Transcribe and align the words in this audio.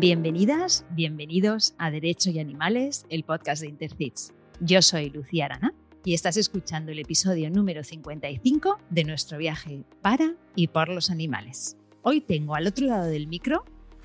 Bienvenidas, 0.00 0.86
bienvenidos 0.92 1.74
a 1.76 1.90
Derecho 1.90 2.30
y 2.30 2.38
Animales, 2.38 3.04
el 3.10 3.22
podcast 3.22 3.60
de 3.60 3.68
Intercits. 3.68 4.32
Yo 4.58 4.80
soy 4.80 5.10
Lucía 5.10 5.44
Arana 5.44 5.74
y 6.06 6.14
estás 6.14 6.38
escuchando 6.38 6.90
el 6.90 7.00
episodio 7.00 7.50
número 7.50 7.84
55 7.84 8.78
de 8.88 9.04
nuestro 9.04 9.36
viaje 9.36 9.84
para 10.00 10.36
y 10.54 10.68
por 10.68 10.88
los 10.88 11.10
animales. 11.10 11.76
Hoy 12.00 12.22
tengo 12.22 12.54
al 12.54 12.66
otro 12.66 12.86
lado 12.86 13.04
del 13.04 13.26
micro 13.26 13.62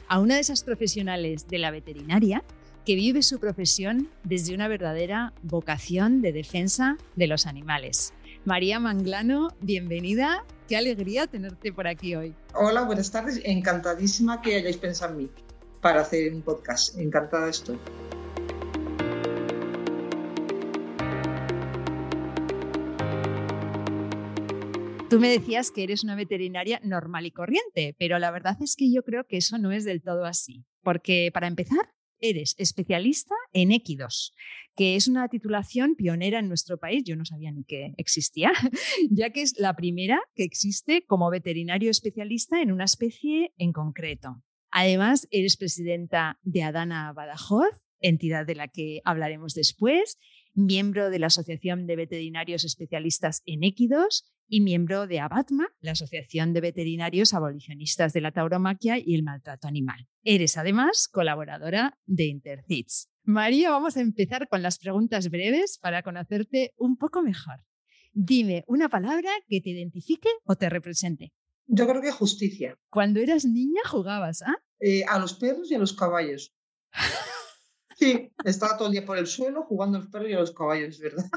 a 0.10 0.20
una 0.20 0.36
de 0.36 0.42
esas 0.42 0.66
profesionales 0.66 1.48
de 1.48 1.60
la 1.60 1.72
veterinaria 1.72 2.44
que 2.86 2.96
vive 2.96 3.24
su 3.24 3.40
profesión 3.40 4.10
desde 4.26 4.54
una 4.54 4.68
verdadera 4.68 5.32
vocación 5.44 6.22
de 6.22 6.34
defensa 6.34 6.98
de 7.16 7.28
los 7.28 7.48
animales. 7.48 8.14
María 8.44 8.82
Manglano, 8.82 9.56
bienvenida. 9.62 10.44
Qué 10.68 10.76
alegría 10.76 11.28
tenerte 11.28 11.72
por 11.72 11.88
aquí 11.88 12.16
hoy. 12.16 12.36
Hola, 12.54 12.82
buenas 12.82 13.12
tardes. 13.12 13.40
Encantadísima 13.46 14.42
que 14.42 14.56
hayáis 14.56 14.76
pensado 14.76 15.14
en 15.14 15.20
mí 15.20 15.30
para 15.86 16.02
hacer 16.02 16.34
un 16.34 16.42
podcast. 16.42 16.98
Encantada 16.98 17.48
estoy. 17.48 17.78
Tú 25.12 25.20
me 25.20 25.30
decías 25.30 25.70
que 25.70 25.84
eres 25.84 26.04
una 26.04 26.16
veterinaria 26.16 26.82
normal 26.84 27.28
y 27.28 27.32
corriente, 27.32 27.96
pero 28.00 28.18
la 28.18 28.32
verdad 28.32 28.58
es 28.62 28.76
que 28.76 28.92
yo 28.92 29.04
creo 29.04 29.28
que 29.28 29.38
eso 29.38 29.60
no 29.60 29.72
es 29.72 29.86
del 29.86 30.02
todo 30.02 30.26
así. 30.26 30.66
Porque 30.82 31.30
para 31.32 31.46
empezar, 31.46 31.94
eres 32.18 32.56
especialista 32.58 33.36
en 33.54 33.72
equidos, 33.72 34.34
que 34.76 34.96
es 34.96 35.08
una 35.08 35.28
titulación 35.28 35.96
pionera 35.96 36.40
en 36.40 36.48
nuestro 36.48 36.80
país. 36.80 37.04
Yo 37.06 37.16
no 37.16 37.26
sabía 37.26 37.52
ni 37.52 37.64
que 37.64 37.94
existía, 37.98 38.52
ya 39.12 39.30
que 39.30 39.44
es 39.44 39.60
la 39.60 39.76
primera 39.76 40.20
que 40.34 40.46
existe 40.46 41.06
como 41.06 41.30
veterinario 41.30 41.92
especialista 41.92 42.60
en 42.60 42.72
una 42.72 42.86
especie 42.86 43.54
en 43.60 43.72
concreto. 43.72 44.42
Además, 44.78 45.26
eres 45.32 45.56
presidenta 45.56 46.38
de 46.44 46.62
Adana 46.62 47.14
Badajoz, 47.14 47.82
entidad 48.02 48.46
de 48.46 48.56
la 48.56 48.68
que 48.68 49.00
hablaremos 49.06 49.54
después, 49.54 50.18
miembro 50.54 51.10
de 51.10 51.18
la 51.18 51.28
Asociación 51.28 51.88
de 51.88 51.96
Veterinarios 51.96 52.66
Especialistas 52.66 53.42
en 53.46 53.64
Equidos 53.64 54.30
y 54.50 54.60
miembro 54.60 55.08
de 55.08 55.22
ABATMA, 55.22 55.70
la 55.80 55.92
Asociación 55.92 56.52
de 56.52 56.60
Veterinarios 56.60 57.34
Abolicionistas 57.34 58.12
de 58.12 58.20
la 58.20 58.34
Tauromaquia 58.34 58.98
y 58.98 59.16
el 59.16 59.24
Maltrato 59.24 59.70
Animal. 59.70 60.10
Eres 60.26 60.58
además 60.58 61.08
colaboradora 61.08 61.98
de 62.06 62.26
Intercits. 62.26 63.10
María, 63.24 63.70
vamos 63.70 63.96
a 63.96 64.02
empezar 64.02 64.50
con 64.50 64.62
las 64.62 64.78
preguntas 64.78 65.30
breves 65.30 65.80
para 65.82 66.04
conocerte 66.04 66.74
un 66.76 66.98
poco 66.98 67.24
mejor. 67.24 67.62
Dime 68.12 68.66
una 68.68 68.90
palabra 68.90 69.30
que 69.48 69.62
te 69.62 69.70
identifique 69.70 70.28
o 70.44 70.58
te 70.58 70.70
represente. 70.70 71.32
Yo 71.68 71.88
creo 71.88 72.02
que 72.02 72.12
justicia. 72.12 72.78
Cuando 72.90 73.20
eras 73.22 73.46
niña 73.46 73.82
jugabas, 73.86 74.42
¿ah? 74.44 74.56
Eh, 74.80 75.04
a 75.08 75.20
los 75.20 75.34
perros 75.34 75.72
y 75.72 75.76
a 75.76 75.80
los 75.80 75.94
caballos. 75.94 76.54
Sí, 77.98 78.30
estaba 78.44 78.78
todo 78.78 78.88
el 78.88 78.92
día 78.92 79.06
por 79.06 79.18
el 79.18 79.26
suelo 79.26 79.64
jugando 79.64 79.98
a 79.98 80.02
los 80.02 80.10
perros 80.10 80.30
y 80.30 80.34
a 80.34 80.40
los 80.40 80.52
caballos, 80.52 81.00
¿verdad? 81.00 81.30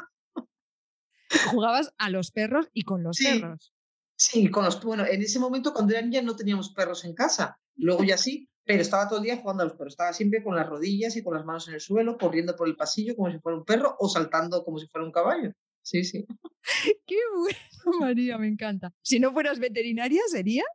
Jugabas 1.50 1.92
a 1.98 2.10
los 2.10 2.32
perros 2.32 2.68
y 2.72 2.82
con 2.82 3.02
los 3.02 3.18
perros. 3.18 3.72
Sí, 4.16 4.50
con 4.50 4.64
los 4.64 4.82
bueno, 4.82 5.06
en 5.06 5.22
ese 5.22 5.38
momento 5.38 5.72
cuando 5.72 5.92
era 5.92 6.02
niña 6.02 6.22
no 6.22 6.34
teníamos 6.34 6.70
perros 6.70 7.04
en 7.04 7.14
casa. 7.14 7.60
Luego 7.76 8.02
ya 8.02 8.18
sí, 8.18 8.48
pero 8.64 8.82
estaba 8.82 9.08
todo 9.08 9.18
el 9.20 9.24
día 9.24 9.36
jugando 9.36 9.62
a 9.62 9.66
los 9.66 9.76
perros. 9.76 9.92
Estaba 9.92 10.12
siempre 10.12 10.42
con 10.42 10.56
las 10.56 10.68
rodillas 10.68 11.16
y 11.16 11.22
con 11.22 11.34
las 11.34 11.44
manos 11.44 11.68
en 11.68 11.74
el 11.74 11.80
suelo, 11.80 12.18
corriendo 12.18 12.56
por 12.56 12.66
el 12.66 12.76
pasillo 12.76 13.14
como 13.14 13.30
si 13.30 13.38
fuera 13.38 13.58
un 13.58 13.64
perro 13.64 13.94
o 14.00 14.08
saltando 14.08 14.64
como 14.64 14.78
si 14.78 14.88
fuera 14.88 15.06
un 15.06 15.12
caballo. 15.12 15.52
Sí, 15.82 16.02
sí. 16.02 16.26
Qué 17.06 17.16
bueno, 17.36 17.98
María, 18.00 18.36
me 18.36 18.48
encanta. 18.48 18.92
Si 19.00 19.20
no 19.20 19.32
fueras 19.32 19.60
veterinaria, 19.60 20.22
¿serías? 20.28 20.66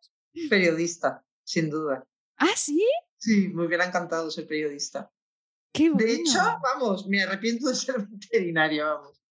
Periodista, 0.50 1.26
sin 1.44 1.70
duda. 1.70 2.08
¿Ah, 2.44 2.56
sí? 2.58 2.84
Sí, 3.18 3.48
me 3.54 3.66
hubiera 3.66 3.86
encantado 3.86 4.30
ser 4.30 4.46
periodista. 4.48 5.10
Qué 5.72 5.90
bueno. 5.90 6.06
De 6.06 6.14
hecho, 6.14 6.40
vamos, 6.62 7.08
me 7.08 7.24
arrepiento 7.24 7.70
de 7.70 7.76
ser 7.76 7.96
veterinaria, 8.10 8.86
vamos, 8.86 9.22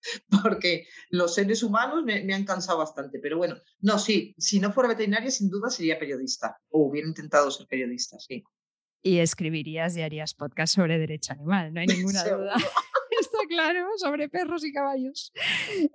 porque 0.42 0.86
los 1.10 1.34
seres 1.34 1.62
humanos 1.62 2.02
me, 2.04 2.24
me, 2.24 2.32
han 2.32 2.46
cansado 2.46 2.78
bastante. 2.78 3.18
Pero 3.18 3.36
bueno, 3.36 3.56
no, 3.80 3.98
sí, 3.98 4.34
si 4.38 4.60
no 4.60 4.72
fuera 4.72 4.88
veterinaria, 4.88 5.30
sin 5.30 5.50
duda 5.50 5.68
sería 5.68 5.98
periodista, 5.98 6.58
o 6.70 6.86
hubiera 6.86 7.06
intentado 7.06 7.50
ser 7.50 7.66
periodista, 7.66 8.18
sí. 8.18 8.42
Y 9.02 9.18
escribirías 9.18 9.94
y 9.96 10.02
harías 10.02 10.32
podcast 10.32 10.74
sobre 10.74 10.98
derecho 10.98 11.34
animal, 11.34 11.74
no 11.74 11.80
hay 11.80 11.86
ninguna 11.88 12.24
duda. 12.24 12.54
Está 13.20 13.38
claro, 13.46 13.86
sobre 13.98 14.30
perros 14.30 14.64
y 14.64 14.72
caballos. 14.72 15.32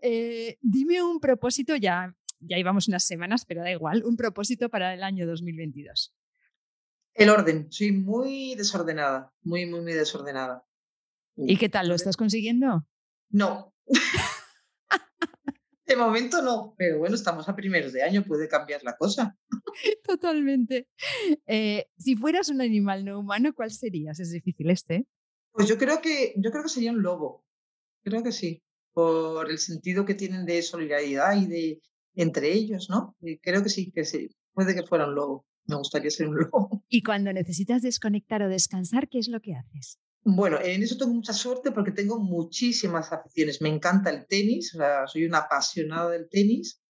Eh, 0.04 0.60
dime 0.62 1.02
un 1.02 1.20
propósito, 1.20 1.76
ya, 1.76 2.16
ya 2.40 2.60
íbamos 2.60 2.88
unas 2.88 3.08
semanas, 3.08 3.44
pero 3.44 3.62
da 3.62 3.72
igual, 3.72 4.04
un 4.06 4.16
propósito 4.16 4.70
para 4.70 4.94
el 4.94 5.02
año 5.02 5.26
2022. 5.26 6.14
El 7.18 7.32
orden, 7.32 7.66
soy 7.72 7.94
muy 7.94 8.54
desordenada, 8.54 9.34
muy, 9.42 9.66
muy, 9.66 9.82
muy 9.82 9.94
desordenada. 9.94 10.64
¿Y 11.36 11.58
qué 11.58 11.68
tal? 11.68 11.88
¿Lo 11.88 11.96
estás 11.96 12.16
consiguiendo? 12.16 12.86
No. 13.32 13.74
de 15.88 15.96
momento 15.96 16.44
no, 16.44 16.76
pero 16.78 17.00
bueno, 17.00 17.16
estamos 17.16 17.50
a 17.50 17.56
primeros 17.56 17.92
de 17.92 18.04
año, 18.04 18.24
puede 18.24 18.48
cambiar 18.48 18.84
la 18.84 18.96
cosa. 18.96 19.36
Totalmente. 20.04 20.90
Eh, 21.48 21.88
si 21.98 22.16
fueras 22.16 22.50
un 22.50 22.62
animal 22.62 23.04
no 23.04 23.20
humano, 23.20 23.52
¿cuál 23.56 23.72
serías? 23.72 24.20
Es 24.20 24.32
difícil 24.32 24.70
este. 24.70 25.08
Pues 25.54 25.68
yo 25.68 25.80
creo 25.80 26.02
que, 26.02 26.36
yo 26.38 26.52
creo 26.52 26.62
que 26.62 26.70
sería 26.70 26.92
un 26.92 27.02
lobo. 27.02 27.44
Creo 28.04 28.22
que 28.22 28.32
sí, 28.32 28.62
por 28.94 29.50
el 29.50 29.58
sentido 29.58 30.06
que 30.06 30.14
tienen 30.14 30.46
de 30.46 30.62
solidaridad 30.62 31.36
y 31.36 31.48
de 31.48 31.82
entre 32.14 32.54
ellos, 32.54 32.92
¿no? 32.92 33.18
creo 33.42 33.64
que 33.64 33.70
sí, 33.70 33.92
que 33.92 34.06
sí, 34.06 34.30
puede 34.54 34.76
que 34.76 34.86
fuera 34.86 35.08
un 35.08 35.16
lobo 35.16 35.48
me 35.68 35.76
gustaría 35.76 36.10
ser 36.10 36.28
un 36.30 36.38
lobo. 36.38 36.84
Y 36.90 37.04
cuando 37.04 37.32
necesitas 37.34 37.82
desconectar 37.82 38.42
o 38.42 38.50
descansar, 38.50 39.08
¿qué 39.10 39.20
es 39.20 39.28
lo 39.28 39.42
que 39.42 39.56
haces? 39.56 40.00
Bueno, 40.24 40.60
en 40.62 40.84
eso 40.84 40.98
tengo 40.98 41.14
mucha 41.14 41.34
suerte 41.34 41.72
porque 41.72 41.92
tengo 41.92 42.20
muchísimas 42.20 43.14
aficiones. 43.14 43.62
Me 43.62 43.70
encanta 43.70 44.10
el 44.10 44.28
tenis, 44.28 44.74
o 44.76 44.78
sea, 44.78 45.08
soy 45.08 45.26
una 45.26 45.40
apasionada 45.40 46.10
del 46.10 46.28
tenis. 46.30 46.82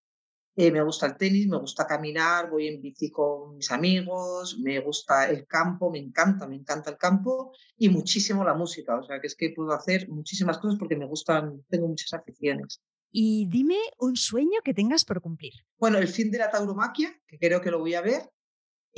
Eh, 0.56 0.72
me 0.72 0.82
gusta 0.82 1.06
el 1.06 1.18
tenis, 1.18 1.48
me 1.48 1.60
gusta 1.60 1.86
caminar, 1.86 2.50
voy 2.50 2.68
en 2.68 2.82
bici 2.82 3.12
con 3.12 3.58
mis 3.58 3.70
amigos, 3.70 4.58
me 4.60 4.80
gusta 4.80 5.30
el 5.30 5.46
campo, 5.46 5.92
me 5.92 6.00
encanta, 6.00 6.48
me 6.48 6.56
encanta 6.56 6.90
el 6.90 6.98
campo 6.98 7.54
y 7.78 7.90
muchísimo 7.90 8.44
la 8.44 8.56
música. 8.56 9.00
O 9.00 9.04
sea, 9.04 9.22
que 9.22 9.28
es 9.28 9.36
que 9.36 9.52
puedo 9.52 9.72
hacer 9.72 10.10
muchísimas 10.10 10.58
cosas 10.58 10.80
porque 10.80 10.96
me 10.96 11.06
gustan, 11.06 11.64
tengo 11.70 11.88
muchas 11.88 12.12
aficiones. 12.14 12.82
Y 13.12 13.48
dime 13.50 13.78
un 14.00 14.16
sueño 14.16 14.62
que 14.64 14.74
tengas 14.74 15.06
por 15.06 15.22
cumplir. 15.22 15.54
Bueno, 15.78 16.00
el 16.00 16.08
fin 16.08 16.32
de 16.32 16.40
la 16.40 16.50
tauromaquia, 16.50 17.16
que 17.28 17.38
creo 17.38 17.62
que 17.62 17.70
lo 17.70 17.78
voy 17.78 17.94
a 17.94 18.02
ver, 18.02 18.24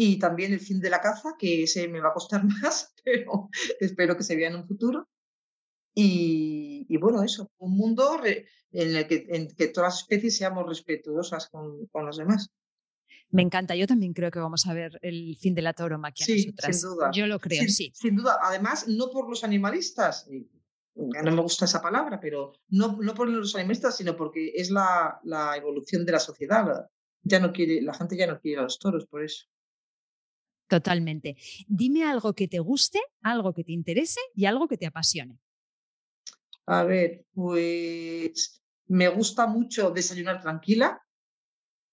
y 0.02 0.18
también 0.18 0.54
el 0.54 0.62
fin 0.62 0.80
de 0.80 0.90
la 0.90 1.02
caza, 1.02 1.36
que 1.38 1.64
ese 1.64 1.90
me 1.90 2.00
va 2.00 2.10
a 2.10 2.14
costar 2.14 2.42
más, 2.64 2.94
pero 3.04 3.50
espero 3.82 4.16
que 4.16 4.24
se 4.24 4.38
vea 4.38 4.48
en 4.48 4.56
un 4.56 4.66
futuro. 4.66 5.10
Y, 5.94 6.86
y 6.88 6.98
bueno, 6.98 7.22
eso, 7.22 7.52
un 7.58 7.76
mundo 7.76 8.22
en 8.24 8.96
el 8.96 9.08
que, 9.08 9.26
en 9.28 9.50
que 9.50 9.68
todas 9.68 9.96
las 9.96 10.02
especies 10.04 10.38
seamos 10.38 10.66
respetuosas 10.66 11.50
con, 11.50 11.86
con, 11.88 12.06
los 12.06 12.16
demás. 12.16 12.50
Me 13.30 13.42
encanta, 13.42 13.76
yo 13.76 13.88
también 13.88 14.14
creo 14.14 14.32
que 14.32 14.40
vamos 14.40 14.68
a 14.68 14.74
ver 14.74 14.98
el 15.02 15.36
fin 15.36 15.54
de 15.54 15.64
la 15.64 15.74
tauromaquia 15.74 16.26
sí, 16.26 16.46
nosotras. 16.46 16.80
Sin 16.80 16.90
duda. 16.90 17.12
Yo 17.12 17.28
lo 17.28 17.40
creo, 17.40 17.64
sí, 17.64 17.70
sí. 17.70 17.92
Sin 17.94 18.16
duda, 18.16 18.38
además, 18.42 18.88
no 18.88 19.10
por 19.10 19.28
los 19.28 19.44
animalistas, 19.44 20.30
no 20.96 21.31
me 21.31 21.42
gusta 21.42 21.66
esa 21.66 21.81
palabra, 21.81 22.22
pero 22.22 22.54
no, 22.70 22.98
no 23.02 23.14
por 23.14 23.28
los 23.28 23.54
animalistas, 23.56 23.98
sino 23.98 24.16
porque 24.16 24.54
es 24.56 24.72
la, 24.72 25.20
la 25.26 25.58
evolución 25.58 26.06
de 26.06 26.14
la 26.14 26.20
sociedad. 26.20 26.88
Ya 27.24 27.42
no 27.42 27.52
quiere, 27.52 27.81
la 27.81 27.94
gente 27.94 28.16
ya 28.16 28.28
no 28.28 28.40
quiere 28.40 28.60
a 28.60 28.64
los 28.64 28.80
toros, 28.80 29.06
por 29.06 29.26
eso. 29.26 29.46
Totalmente. 30.69 31.35
Dime 31.68 32.03
algo 32.03 32.34
que 32.34 32.47
te 32.47 32.59
guste, 32.59 33.00
algo 33.24 33.53
que 33.53 33.63
te 33.63 33.72
interese 33.72 34.19
y 34.35 34.46
algo 34.46 34.68
que 34.68 34.78
te 34.78 34.85
apasione. 34.85 35.40
A 36.68 36.84
ver, 36.84 37.25
pues 37.34 38.62
me 38.85 39.07
gusta 39.09 39.47
mucho 39.47 39.90
desayunar 39.90 40.40
tranquila. 40.40 41.02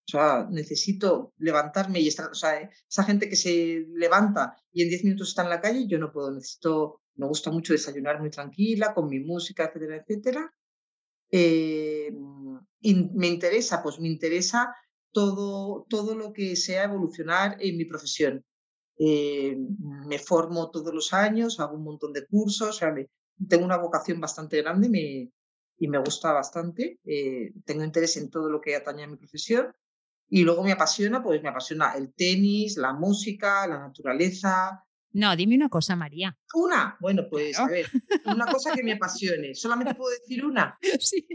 O 0.06 0.10
sea, 0.10 0.46
necesito 0.50 1.32
levantarme 1.38 2.00
y 2.00 2.08
estar, 2.08 2.30
o 2.30 2.34
sea, 2.34 2.70
esa 2.88 3.02
gente 3.02 3.30
que 3.30 3.34
se 3.34 3.86
levanta 3.94 4.54
y 4.70 4.82
en 4.82 4.90
10 4.90 5.04
minutos 5.04 5.30
está 5.30 5.42
en 5.42 5.50
la 5.50 5.60
calle, 5.60 5.86
yo 5.88 5.98
no 5.98 6.12
puedo, 6.12 6.30
necesito, 6.30 7.00
me 7.16 7.26
gusta 7.26 7.50
mucho 7.50 7.72
desayunar 7.72 8.20
muy 8.20 8.30
tranquila, 8.30 8.94
con 8.94 9.08
mi 9.08 9.18
música, 9.20 9.64
etcétera, 9.64 9.96
etcétera. 9.96 10.54
Eh, 11.30 12.12
y 12.80 12.94
me 12.94 13.26
interesa, 13.26 13.82
pues 13.82 13.98
me 13.98 14.06
interesa 14.06 14.72
todo, 15.12 15.86
todo 15.88 16.14
lo 16.14 16.34
que 16.34 16.54
sea 16.56 16.84
evolucionar 16.84 17.56
en 17.58 17.78
mi 17.78 17.86
profesión. 17.86 18.44
Eh, 18.98 19.56
me 20.06 20.18
formo 20.18 20.70
todos 20.70 20.94
los 20.94 21.12
años, 21.12 21.60
hago 21.60 21.76
un 21.76 21.84
montón 21.84 22.12
de 22.12 22.26
cursos, 22.26 22.80
tengo 23.48 23.64
una 23.64 23.76
vocación 23.76 24.20
bastante 24.20 24.62
grande 24.62 24.88
me, 24.88 25.30
y 25.78 25.88
me 25.88 25.98
gusta 25.98 26.32
bastante. 26.32 26.98
Eh, 27.04 27.52
tengo 27.64 27.84
interés 27.84 28.16
en 28.16 28.30
todo 28.30 28.50
lo 28.50 28.60
que 28.60 28.76
atañe 28.76 29.04
a 29.04 29.08
mi 29.08 29.16
profesión. 29.16 29.74
Y 30.28 30.42
luego 30.42 30.64
me 30.64 30.72
apasiona, 30.72 31.22
pues 31.22 31.42
me 31.42 31.50
apasiona 31.50 31.92
el 31.94 32.12
tenis, 32.12 32.76
la 32.76 32.92
música, 32.92 33.66
la 33.66 33.78
naturaleza. 33.78 34.82
No, 35.12 35.36
dime 35.36 35.54
una 35.54 35.68
cosa, 35.68 35.94
María. 35.94 36.36
Una, 36.54 36.96
bueno, 37.00 37.28
pues 37.30 37.58
a 37.58 37.66
ver, 37.68 37.86
una 38.24 38.46
cosa 38.46 38.72
que 38.74 38.82
me 38.82 38.94
apasione. 38.94 39.54
¿Solamente 39.54 39.94
puedo 39.94 40.10
decir 40.10 40.44
una? 40.44 40.78
Sí. 41.00 41.26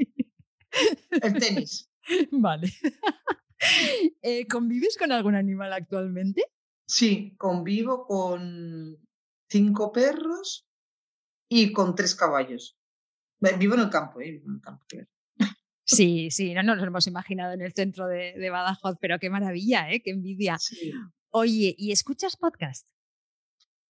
El 1.09 1.33
tenis. 1.33 1.89
Vale. 2.31 2.71
Eh, 4.23 4.47
¿Convives 4.47 4.97
con 4.97 5.11
algún 5.11 5.35
animal 5.35 5.71
actualmente? 5.71 6.43
Sí, 6.91 7.38
convivo 7.38 8.05
con, 8.05 8.99
cinco 9.49 9.93
perros 9.93 10.67
y 11.49 11.71
con 11.71 11.95
tres 11.95 12.15
caballos. 12.15 12.77
Vivo 13.39 13.75
en 13.75 13.79
el 13.79 13.89
campo, 13.89 14.19
¿eh? 14.19 14.31
Vivo 14.31 14.49
en 14.49 14.55
el 14.55 14.61
campo, 14.61 14.85
Sí, 15.85 16.31
sí, 16.31 16.53
no, 16.53 16.63
nos 16.63 16.77
lo 16.79 16.88
hemos 16.88 17.07
imaginado 17.07 17.53
en 17.53 17.61
el 17.61 17.71
centro 17.71 18.07
de, 18.07 18.49
Badajoz, 18.49 18.97
pero 18.99 19.19
qué 19.19 19.29
maravilla, 19.29 19.89
¿eh? 19.89 20.01
qué 20.03 20.11
envidia. 20.11 20.57
Oye, 21.29 21.73
¿y 21.77 21.93
escuchas 21.93 22.35
podcast? 22.35 22.85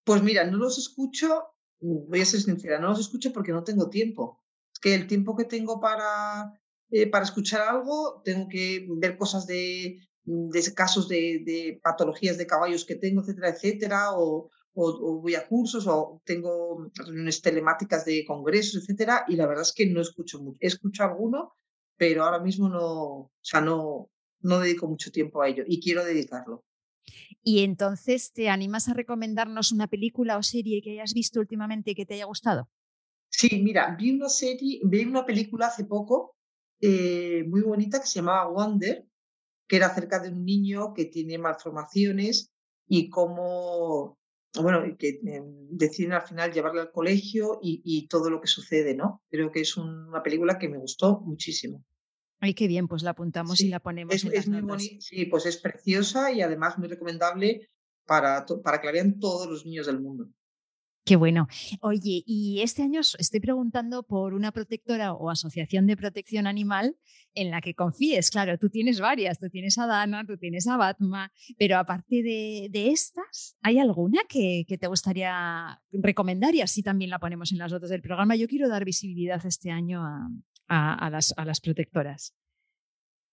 Pues 0.03 0.21
mira, 0.21 0.45
no 0.45 0.57
los 0.57 0.77
escucho, 0.77 1.56
voy 1.80 2.21
a 2.21 2.25
ser 2.25 2.42
sincera, 2.42 2.80
no 2.80 2.89
los 2.89 3.00
escucho 3.00 3.33
porque 3.33 3.51
no 3.51 3.63
tengo 3.63 3.89
tiempo. 3.89 4.44
Es 4.71 4.80
que 4.80 4.94
el 4.94 5.07
tiempo 5.07 5.36
que 5.36 5.45
tengo 5.45 5.80
para, 5.80 6.53
eh, 6.92 7.07
para 7.07 7.25
escuchar 7.25 7.68
algo, 7.68 8.21
tengo 8.24 8.48
que 8.48 8.86
ver 8.89 9.18
cosas 9.18 9.48
de, 9.48 10.07
de 10.23 10.73
casos 10.73 11.07
de, 11.07 11.41
de, 11.45 11.79
patologías 11.81 12.38
de 12.38 12.47
caballos 12.47 12.85
que 12.85 12.95
tengo, 12.95 13.21
etcétera, 13.21 13.50
etcétera, 13.50 14.12
o, 14.13 14.50
o, 14.73 15.21
voy 15.21 15.35
a 15.35 15.47
cursos 15.47 15.88
o 15.88 16.21
tengo 16.23 16.89
reuniones 16.94 17.41
telemáticas 17.41 18.06
de 18.06 18.23
congresos, 18.25 18.83
etcétera, 18.83 19.25
y 19.27 19.35
la 19.35 19.47
verdad 19.47 19.63
es 19.63 19.73
que 19.73 19.88
no 19.88 20.01
escucho 20.01 20.39
mucho. 20.41 20.57
Escucho 20.59 21.03
alguno, 21.03 21.56
pero 21.97 22.23
ahora 22.23 22.39
mismo 22.39 22.69
no, 22.69 22.83
o 22.83 23.31
sea, 23.41 23.62
no, 23.62 24.09
no 24.41 24.59
dedico 24.59 24.88
mucho 24.88 25.12
tiempo 25.12 25.41
a 25.41 25.50
ello 25.50 25.63
y 25.68 25.81
quiero 25.81 26.03
dedicarlo. 26.03 26.63
Y 27.44 27.63
entonces, 27.63 28.31
¿te 28.31 28.50
animas 28.50 28.88
a 28.88 28.94
recomendarnos 28.94 29.71
una 29.71 29.88
película 29.88 30.38
o 30.38 30.44
serie 30.44 30.81
que 30.81 30.91
hayas 30.91 31.13
visto 31.13 31.39
últimamente 31.39 31.91
y 31.91 31.95
que 31.95 32.06
te 32.06 32.13
haya 32.13 32.25
gustado? 32.25 32.69
Sí, 33.29 33.62
mira, 33.63 33.95
vi 33.97 34.12
una 34.12 34.29
serie, 34.29 34.81
vi 34.83 35.06
una 35.06 35.25
película 35.25 35.67
hace 35.67 35.85
poco 35.85 36.35
eh, 36.79 37.44
muy 37.47 37.62
bonita 37.62 38.00
que 38.00 38.07
se 38.07 38.15
llamaba 38.15 38.50
Wonder, 38.50 39.06
que 39.71 39.77
era 39.77 39.88
acerca 39.88 40.19
de 40.19 40.27
un 40.27 40.44
niño 40.44 40.94
que 40.94 41.06
tiene 41.06 41.38
malformaciones 41.38 42.51
y 42.89 43.09
cómo 43.09 44.18
bueno, 44.62 44.81
que 45.00 45.07
eh, 45.07 45.41
deciden 45.69 46.12
al 46.12 46.23
final 46.23 46.51
llevarle 46.51 46.81
al 46.81 46.91
colegio 46.91 47.57
y, 47.62 48.06
todo 48.09 48.29
lo 48.29 48.41
que 48.41 48.47
sucede, 48.47 48.95
¿no? 48.95 49.21
Creo 49.29 49.50
que 49.50 49.62
es 49.62 49.77
una 49.77 50.21
película 50.21 50.59
que 50.59 50.68
me 50.68 50.77
gustó 50.77 51.21
muchísimo. 51.21 51.85
Ay, 52.41 52.53
qué 52.53 52.68
bien, 52.68 52.89
pues 52.89 53.01
la 53.01 53.12
apuntamos 53.12 53.62
y 53.62 53.69
la 53.69 53.79
ponemos 53.79 54.13
es, 54.13 54.45
en 54.45 54.51
muy 54.51 54.62
bonita, 54.62 54.97
sí, 55.00 55.25
pues 55.27 55.45
es 55.45 55.56
preciosa 55.56 56.33
y 56.33 56.41
además 56.41 56.77
muy 56.77 56.89
recomendable 56.89 57.69
para, 58.06 58.45
para 58.62 58.81
que 58.81 58.88
la 58.88 58.91
vean 58.91 59.19
todos 59.19 59.47
los 59.47 59.65
niños 59.65 59.85
del 59.85 60.01
mundo. 60.01 60.27
Qué 61.03 61.15
bueno. 61.15 61.48
Oye, 61.81 62.24
y 62.27 62.62
este 62.62 62.83
año 62.83 63.01
estoy 63.01 63.39
preguntando 63.39 64.03
por 64.03 64.36
una 64.36 64.51
protectora 64.51 65.13
o 65.13 65.31
asociación 65.31 65.88
de 65.88 65.98
protección 65.98 66.45
animal 66.45 66.95
en 67.33 67.50
la 67.50 67.59
que 67.59 67.74
confíes. 67.74 68.30
Claro, 68.30 68.57
tú 68.59 68.69
tienes 68.69 69.00
varias, 69.00 69.39
tú 69.39 69.50
tienes 69.50 69.80
a 69.80 69.88
Dana, 69.88 70.24
tú 70.27 70.38
tienes 70.38 70.68
a 70.68 70.77
Batma, 70.77 71.31
pero 71.57 71.77
aparte 71.77 72.21
de, 72.21 72.69
estas, 72.92 73.57
¿hay 73.62 73.80
alguna 73.80 74.21
que, 74.30 74.65
te 74.68 74.88
gustaría 74.88 75.81
recomendar? 75.92 76.53
Y 76.53 76.62
así 76.62 76.83
también 76.83 77.09
la 77.09 77.19
ponemos 77.19 77.51
en 77.51 77.57
las 77.57 77.71
notas 77.71 77.89
del 77.89 78.01
programa. 78.03 78.36
Yo 78.36 78.48
quiero 78.48 78.69
dar 78.69 78.86
visibilidad 78.86 79.44
este 79.44 79.71
año 79.71 80.03
a, 80.68 81.09
las, 81.09 81.33
a 81.36 81.45
las, 81.45 81.62
protectoras. 81.62 82.36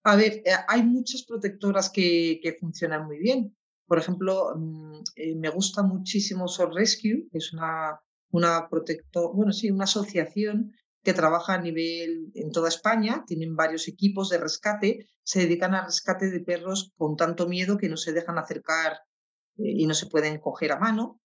A 0.04 0.16
ver, 0.16 0.42
eh, 0.44 0.52
hay 0.68 0.82
muchas 0.84 1.22
protectoras 1.24 1.90
que, 1.90 2.40
que 2.42 2.54
funcionan 2.54 3.04
muy 3.04 3.18
bien. 3.18 3.57
Por 3.88 3.98
ejemplo, 3.98 4.52
mm, 4.54 5.00
eh, 5.16 5.34
me 5.34 5.48
gusta 5.48 5.82
muchísimo 5.82 6.46
Soul 6.46 6.74
Rescue, 6.74 7.26
que 7.32 7.38
es 7.38 7.52
una, 7.54 7.98
una 8.30 8.68
protector, 8.68 9.34
bueno, 9.34 9.52
sí, 9.52 9.70
una 9.70 9.84
asociación 9.84 10.72
que 11.02 11.14
trabaja 11.14 11.54
a 11.54 11.62
nivel 11.62 12.30
en 12.34 12.52
toda 12.52 12.68
España, 12.68 13.24
tienen 13.26 13.56
varios 13.56 13.88
equipos 13.88 14.28
de 14.28 14.38
rescate, 14.38 15.08
se 15.22 15.40
dedican 15.40 15.74
al 15.74 15.86
rescate 15.86 16.30
de 16.30 16.40
perros 16.40 16.92
con 16.98 17.16
tanto 17.16 17.48
miedo 17.48 17.78
que 17.78 17.88
no 17.88 17.96
se 17.96 18.12
dejan 18.12 18.36
acercar 18.36 18.92
eh, 19.56 19.72
y 19.80 19.86
no 19.86 19.94
se 19.94 20.06
pueden 20.06 20.38
coger 20.38 20.72
a 20.72 20.78
mano. 20.78 21.22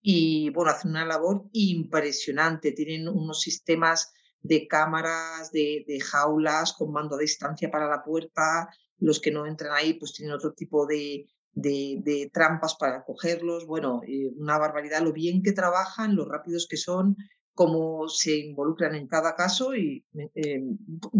Y 0.00 0.50
bueno, 0.50 0.70
hacen 0.70 0.92
una 0.92 1.06
labor 1.06 1.48
impresionante, 1.52 2.72
tienen 2.72 3.08
unos 3.08 3.40
sistemas 3.40 4.12
de 4.40 4.68
cámaras, 4.68 5.50
de, 5.50 5.84
de 5.88 5.98
jaulas 6.00 6.74
con 6.74 6.92
mando 6.92 7.16
a 7.16 7.18
distancia 7.18 7.70
para 7.70 7.88
la 7.88 8.04
puerta, 8.04 8.68
los 8.98 9.20
que 9.20 9.32
no 9.32 9.46
entran 9.46 9.72
ahí 9.72 9.94
pues 9.94 10.12
tienen 10.12 10.34
otro 10.34 10.52
tipo 10.52 10.86
de, 10.86 11.26
de, 11.54 12.30
trampas 12.32 12.76
para 12.78 13.04
cogerlos, 13.04 13.66
bueno, 13.66 14.02
eh, 14.06 14.30
una 14.36 14.58
barbaridad, 14.58 15.02
lo 15.02 15.12
bien 15.12 15.42
que 15.42 15.52
trabajan, 15.52 16.16
lo 16.16 16.24
rápidos 16.24 16.66
que 16.68 16.76
son, 16.76 17.16
cómo 17.54 18.08
se 18.08 18.36
involucran 18.38 18.94
en 18.94 19.06
cada 19.06 19.34
caso 19.34 19.74
y 19.74 20.04
eh, 20.34 20.62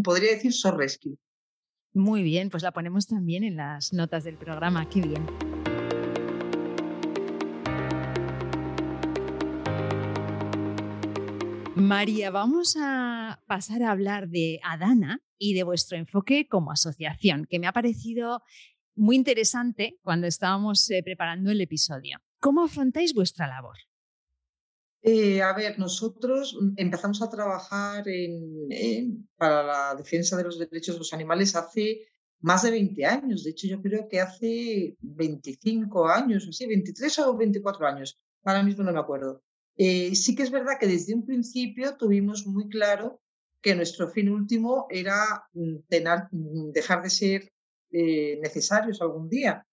podría 0.02 0.32
decir 0.32 0.52
so 0.52 0.70
rescue. 0.70 1.16
Muy 1.92 2.22
bien, 2.22 2.50
pues 2.50 2.62
la 2.62 2.72
ponemos 2.72 3.06
también 3.06 3.44
en 3.44 3.56
las 3.56 3.92
notas 3.92 4.24
del 4.24 4.36
programa, 4.36 4.88
qué 4.88 5.00
bien. 5.00 5.24
María, 11.76 12.30
vamos 12.30 12.76
a 12.80 13.42
pasar 13.46 13.82
a 13.82 13.90
hablar 13.90 14.28
de 14.28 14.60
Adana 14.62 15.22
y 15.38 15.54
de 15.54 15.64
vuestro 15.64 15.98
enfoque 15.98 16.48
como 16.48 16.72
asociación, 16.72 17.46
que 17.48 17.58
me 17.58 17.66
ha 17.66 17.72
parecido 17.72 18.42
muy 18.96 19.16
interesante 19.16 19.98
cuando 20.02 20.26
estábamos 20.26 20.88
eh, 20.90 21.02
preparando 21.02 21.50
el 21.50 21.60
episodio. 21.60 22.18
¿Cómo 22.40 22.64
afrontáis 22.64 23.14
vuestra 23.14 23.46
labor? 23.46 23.76
Eh, 25.02 25.42
a 25.42 25.52
ver, 25.52 25.78
nosotros 25.78 26.56
mm, 26.60 26.74
empezamos 26.76 27.20
a 27.22 27.28
trabajar 27.28 28.04
para 29.36 29.62
la 29.62 29.94
defensa 29.94 30.36
de 30.36 30.44
los 30.44 30.58
derechos 30.58 30.94
de 30.94 31.00
los 31.00 31.12
animales 31.12 31.54
hace 31.54 32.06
más 32.40 32.62
de 32.62 32.70
20 32.70 33.04
años. 33.06 33.44
De 33.44 33.50
hecho, 33.50 33.66
yo 33.66 33.80
creo 33.80 34.08
que 34.08 34.20
hace 34.20 34.96
25 35.00 36.08
años, 36.08 36.46
así, 36.48 36.66
23 36.66 37.18
o 37.20 37.36
24 37.36 37.86
años. 37.86 38.18
Ahora 38.44 38.62
mismo 38.62 38.84
no 38.84 38.92
me 38.92 38.98
acuerdo. 38.98 39.42
Eh, 39.76 40.14
sí 40.14 40.34
que 40.34 40.42
es 40.42 40.50
verdad 40.50 40.74
que 40.78 40.86
desde 40.86 41.14
un 41.14 41.26
principio 41.26 41.96
tuvimos 41.96 42.46
muy 42.46 42.68
claro 42.68 43.20
que 43.60 43.74
nuestro 43.74 44.08
fin 44.10 44.28
último 44.28 44.86
era 44.90 45.48
mm, 45.54 45.76
mm, 46.30 46.72
dejar 46.72 47.02
de 47.02 47.10
ser 47.10 47.52
eh, 47.96 48.40
necesarios 48.42 49.00
algún 49.00 49.28
día. 49.28 49.64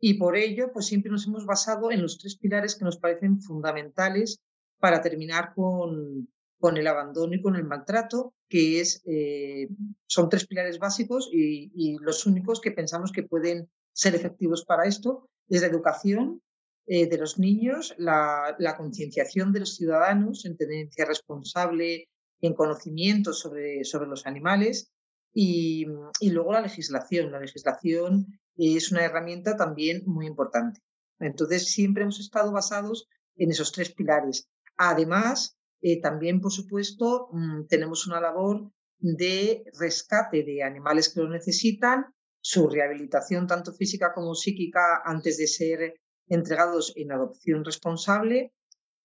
Y 0.00 0.14
por 0.14 0.36
ello, 0.36 0.72
pues 0.72 0.86
siempre 0.86 1.12
nos 1.12 1.28
hemos 1.28 1.46
basado 1.46 1.92
en 1.92 2.02
los 2.02 2.18
tres 2.18 2.36
pilares 2.36 2.74
que 2.74 2.84
nos 2.84 2.98
parecen 2.98 3.40
fundamentales 3.40 4.40
para 4.80 5.00
terminar 5.00 5.52
con, 5.54 6.28
con 6.58 6.76
el 6.76 6.88
abandono 6.88 7.34
y 7.34 7.40
con 7.40 7.54
el 7.54 7.62
maltrato, 7.62 8.34
que 8.48 8.80
es, 8.80 9.00
eh, 9.06 9.68
son 10.08 10.28
tres 10.28 10.48
pilares 10.48 10.80
básicos 10.80 11.30
y, 11.32 11.96
los 12.00 12.26
únicos 12.26 12.60
que 12.60 12.72
pensamos 12.72 13.12
que 13.12 13.22
pueden 13.22 13.70
ser 13.92 14.16
efectivos 14.16 14.64
para 14.64 14.86
esto, 14.86 15.28
es 15.48 15.60
la 15.60 15.68
educación 15.68 16.42
eh, 16.86 17.06
de 17.06 17.16
los 17.16 17.38
niños, 17.38 17.94
la, 17.96 18.56
concienciación 18.76 19.52
de 19.52 19.60
los 19.60 19.76
ciudadanos 19.76 20.44
en 20.46 20.56
tenencia 20.56 21.04
responsable, 21.04 22.08
en 22.40 22.54
conocimiento 22.54 23.32
sobre, 23.32 23.84
sobre 23.84 24.08
los 24.08 24.26
animales 24.26 24.90
y, 25.40 25.86
luego 26.30 26.52
la 26.52 26.62
legislación. 26.62 27.30
La 27.30 27.38
legislación 27.38 28.26
es 28.56 28.90
una 28.90 29.04
herramienta 29.04 29.56
también 29.56 30.02
muy 30.04 30.26
importante. 30.26 30.80
Entonces, 31.20 31.70
siempre 31.70 32.02
hemos 32.02 32.18
estado 32.18 32.50
basados 32.50 33.06
en 33.36 33.52
esos 33.52 33.70
tres 33.70 33.94
pilares. 33.94 34.48
Además, 34.76 35.56
eh, 35.80 36.00
también, 36.00 36.40
por 36.40 36.50
supuesto, 36.50 37.28
mm, 37.30 37.66
tenemos 37.68 38.04
una 38.08 38.20
labor 38.20 38.72
de 38.98 39.62
rescate 39.78 40.42
de 40.42 40.64
animales 40.64 41.08
que 41.08 41.20
lo 41.20 41.28
necesitan, 41.28 42.06
su 42.40 42.68
rehabilitación 42.68 43.46
tanto 43.46 43.72
física 43.72 44.12
como 44.12 44.34
psíquica 44.34 45.02
antes 45.04 45.38
de 45.38 45.46
ser 45.46 46.00
entregados 46.26 46.92
en 46.96 47.12
adopción 47.12 47.64
responsable. 47.64 48.52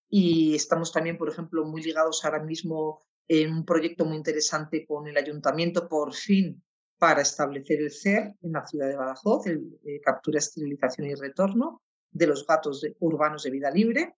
Y 0.09 0.55
estamos 0.55 0.91
también, 0.91 1.19
por 1.19 1.29
ejemplo, 1.29 1.63
muy 1.63 1.83
ligados 1.83 2.25
ahora 2.25 2.43
mismo 2.43 3.01
en 3.27 3.53
un 3.53 3.65
proyecto 3.65 4.06
muy 4.06 4.18
interesante 4.18 4.86
con 4.86 5.08
el 5.08 5.18
ayuntamiento, 5.18 5.88
por 5.88 6.13
fin, 6.13 6.62
para 6.98 7.22
establecer 7.22 7.82
el 7.82 7.92
CER 7.92 8.36
en 8.42 8.51
la 8.53 8.65
ciudad 8.65 8.88
de 8.88 8.96
Badajoz, 8.96 9.48
el 9.48 9.80
eh, 9.86 10.00
captura, 10.01 10.39
esterilización 10.39 11.08
y 11.08 11.15
retorno 11.15 11.82
de 12.12 12.27
los 12.27 12.46
gatos 12.46 12.86
urbanos 13.00 13.44
de 13.44 13.51
vida 13.51 13.72
libre. 13.72 14.15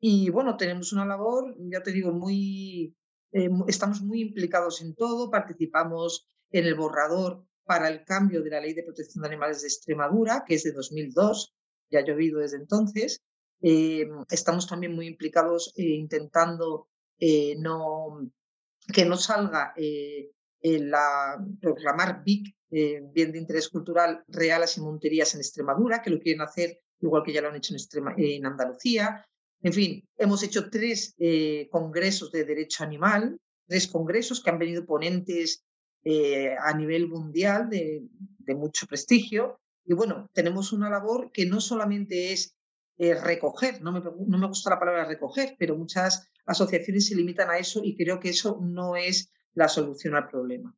Y 0.00 0.30
bueno, 0.30 0.56
tenemos 0.56 0.92
una 0.92 1.04
labor, 1.04 1.54
ya 1.70 1.82
te 1.82 1.92
digo, 1.92 2.12
muy, 2.12 2.94
eh, 3.32 3.50
estamos 3.66 4.02
muy 4.02 4.20
implicados 4.20 4.80
en 4.80 4.94
todo, 4.94 5.30
participamos 5.30 6.26
en 6.50 6.64
el 6.64 6.74
borrador 6.74 7.44
para 7.64 7.88
el 7.88 8.04
cambio 8.04 8.42
de 8.42 8.50
la 8.50 8.60
Ley 8.60 8.74
de 8.74 8.84
Protección 8.84 9.22
de 9.22 9.28
Animales 9.28 9.62
de 9.62 9.68
Extremadura, 9.68 10.44
que 10.46 10.54
es 10.54 10.62
de 10.62 10.72
2002, 10.72 11.54
ya 11.90 12.00
ha 12.00 12.04
llovido 12.04 12.40
desde 12.40 12.58
entonces. 12.58 13.22
Eh, 13.60 14.08
estamos 14.30 14.66
también 14.66 14.94
muy 14.94 15.06
implicados 15.06 15.72
intentando 15.76 16.88
eh, 17.18 17.56
no, 17.58 18.30
que 18.92 19.04
no 19.04 19.16
salga 19.16 19.72
eh, 19.76 20.30
la, 20.62 21.38
proclamar 21.60 22.22
BIC, 22.24 22.54
eh, 22.70 23.00
bien 23.12 23.32
de 23.32 23.38
interés 23.38 23.68
cultural, 23.68 24.24
reales 24.28 24.76
y 24.76 24.80
monterías 24.80 25.34
en 25.34 25.40
Extremadura, 25.40 26.02
que 26.02 26.10
lo 26.10 26.18
quieren 26.18 26.42
hacer 26.42 26.80
igual 27.00 27.22
que 27.22 27.32
ya 27.32 27.42
lo 27.42 27.48
han 27.48 27.56
hecho 27.56 27.74
en, 27.74 28.24
en 28.24 28.46
Andalucía. 28.46 29.24
En 29.62 29.72
fin, 29.72 30.02
hemos 30.16 30.42
hecho 30.42 30.70
tres 30.70 31.14
congresos 31.70 32.30
de 32.32 32.44
derecho 32.44 32.84
animal, 32.84 33.38
tres 33.66 33.86
congresos 33.88 34.42
que 34.42 34.50
han 34.50 34.58
venido 34.58 34.86
ponentes 34.86 35.64
a 36.60 36.76
nivel 36.76 37.08
mundial 37.08 37.68
de, 37.68 38.02
de 38.38 38.54
mucho 38.54 38.86
prestigio. 38.86 39.58
Y 39.84 39.94
bueno, 39.94 40.28
tenemos 40.32 40.72
una 40.72 40.88
labor 40.88 41.30
que 41.32 41.46
no 41.46 41.60
solamente 41.60 42.32
es 42.32 42.55
eh, 42.98 43.14
recoger. 43.14 43.82
No 43.82 43.92
me, 43.92 44.00
no 44.00 44.38
me 44.38 44.46
gusta 44.46 44.70
la 44.70 44.78
palabra 44.78 45.04
recoger, 45.04 45.56
pero 45.58 45.76
muchas 45.76 46.30
asociaciones 46.46 47.06
se 47.06 47.16
limitan 47.16 47.50
a 47.50 47.58
eso 47.58 47.82
y 47.84 47.96
creo 47.96 48.20
que 48.20 48.30
eso 48.30 48.58
no 48.62 48.96
es 48.96 49.32
la 49.54 49.68
solución 49.68 50.14
al 50.14 50.28
problema. 50.28 50.76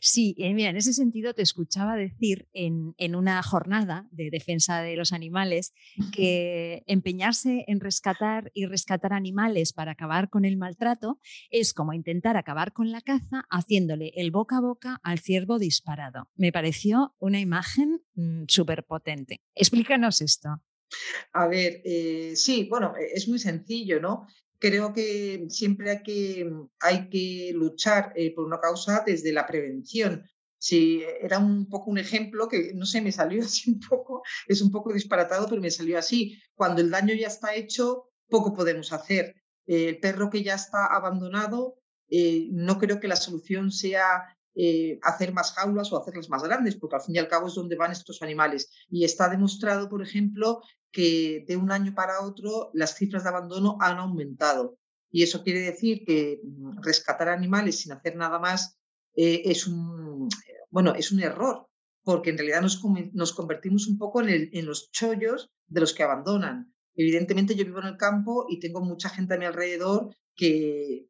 Sí, 0.00 0.34
eh, 0.38 0.52
mira, 0.52 0.70
en 0.70 0.76
ese 0.76 0.92
sentido 0.92 1.32
te 1.32 1.42
escuchaba 1.42 1.96
decir 1.96 2.48
en, 2.52 2.94
en, 2.98 3.14
una 3.14 3.42
jornada 3.42 4.06
de 4.10 4.30
defensa 4.30 4.82
de 4.82 4.94
los 4.94 5.12
animales 5.12 5.72
que 6.12 6.82
empeñarse 6.86 7.64
en 7.66 7.80
rescatar 7.80 8.50
y 8.52 8.66
rescatar 8.66 9.14
animales 9.14 9.72
para 9.72 9.92
acabar 9.92 10.28
con 10.28 10.44
el 10.44 10.58
maltrato 10.58 11.18
es 11.50 11.72
como 11.72 11.94
intentar 11.94 12.36
acabar 12.36 12.72
con 12.72 12.92
la 12.92 13.00
caza 13.00 13.46
haciéndole 13.48 14.12
el 14.16 14.30
boca 14.30 14.58
a 14.58 14.60
boca 14.60 15.00
al 15.02 15.18
ciervo 15.18 15.58
disparado. 15.58 16.28
Me 16.36 16.52
pareció 16.52 17.14
una 17.18 17.40
imagen 17.40 18.02
mm, 18.14 18.44
súper 18.48 18.84
potente. 18.84 19.40
Explícanos 19.54 20.20
esto. 20.20 20.60
A 21.32 21.46
ver, 21.46 21.80
eh, 21.84 22.32
sí, 22.36 22.66
bueno, 22.68 22.94
e, 22.96 23.12
es 23.14 23.28
muy 23.28 23.38
sencillo, 23.38 24.00
¿no? 24.00 24.26
Creo 24.58 24.92
que 24.92 25.46
siempre 25.48 25.90
hay 25.90 26.02
que, 26.02 26.50
hay 26.80 27.08
que 27.08 27.52
luchar 27.54 28.12
eh, 28.16 28.34
por 28.34 28.44
una 28.44 28.60
causa 28.60 29.02
desde 29.04 29.32
la 29.32 29.46
prevención. 29.46 30.24
Si 30.58 31.02
era 31.20 31.38
un 31.38 31.68
poco 31.68 31.90
un 31.90 31.98
ejemplo 31.98 32.48
que, 32.48 32.72
no 32.74 32.86
sé, 32.86 33.00
me 33.00 33.12
salió 33.12 33.42
así 33.44 33.70
un 33.70 33.80
poco, 33.80 34.22
es 34.46 34.62
un 34.62 34.70
poco 34.70 34.92
disparatado, 34.92 35.48
pero 35.48 35.60
me 35.60 35.70
salió 35.70 35.98
así. 35.98 36.40
Cuando 36.54 36.80
el 36.80 36.90
daño 36.90 37.14
ya 37.14 37.28
está 37.28 37.54
hecho, 37.54 38.10
poco 38.28 38.54
podemos 38.54 38.92
hacer. 38.92 39.34
el 39.66 39.98
perro 40.00 40.30
que 40.30 40.42
ya 40.42 40.54
está 40.54 40.86
abandonado, 40.86 41.82
eh, 42.14 42.48
no 42.52 42.78
creo 42.78 43.00
que 43.00 43.08
la 43.08 43.16
solución 43.16 43.72
sea 43.72 44.36
eh, 44.54 44.98
hacer 45.02 45.32
más 45.32 45.52
jaulas 45.52 45.92
o 45.92 45.98
hacerlas 45.98 46.28
más 46.28 46.42
grandes, 46.42 46.76
porque 46.76 46.96
al 46.96 47.02
fin 47.02 47.16
y 47.16 47.18
al 47.18 47.28
cabo 47.28 47.48
es 47.48 47.54
donde 47.54 47.76
van 47.76 47.92
estos 47.92 48.22
animales. 48.22 48.70
Y 48.88 49.04
está 49.04 49.28
demostrado, 49.28 49.88
por 49.88 50.02
ejemplo, 50.02 50.62
que 50.90 51.44
de 51.48 51.56
un 51.56 51.72
año 51.72 51.94
para 51.94 52.20
otro 52.20 52.70
las 52.74 52.94
cifras 52.94 53.22
de 53.22 53.30
abandono 53.30 53.78
han 53.80 53.98
aumentado. 53.98 54.78
Y 55.10 55.22
eso 55.22 55.42
quiere 55.42 55.60
decir 55.60 56.04
que 56.04 56.40
mm, 56.42 56.82
rescatar 56.82 57.28
animales 57.28 57.80
sin 57.80 57.92
hacer 57.92 58.16
nada 58.16 58.38
más 58.38 58.78
eh, 59.14 59.42
es, 59.44 59.66
un, 59.66 60.28
bueno, 60.70 60.94
es 60.94 61.12
un 61.12 61.20
error, 61.20 61.66
porque 62.02 62.30
en 62.30 62.38
realidad 62.38 62.62
nos, 62.62 62.80
nos 63.12 63.32
convertimos 63.32 63.86
un 63.88 63.98
poco 63.98 64.22
en, 64.22 64.66
los 64.66 64.90
chollos 64.90 65.50
de 65.66 65.80
los 65.80 65.94
que 65.94 66.02
abandonan. 66.02 66.74
Evidentemente 66.94 67.54
yo 67.54 67.64
vivo 67.64 67.80
en 67.80 67.86
el 67.86 67.96
campo 67.96 68.46
y 68.48 68.58
tengo 68.58 68.80
mucha 68.80 69.08
gente 69.08 69.34
a 69.34 69.38
mi 69.38 69.44
alrededor 69.44 70.14
que, 70.34 71.06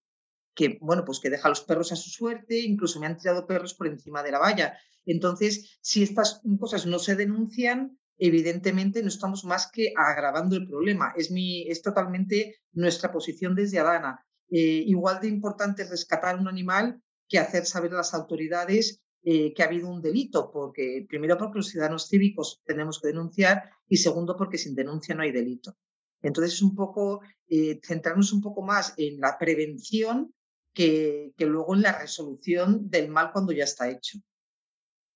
que, 0.54 0.78
bueno, 0.80 1.04
pues 1.04 1.21
que 1.21 1.30
deja 1.30 1.47
a 1.47 1.50
los 1.50 1.62
perros 1.62 1.92
a 1.92 1.97
su 1.97 2.11
suerte, 2.11 2.61
incluso 2.61 3.00
me 3.00 3.06
han 3.06 3.16
tirado 3.16 3.47
perros 3.47 3.75
por 3.75 3.87
encima 3.87 4.23
de 4.23 4.32
la 4.32 4.38
valla. 4.38 4.78
Entonces, 5.04 5.78
si 5.80 6.02
estas 6.02 6.40
cosas 6.59 6.87
no 6.87 6.99
se 6.99 7.16
denuncian, 7.16 7.99
evidentemente 8.18 9.02
no 9.02 9.09
estamos 9.09 9.44
más 9.44 9.71
que 9.73 9.92
agravando 9.97 10.56
el 10.56 10.68
problema. 10.68 11.12
Es, 11.16 11.30
mi, 11.30 11.68
es 11.68 11.82
totalmente 11.82 12.56
nuestra 12.73 13.11
posición 13.11 13.54
desde 13.54 13.78
Adana. 13.78 14.25
Eh, 14.50 14.85
igual 14.87 15.21
de 15.21 15.28
importante 15.28 15.85
rescatar 15.85 16.38
un 16.38 16.47
animal 16.47 17.02
que 17.28 17.38
hacer 17.38 17.64
saber 17.64 17.94
a 17.94 17.99
las 17.99 18.14
autoridades 18.14 19.02
eh, 19.25 19.54
que 19.54 19.62
ha 19.62 19.66
habido 19.66 19.88
un 19.88 20.02
delito, 20.02 20.50
porque 20.52 21.06
primero 21.09 21.38
porque 21.38 21.59
los 21.59 21.68
ciudadanos 21.68 22.09
cívicos 22.09 22.61
tenemos 22.64 23.00
que 23.00 23.09
denunciar 23.09 23.71
y 23.88 23.97
segundo 23.97 24.37
porque 24.37 24.59
sin 24.59 24.75
denuncia 24.75 25.14
no 25.14 25.23
hay 25.23 25.32
delito. 25.32 25.76
Entonces 26.21 26.54
es 26.54 26.62
un 26.62 26.75
poco 26.75 27.23
eh, 27.49 27.80
centrarnos 27.82 28.32
un 28.32 28.42
poco 28.42 28.62
más 28.62 28.94
en 28.97 29.21
la 29.21 29.38
prevención 29.38 30.35
que, 30.73 31.33
luego 31.38 31.75
en 31.75 31.83
la 31.83 31.99
resolución 31.99 32.88
del 32.88 33.09
mal 33.09 33.31
cuando 33.33 33.52
ya 33.52 33.64
está 33.64 33.91
hecho. 33.91 34.19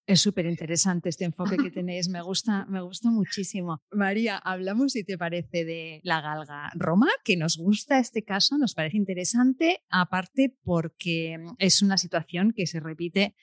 Es 0.07 0.21
súper 0.21 0.47
interesante 0.47 1.09
este 1.09 1.25
enfoque 1.25 1.57
que 1.57 1.71
tenéis, 1.73 2.09
me 2.09 2.23
gusta, 2.23 2.65
me 2.67 2.81
gusta 2.81 3.11
muchísimo. 3.11 3.83
María, 3.91 4.39
hablamos, 4.39 4.93
si 4.93 5.03
te 5.03 5.19
parece, 5.19 5.65
de 5.65 6.01
la 6.05 6.21
galga 6.21 6.71
Roma, 6.75 7.09
que 7.25 7.37
nos 7.37 7.57
gusta 7.57 7.99
este 7.99 8.23
caso, 8.23 8.57
nos 8.57 8.75
parece 8.75 8.97
interesante, 8.97 9.83
aparte 9.89 10.57
porque 10.63 11.39
es 11.59 11.83
una 11.83 11.99
situación 11.99 12.53
que 12.53 12.67
se 12.67 12.79
repite 12.79 13.35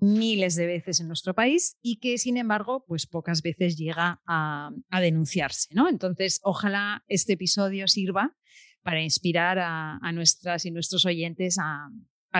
miles 0.00 0.54
de 0.54 0.66
veces 0.66 1.00
en 1.00 1.08
nuestro 1.08 1.34
país 1.34 1.76
y 1.82 1.98
que, 1.98 2.18
sin 2.18 2.36
embargo, 2.36 2.84
pues 2.86 3.08
pocas 3.08 3.42
veces 3.42 3.76
llega 3.76 4.22
a, 4.24 4.70
a 4.90 5.00
denunciarse. 5.00 5.74
¿no? 5.74 5.88
Entonces, 5.88 6.38
ojalá 6.44 7.04
este 7.08 7.32
episodio 7.32 7.88
sirva 7.88 8.36
para 8.82 9.02
inspirar 9.02 9.58
a, 9.60 10.12
nuestras 10.12 10.64
y 10.64 10.70
nuestros 10.70 11.04
oyentes 11.06 11.56
a, 11.60 11.90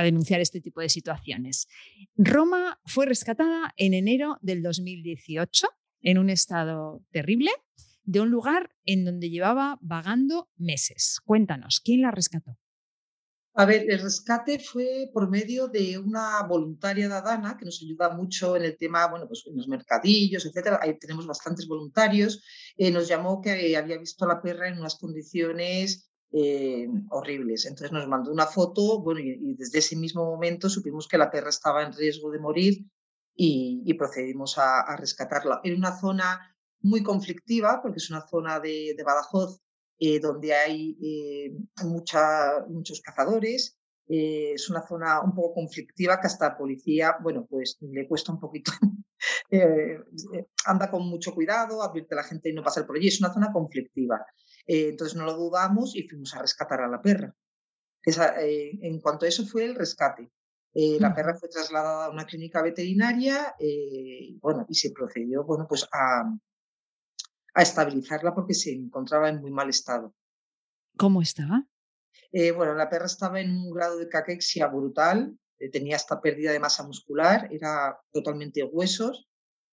denunciar 0.02 0.40
este 0.40 0.60
tipo 0.60 0.80
de 0.80 0.88
situaciones. 0.88 1.66
Roma 2.16 2.78
fue 2.84 3.06
rescatada 3.06 3.72
en 3.76 3.94
enero 3.94 4.38
del 4.42 4.62
2018 4.62 5.68
en 6.02 6.18
un 6.18 6.30
estado 6.30 7.02
terrible 7.10 7.50
de 8.04 8.20
un 8.20 8.30
lugar 8.30 8.70
en 8.84 9.04
donde 9.04 9.28
llevaba 9.28 9.78
vagando 9.80 10.48
meses. 10.56 11.20
Cuéntanos, 11.24 11.80
¿quién 11.84 12.02
la 12.02 12.10
rescató? 12.10 12.56
A 13.54 13.64
ver, 13.64 13.90
el 13.90 14.00
rescate 14.00 14.60
fue 14.60 15.10
por 15.12 15.28
medio 15.28 15.66
de 15.66 15.98
una 15.98 16.42
voluntaria 16.44 17.08
de 17.08 17.14
Adana 17.14 17.56
que 17.58 17.64
nos 17.64 17.82
ayuda 17.82 18.10
mucho 18.10 18.56
en 18.56 18.62
el 18.62 18.76
tema, 18.76 19.08
bueno, 19.08 19.26
pues 19.26 19.42
en 19.46 19.56
los 19.56 19.66
mercadillos, 19.66 20.46
etcétera. 20.46 20.78
Ahí 20.80 20.96
tenemos 20.96 21.26
bastantes 21.26 21.66
voluntarios. 21.66 22.40
Eh, 22.76 22.92
nos 22.92 23.08
llamó 23.08 23.40
que 23.40 23.76
había 23.76 23.98
visto 23.98 24.24
a 24.24 24.28
la 24.28 24.40
perra 24.40 24.68
en 24.68 24.78
unas 24.78 24.94
condiciones 24.94 26.07
eh, 26.30 26.86
horribles. 27.08 27.64
Entonces 27.64 27.90
nos 27.90 28.06
mandó 28.06 28.30
una 28.30 28.46
foto, 28.46 29.00
bueno, 29.00 29.20
y, 29.20 29.54
desde 29.54 29.78
ese 29.78 29.96
mismo 29.96 30.24
momento 30.26 30.68
supimos 30.68 31.08
que 31.08 31.16
la 31.16 31.30
perra 31.30 31.48
estaba 31.48 31.82
en 31.82 31.94
riesgo 31.94 32.30
de 32.30 32.38
morir 32.38 32.84
y, 33.34 33.94
procedimos 33.94 34.58
a, 34.58 34.94
rescatarla. 34.96 35.60
En 35.64 35.76
una 35.76 35.98
zona 35.98 36.54
muy 36.80 37.02
conflictiva, 37.02 37.80
porque 37.82 37.96
es 37.96 38.10
una 38.10 38.26
zona 38.26 38.60
de, 38.60 38.94
Badajoz 39.04 39.60
eh, 39.98 40.20
donde 40.20 40.54
hay 40.54 40.98
eh, 41.02 41.56
muchos 41.84 43.00
cazadores. 43.00 43.78
es 44.06 44.68
una 44.68 44.86
zona 44.86 45.22
un 45.22 45.34
poco 45.34 45.54
conflictiva 45.54 46.20
que 46.20 46.26
hasta 46.26 46.58
policía, 46.58 47.16
bueno, 47.22 47.46
pues 47.48 47.78
le 47.80 48.06
cuesta 48.06 48.32
un 48.32 48.40
poquito. 48.40 48.72
anda 50.66 50.90
con 50.90 51.08
mucho 51.08 51.34
cuidado, 51.34 51.82
advierte 51.82 52.14
a 52.14 52.16
la 52.16 52.24
gente 52.24 52.50
y 52.50 52.52
no 52.52 52.62
pasar 52.62 52.86
por 52.86 52.96
allí. 52.96 53.08
Es 53.08 53.20
una 53.20 53.32
zona 53.32 53.50
conflictiva. 53.50 54.26
Eh, 54.68 54.90
entonces 54.90 55.16
no 55.16 55.24
lo 55.24 55.34
dudamos 55.34 55.96
y 55.96 56.06
fuimos 56.06 56.34
a 56.34 56.42
rescatar 56.42 56.82
a 56.82 56.88
la 56.88 57.00
perra. 57.00 57.34
Eh, 58.04 58.78
en 58.82 59.00
cuanto 59.00 59.24
a 59.24 59.28
eso 59.28 59.46
fue 59.46 59.64
el 59.64 59.74
rescate. 59.74 60.30
Eh, 60.74 60.98
la 61.00 61.14
perra 61.14 61.34
fue 61.34 61.48
trasladada 61.48 62.04
a 62.04 62.10
una 62.10 62.26
clínica 62.26 62.62
veterinaria 62.62 63.54
bueno, 64.40 64.66
y 64.68 64.74
se 64.74 64.92
procedió 64.92 65.42
bueno, 65.42 65.66
pues 65.66 65.88
a, 65.90 66.30
a, 67.54 67.62
estabilizarla 67.62 68.34
porque 68.34 68.52
se 68.52 68.72
encontraba 68.72 69.30
en 69.30 69.40
muy 69.40 69.50
mal 69.50 69.70
estado. 69.70 70.14
¿Cómo 70.96 71.22
estaba? 71.22 71.66
bueno, 72.54 72.74
la 72.74 72.90
perra 72.90 73.06
estaba 73.06 73.40
en 73.40 73.56
un 73.56 73.70
grado 73.72 73.96
de 73.96 74.08
caquexia 74.08 74.66
brutal, 74.66 75.38
tenía 75.72 75.96
hasta 75.96 76.20
pérdida 76.20 76.52
de 76.52 76.60
masa 76.60 76.86
muscular, 76.86 77.48
era 77.50 77.98
totalmente 78.12 78.62
huesos, 78.62 79.26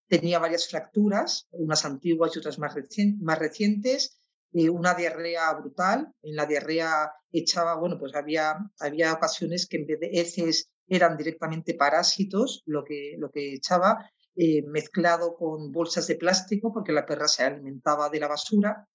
tenía 0.07 0.39
varias 0.39 0.69
fracturas, 0.69 1.47
unas 1.51 1.83
antiguas 1.83 2.33
y 2.33 2.39
otras 2.39 2.57
más, 2.57 2.75
más 3.19 3.39
recientes, 3.39 4.24
eh, 4.55 4.69
una 4.69 4.93
diarrea 4.93 5.53
brutal. 5.53 6.13
En 6.21 6.35
la 6.37 6.45
diarrea 6.45 7.11
echaba, 7.29 7.75
bueno, 7.75 7.99
pues 7.99 8.15
había, 8.15 8.55
había 8.79 9.11
ocasiones 9.11 9.67
que 9.67 9.77
en 9.77 9.85
vez 9.85 9.99
de 9.99 10.09
heces 10.13 10.69
eran 10.87 11.17
directamente 11.17 11.73
parásitos 11.73 12.63
lo 12.65 12.85
que, 12.85 13.15
lo 13.17 13.29
que 13.31 13.53
echaba, 13.53 14.09
eh, 14.35 14.61
mezclado 14.65 15.35
con 15.35 15.73
bolsas 15.73 16.07
de 16.07 16.15
plástico, 16.15 16.71
porque 16.71 16.93
la 16.93 17.05
perra 17.05 17.27
se 17.27 17.43
alimentaba 17.43 18.09
de 18.09 18.19
la 18.21 18.29
basura 18.29 18.87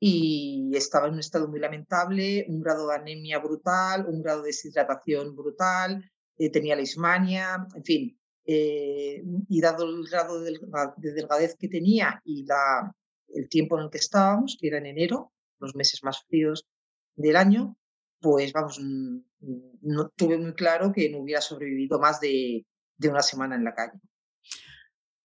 y 0.00 0.72
estaba 0.74 1.06
en 1.06 1.14
un 1.14 1.20
estado 1.20 1.46
muy 1.46 1.60
lamentable, 1.60 2.44
un 2.48 2.60
grado 2.60 2.88
de 2.88 2.96
anemia 2.96 3.38
brutal, 3.38 4.06
un 4.08 4.20
grado 4.20 4.42
de 4.42 4.48
deshidratación 4.48 5.36
brutal, 5.36 6.10
eh, 6.38 6.50
tenía 6.50 6.74
leishmania, 6.74 7.68
en 7.72 7.84
fin. 7.84 8.18
y 8.44 9.60
dado 9.60 9.84
el 9.84 10.04
grado 10.10 10.40
de 10.40 11.12
delgadez 11.12 11.54
que 11.56 11.68
tenía 11.68 12.20
y 12.24 12.44
la, 12.44 12.92
el 13.34 13.48
tiempo 13.48 13.78
en 13.78 13.84
el 13.84 13.90
que 13.90 13.98
estábamos, 13.98 14.56
que 14.60 14.68
era 14.68 14.78
en 14.78 14.86
enero, 14.86 15.32
los 15.58 15.74
meses 15.74 16.02
más 16.02 16.22
fríos 16.28 16.66
del 17.14 17.36
año, 17.36 17.76
pues 18.20 18.52
vamos, 18.52 18.80
no 18.80 20.08
tuve 20.16 20.38
muy 20.38 20.54
claro 20.54 20.92
que 20.92 21.10
no 21.10 21.18
hubiera 21.18 21.40
sobrevivido 21.40 21.98
más 21.98 22.20
de, 22.20 22.66
una 23.04 23.22
semana 23.22 23.56
en 23.56 23.64
la 23.64 23.74
calle. 23.74 23.98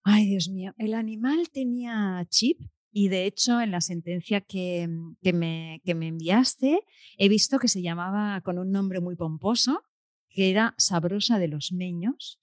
Ay, 0.03 0.25
Dios 0.25 0.49
mío, 0.49 0.73
el 0.77 0.93
animal 0.93 1.49
tenía 1.51 2.25
chip 2.29 2.59
y 2.91 3.09
de 3.09 3.25
hecho 3.25 3.61
en 3.61 3.71
la 3.71 3.81
sentencia 3.81 4.41
que, 4.41 4.89
que, 5.21 5.33
me, 5.33 5.81
que 5.85 5.93
me 5.93 6.07
enviaste 6.07 6.79
he 7.17 7.29
visto 7.29 7.59
que 7.59 7.67
se 7.67 7.81
llamaba 7.81 8.41
con 8.41 8.57
un 8.57 8.71
nombre 8.71 8.99
muy 8.99 9.15
pomposo, 9.15 9.83
que 10.29 10.49
era 10.49 10.73
Sabrosa 10.77 11.37
de 11.37 11.49
los 11.49 11.71
Meños. 11.71 12.39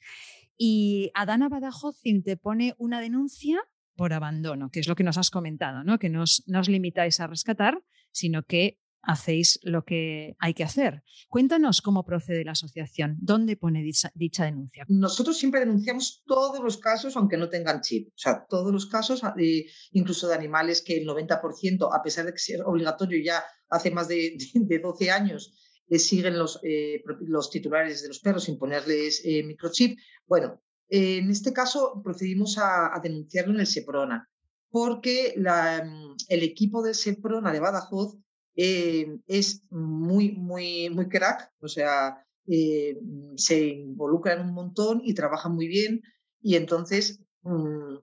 Y 0.57 1.11
Adana 1.15 1.49
Badajoz 1.49 2.01
te 2.03 2.37
pone 2.37 2.75
una 2.79 3.01
denuncia 3.01 3.61
por 3.97 4.13
abandono, 4.13 4.71
que 4.71 4.81
es 4.81 4.89
lo 4.89 4.97
que 4.97 5.05
nos 5.05 5.19
has 5.19 5.31
comentado, 5.31 5.85
¿no? 5.85 5.99
que 5.99 6.11
no 6.11 6.23
os, 6.23 6.43
limitáis 6.69 7.21
a 7.21 7.27
rescatar, 7.27 7.83
sino 8.11 8.43
que 8.45 8.79
hacéis 9.07 9.61
lo 9.63 9.85
que 9.85 10.35
hay 10.39 10.55
que 10.55 10.65
hacer. 10.65 11.03
Cuéntanos 11.29 11.83
cómo 11.83 12.05
procede 12.05 12.45
la 12.45 12.53
asociación, 12.53 13.17
dónde 13.21 13.57
pone 13.57 13.83
dicha, 13.83 14.11
denuncia. 14.45 14.87
Nosotros 14.89 15.37
siempre 15.39 15.61
denunciamos 15.61 16.23
todos 16.27 16.61
los 16.61 16.79
casos, 16.79 17.17
aunque 17.17 17.37
no 17.37 17.51
tengan 17.51 17.83
chip, 17.83 18.09
o 18.09 18.19
sea, 18.19 18.47
todos 18.49 18.73
los 18.73 18.87
casos, 18.87 19.23
eh, 19.39 19.67
incluso 19.93 20.27
de 20.27 20.35
animales 20.35 20.83
que 20.83 20.97
el 20.97 21.07
90%, 21.07 21.91
a 21.93 22.03
pesar 22.03 22.25
de 22.25 22.33
que 22.33 22.39
sea 22.39 22.65
obligatorio 22.65 23.23
ya 23.23 23.45
hace 23.69 23.91
más 23.91 24.09
de, 24.09 24.37
12 24.83 25.11
años, 25.11 25.55
eh, 25.89 25.99
siguen 25.99 26.39
los, 26.39 26.61
eh, 26.63 27.03
los 27.21 27.51
titulares 27.51 28.01
de 28.03 28.09
los 28.09 28.21
perros 28.21 28.45
sin 28.45 28.59
ponerles 28.59 29.23
microchip. 29.45 29.99
Bueno, 30.27 30.64
en 30.89 31.31
este 31.31 31.53
caso 31.53 32.01
procedimos 32.03 32.59
a, 32.59 32.99
denunciarlo 33.03 33.55
en 33.55 33.61
el 33.61 33.67
SEPRONA 33.67 34.29
porque 34.71 35.35
mm, 35.37 36.17
el 36.29 36.43
equipo 36.43 36.83
del 36.83 36.97
SEPRONA 36.97 37.53
de 37.53 37.61
Badajoz 37.61 38.17
eh, 38.57 39.19
es 39.27 39.63
muy, 39.71 40.33
muy, 40.33 40.91
muy 40.91 41.09
crack, 41.09 41.53
o 41.61 41.69
sea, 41.69 42.25
eh, 42.47 42.99
se 43.37 43.67
involucran 43.69 44.41
un 44.47 44.53
montón 44.53 45.01
y 45.05 45.15
trabajan 45.15 45.55
muy 45.55 45.69
bien 45.69 46.03
y 46.43 46.57
entonces, 46.57 47.21
mm, 47.43 47.97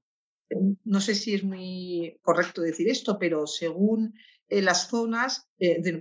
no 0.84 1.02
sé 1.02 1.16
si 1.16 1.34
es 1.34 1.44
muy 1.44 2.20
correcto 2.22 2.62
decir 2.62 2.90
esto, 2.90 3.18
pero 3.20 3.48
según 3.48 4.14
eh, 4.50 4.62
las 4.62 4.90
zonas 4.90 5.48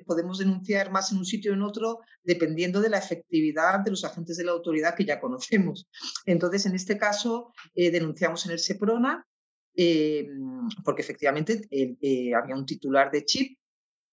podemos 0.06 0.38
denunciar 0.38 0.90
más 0.90 1.12
en 1.12 1.18
un 1.18 1.24
sitio 1.24 1.52
o 1.52 1.54
en 1.54 1.62
otro 1.62 2.00
dependiendo 2.24 2.80
de 2.80 2.90
la 2.90 2.98
efectividad 2.98 3.80
de 3.80 3.90
los 3.90 4.04
agentes 4.04 4.36
de 4.36 4.44
la 4.44 4.52
autoridad 4.52 4.94
que 4.94 5.04
ya 5.04 5.20
conocemos. 5.20 5.88
Entonces, 6.26 6.66
en 6.66 6.74
este 6.74 6.98
caso, 6.98 7.52
denunciamos 7.74 8.46
en 8.46 8.52
el 8.52 8.58
SEPRONA 8.58 9.26
porque 10.84 11.02
efectivamente 11.02 11.62
había 12.34 12.56
un 12.56 12.66
titular 12.66 13.10
de 13.10 13.24
chip 13.24 13.59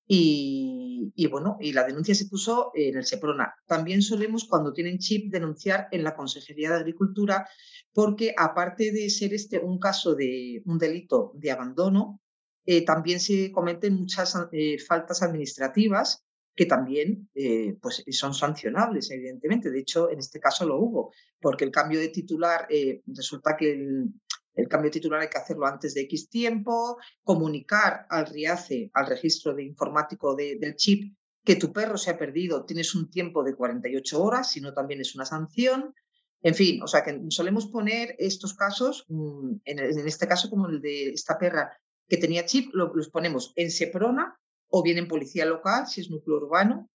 y, 0.07 1.27
bueno, 1.29 1.57
y 1.59 1.73
la 1.73 1.83
denuncia 1.85 2.15
se 2.15 2.27
puso 2.27 2.71
en 2.73 2.97
el 2.97 3.05
SEPRONA. 3.05 3.55
También 3.65 4.01
solemos, 4.01 4.45
cuando 4.45 4.71
tienen 4.71 4.99
chip, 4.99 5.31
denunciar 5.31 5.89
en 5.91 6.03
la 6.03 6.15
Consejería 6.15 6.69
de 6.69 6.77
Agricultura, 6.77 7.47
porque 7.93 8.33
aparte 8.37 8.91
de 8.91 9.09
ser 9.09 9.33
este 9.33 9.59
un 9.59 9.79
caso 9.79 10.15
de 10.15 10.61
un 10.65 10.77
delito 10.77 11.33
de 11.35 11.51
abandono, 11.51 12.21
eh, 12.65 12.85
también 12.85 13.19
se 13.19 13.51
cometen 13.51 13.95
muchas 13.95 14.35
eh, 14.51 14.77
faltas 14.79 15.23
administrativas 15.23 16.23
que 16.55 16.65
también 16.65 17.29
eh, 17.35 17.77
pues 17.81 18.03
son 18.11 18.33
sancionables, 18.33 19.11
evidentemente. 19.11 19.69
De 19.69 19.79
hecho, 19.79 20.09
en 20.09 20.19
este 20.19 20.39
caso 20.39 20.65
lo 20.65 20.79
hubo, 20.79 21.13
porque 21.39 21.65
el 21.65 21.71
cambio 21.71 21.99
de 21.99 22.09
titular 22.09 22.67
resulta 23.05 23.55
que 23.55 23.73
el, 23.73 24.09
el 24.57 24.67
cambio 24.67 24.91
titular 24.91 25.21
hay 25.21 25.29
que 25.29 25.37
hacerlo 25.37 25.67
antes 25.67 25.93
de 25.93 26.01
X 26.01 26.29
tiempo, 26.29 26.97
comunicar 27.23 28.07
al 28.09 28.25
RIACE, 28.25 28.89
al 28.93 29.07
registro 29.07 29.53
de 29.53 29.63
informático 29.63 30.35
del 30.35 30.75
chip, 30.75 31.15
que 31.45 31.55
tu 31.55 31.71
perro 31.71 31.97
se 31.97 32.09
ha 32.09 32.17
perdido, 32.17 32.65
tienes 32.65 32.93
un 32.95 33.09
tiempo 33.09 33.43
de 33.43 33.55
48 33.55 34.21
horas, 34.21 34.51
si 34.51 34.59
no 34.59 34.73
también 34.73 34.99
es 34.99 35.15
una 35.15 35.25
sanción. 35.25 35.93
En 36.41 36.55
fin, 36.55 36.81
o 36.81 36.87
sea 36.87 37.03
que 37.03 37.21
solemos 37.29 37.67
poner 37.67 38.15
estos 38.17 38.55
casos, 38.55 39.05
mm, 39.07 39.57
en, 39.63 40.07
este 40.07 40.27
caso 40.27 40.49
como 40.49 40.67
el 40.67 40.81
de 40.81 41.11
esta 41.11 41.37
perra 41.37 41.71
que 42.07 42.17
tenía 42.17 42.45
chip, 42.45 42.73
los 42.73 43.09
ponemos 43.09 43.53
en 43.55 43.69
SEPRONA 43.69 44.39
o 44.69 44.83
bien 44.83 44.97
en 44.97 45.07
policía 45.07 45.45
local, 45.45 45.87
si 45.87 46.01
es 46.01 46.09
núcleo 46.09 46.37
urbano, 46.37 46.89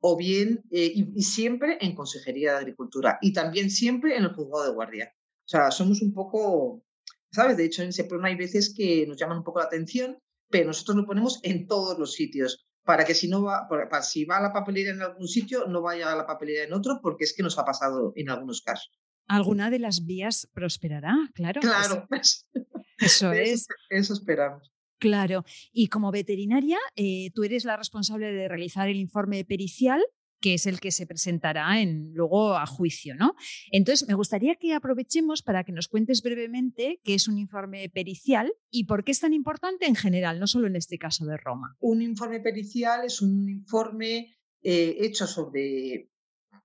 o 0.00 0.16
bien, 0.16 0.62
eh, 0.70 0.92
y, 0.94 1.22
siempre 1.22 1.78
en 1.80 1.94
Consejería 1.94 2.52
de 2.52 2.58
Agricultura 2.58 3.18
y 3.20 3.32
también 3.32 3.70
siempre 3.70 4.16
en 4.16 4.24
el 4.24 4.34
juzgado 4.34 4.64
de 4.64 4.74
guardia. 4.74 5.12
O 5.16 5.48
sea, 5.48 5.70
somos 5.70 6.02
un 6.02 6.12
poco 6.12 6.84
¿sabes? 7.32 7.56
De 7.56 7.64
hecho, 7.64 7.82
en 7.82 7.92
Seprona 7.92 8.28
hay 8.28 8.36
veces 8.36 8.74
que 8.76 9.06
nos 9.06 9.16
llaman 9.16 9.38
un 9.38 9.44
poco 9.44 9.60
la 9.60 9.66
atención, 9.66 10.18
pero 10.50 10.66
nosotros 10.66 10.96
lo 10.96 11.06
ponemos 11.06 11.40
en 11.42 11.66
todos 11.66 11.98
los 11.98 12.12
sitios 12.14 12.66
para 12.84 13.04
que 13.04 13.14
si 13.14 13.28
no 13.28 13.42
va, 13.42 13.68
para, 13.68 14.02
si 14.02 14.24
va 14.24 14.38
a 14.38 14.42
la 14.42 14.52
papelera 14.52 14.90
en 14.90 15.02
algún 15.02 15.28
sitio, 15.28 15.66
no 15.66 15.82
vaya 15.82 16.10
a 16.10 16.16
la 16.16 16.26
papelera 16.26 16.64
en 16.64 16.72
otro, 16.72 17.00
porque 17.02 17.24
es 17.24 17.34
que 17.36 17.42
nos 17.42 17.58
ha 17.58 17.64
pasado 17.64 18.12
en 18.16 18.30
algunos 18.30 18.62
casos. 18.62 18.98
¿Alguna 19.26 19.68
de 19.68 19.78
las 19.78 20.06
vías 20.06 20.48
prosperará? 20.54 21.14
Claro. 21.34 21.60
Claro. 21.60 22.08
Eso 22.98 23.32
es. 23.32 23.66
Eso, 23.90 24.14
esperamos. 24.14 24.72
Claro. 24.98 25.44
Y 25.70 25.88
como 25.88 26.10
veterinaria, 26.10 26.78
eh, 26.96 27.30
tú 27.34 27.44
eres 27.44 27.66
la 27.66 27.76
responsable 27.76 28.32
de 28.32 28.48
realizar 28.48 28.88
el 28.88 28.96
informe 28.96 29.44
pericial 29.44 30.02
que 30.40 30.54
es 30.54 30.66
el 30.66 30.80
que 30.80 30.90
se 30.90 31.06
presentará 31.06 31.80
en, 31.80 32.12
luego 32.14 32.54
a 32.54 32.66
juicio. 32.66 33.14
¿no? 33.14 33.34
Entonces, 33.70 34.08
me 34.08 34.14
gustaría 34.14 34.56
que 34.56 34.74
aprovechemos 34.74 35.42
para 35.42 35.64
que 35.64 35.72
nos 35.72 35.88
cuentes 35.88 36.22
brevemente 36.22 37.00
qué 37.04 37.14
es 37.14 37.28
un 37.28 37.38
informe 37.38 37.88
pericial 37.88 38.52
y 38.70 38.84
por 38.84 39.04
qué 39.04 39.12
es 39.12 39.20
tan 39.20 39.32
importante 39.32 39.86
en 39.86 39.94
general, 39.94 40.40
no 40.40 40.46
solo 40.46 40.66
en 40.66 40.76
este 40.76 40.98
caso 40.98 41.26
de 41.26 41.36
Roma. 41.36 41.76
Un 41.80 42.02
informe 42.02 42.40
pericial 42.40 43.04
es 43.04 43.20
un 43.20 43.48
informe 43.48 44.36
eh, 44.62 44.96
hecho 45.00 45.26
sobre 45.26 46.10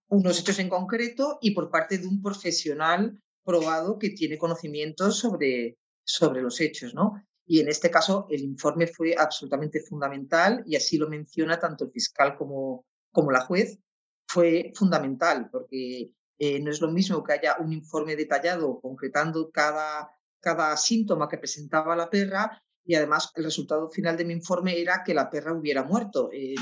unos 0.08 0.40
hechos 0.40 0.60
en 0.60 0.70
concreto 0.70 1.40
y 1.42 1.52
por 1.52 1.70
parte 1.72 1.98
de 1.98 2.08
un 2.08 2.22
profesional 2.22 3.20
probado 3.44 3.98
que 3.98 4.12
tiene 4.12 4.38
conocimientos 4.38 5.18
sobre, 5.18 5.78
sobre 6.04 6.42
los 6.42 6.62
hechos. 6.62 6.94
¿no? 6.94 7.14
Y 7.46 7.60
en 7.60 7.68
este 7.68 7.92
caso, 7.92 8.28
el 8.30 8.42
informe 8.42 8.88
fue 8.88 9.16
absolutamente 9.18 9.82
fundamental 9.82 10.64
y 10.66 10.76
así 10.76 10.98
lo 10.98 11.10
menciona 11.10 11.60
tanto 11.60 11.86
el 11.86 11.92
fiscal 11.92 12.36
como, 12.38 12.86
como 13.14 13.32
la 13.32 13.46
juez 13.46 13.80
fue 14.28 14.74
fundamental, 14.76 15.50
porque 15.52 16.12
eh, 16.40 16.60
no 16.60 16.72
es 16.72 16.82
lo 16.82 16.92
mismo 16.92 17.24
que 17.24 17.34
haya 17.34 17.56
un 17.60 17.72
informe 17.72 18.16
detallado 18.16 18.82
concretando 18.82 19.50
cada, 19.52 20.10
cada 20.42 20.76
síntoma 20.76 21.30
que 21.30 21.38
presentaba 21.38 21.96
la 21.96 22.10
perra 22.10 22.62
y 22.84 22.96
además 22.96 23.32
el 23.36 23.46
resultado 23.46 23.90
final 23.90 24.18
de 24.18 24.26
mi 24.26 24.34
informe 24.34 24.80
era 24.80 25.04
que 25.06 25.14
la 25.14 25.30
perra 25.30 25.54
hubiera 25.54 25.84
muerto. 25.84 26.30
Eh, 26.34 26.56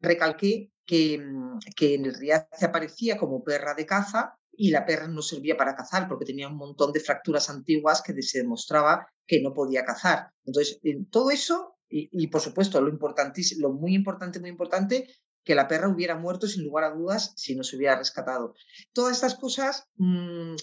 recalqué 0.00 0.72
que, 0.84 1.18
mm, 1.18 1.58
que 1.76 1.94
en 1.94 2.06
el 2.06 2.14
se 2.14 2.64
aparecía 2.64 3.16
como 3.16 3.44
perra 3.44 3.74
de 3.74 3.86
caza 3.86 4.36
y 4.50 4.70
la 4.70 4.84
perra 4.84 5.06
no 5.06 5.22
servía 5.22 5.56
para 5.56 5.76
cazar 5.76 6.08
porque 6.08 6.24
tenía 6.24 6.48
un 6.48 6.56
montón 6.56 6.92
de 6.92 7.00
fracturas 7.00 7.48
antiguas 7.50 8.02
que 8.02 8.20
se 8.22 8.38
demostraba 8.38 9.06
que 9.26 9.40
no 9.40 9.54
podía 9.54 9.84
cazar. 9.84 10.32
Entonces, 10.44 10.80
en 10.82 11.08
todo 11.08 11.30
eso, 11.30 11.76
y, 11.88 12.08
y, 12.12 12.26
por 12.26 12.40
supuesto, 12.40 12.80
lo 12.80 12.88
importantísimo, 12.88 13.68
lo 13.68 13.74
muy 13.74 13.94
importante, 13.94 14.40
muy 14.40 14.50
importante, 14.50 15.08
que 15.44 15.54
la 15.54 15.68
perra 15.68 15.88
hubiera 15.88 16.16
muerto 16.16 16.46
sin 16.46 16.64
lugar 16.64 16.84
a 16.84 16.94
dudas 16.94 17.32
si 17.36 17.54
no 17.54 17.64
se 17.64 17.76
hubiera 17.76 17.96
rescatado. 17.96 18.54
Todas 18.92 19.16
estas 19.16 19.34
cosas, 19.34 19.88
mm, 19.96 20.56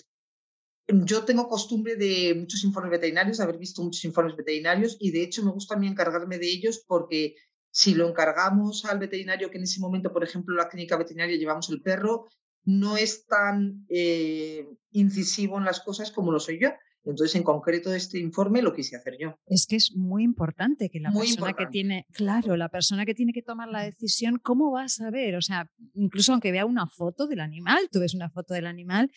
yo 0.88 1.26
tengo 1.26 1.50
costumbre 1.50 1.96
de 1.96 2.36
muchos 2.36 2.64
informes 2.64 2.92
veterinarios, 2.92 3.38
de 3.38 3.44
haber 3.44 3.58
visto 3.58 3.82
muchos 3.82 4.06
informes 4.06 4.36
veterinarios 4.36 4.98
y 5.00 5.12
de 5.12 5.24
hecho 5.24 5.44
me 5.44 5.52
gusta 5.52 5.76
a 5.76 5.78
mí 5.78 5.88
encargarme 5.88 6.38
de 6.38 6.48
ellos 6.48 6.84
porque 6.88 7.36
si 7.72 7.94
lo 7.94 8.08
encargamos 8.08 8.86
al 8.86 9.00
veterinario 9.00 9.52
que 9.52 9.58
en 9.58 9.64
ese 9.64 9.80
momento, 9.80 10.12
por 10.14 10.24
ejemplo, 10.24 10.56
la 10.56 10.70
clínica 10.70 10.98
veterinaria 10.98 11.38
llevamos 11.38 11.70
el 11.70 11.82
perro, 11.82 12.28
no 12.64 12.98
es 12.98 13.26
tan 13.26 13.86
eh, 13.90 14.68
incisivo 14.92 15.58
en 15.58 15.66
las 15.66 15.82
cosas 15.82 16.12
como 16.12 16.32
lo 16.32 16.40
soy 16.40 16.60
yo. 16.60 16.70
Entonces, 17.10 17.36
en 17.36 17.44
concreto, 17.44 17.94
este 17.94 18.20
informe 18.20 18.62
lo 18.62 18.74
quise 18.74 18.96
hacer 18.98 19.16
yo. 19.20 19.40
Es 19.46 19.66
que 19.66 19.78
es 19.78 19.94
muy 19.96 20.24
importante 20.24 20.90
que 20.90 21.00
la 21.00 21.12
persona 21.12 21.54
que 21.54 21.66
tiene, 21.68 22.06
claro, 22.12 22.58
la 22.58 22.70
persona 22.70 23.06
que 23.06 23.16
tiene 23.16 23.34
que 23.34 23.42
tomar 23.42 23.70
la 23.70 23.84
decisión, 23.84 24.40
¿cómo 24.44 24.72
va 24.72 24.84
a 24.84 24.90
saber? 24.90 25.36
O 25.36 25.42
sea, 25.42 25.72
incluso 25.94 26.34
aunque 26.34 26.52
vea 26.52 26.66
una 26.66 26.88
foto 26.88 27.28
del 27.28 27.40
animal, 27.40 27.88
tú 27.92 28.00
ves 28.00 28.14
una 28.14 28.30
foto 28.30 28.54
del 28.54 28.68
animal 28.68 29.12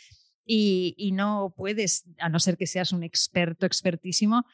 y, 0.44 0.94
y 0.96 1.12
no 1.12 1.53
puedes, 1.57 2.05
a 2.18 2.29
no 2.29 2.38
ser 2.38 2.57
que 2.57 2.66
seas 2.66 2.92
un 2.92 3.03
experto, 3.03 3.66
expertísimo, 3.66 4.44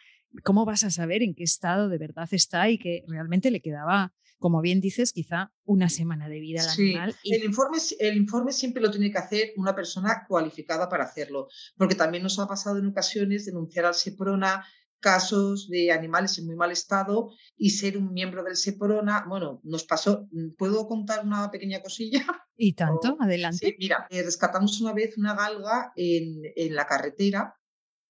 ¿cómo 0.42 0.64
vas 0.64 0.84
a 0.84 0.90
saber 0.90 1.22
en 1.22 1.34
qué 1.34 1.44
estado 1.44 1.88
de 1.88 1.98
verdad 1.98 2.28
está 2.32 2.68
y 2.70 2.78
que 2.78 3.04
realmente 3.06 3.50
le 3.50 3.60
quedaba 3.60 4.14
como 4.38 4.60
bien 4.60 4.80
dices, 4.80 5.12
quizá 5.12 5.52
una 5.64 5.88
semana 5.88 6.28
de 6.28 6.40
vida 6.40 6.62
al 6.62 6.70
animal. 6.70 7.16
El, 7.24 7.44
informe, 7.44 7.78
el 7.98 8.16
informe 8.16 8.52
siempre 8.52 8.82
lo 8.82 8.90
tiene 8.90 9.10
que 9.10 9.18
hacer 9.18 9.52
una 9.56 9.74
persona 9.74 10.24
cualificada 10.28 10.88
para 10.88 11.04
hacerlo, 11.04 11.48
porque 11.76 11.94
también 11.94 12.22
nos 12.22 12.38
ha 12.38 12.46
pasado 12.46 12.78
en 12.78 12.86
ocasiones 12.86 13.46
denunciar 13.46 13.86
al 13.86 13.94
SEPRONA 13.94 14.64
casos 15.00 15.68
de 15.68 15.92
animales 15.92 16.38
en 16.38 16.46
muy 16.46 16.56
mal 16.56 16.72
estado 16.72 17.30
y 17.56 17.70
ser 17.70 17.96
un 17.98 18.12
miembro 18.12 18.42
del 18.42 18.56
SEPRONA, 18.56 19.26
bueno, 19.28 19.60
nos 19.62 19.84
pasó, 19.84 20.28
¿puedo 20.58 20.86
contar 20.86 21.24
una 21.24 21.50
pequeña 21.50 21.80
cosilla? 21.80 22.24
Y 22.56 22.72
tanto, 22.72 23.16
adelante. 23.20 23.66
Sí, 23.66 23.76
mira, 23.78 24.06
eh, 24.10 24.22
rescatamos 24.22 24.80
una 24.80 24.92
vez 24.92 25.16
una 25.16 25.34
galga 25.34 25.92
en, 25.96 26.42
en 26.56 26.74
la 26.74 26.86
carretera 26.86 27.54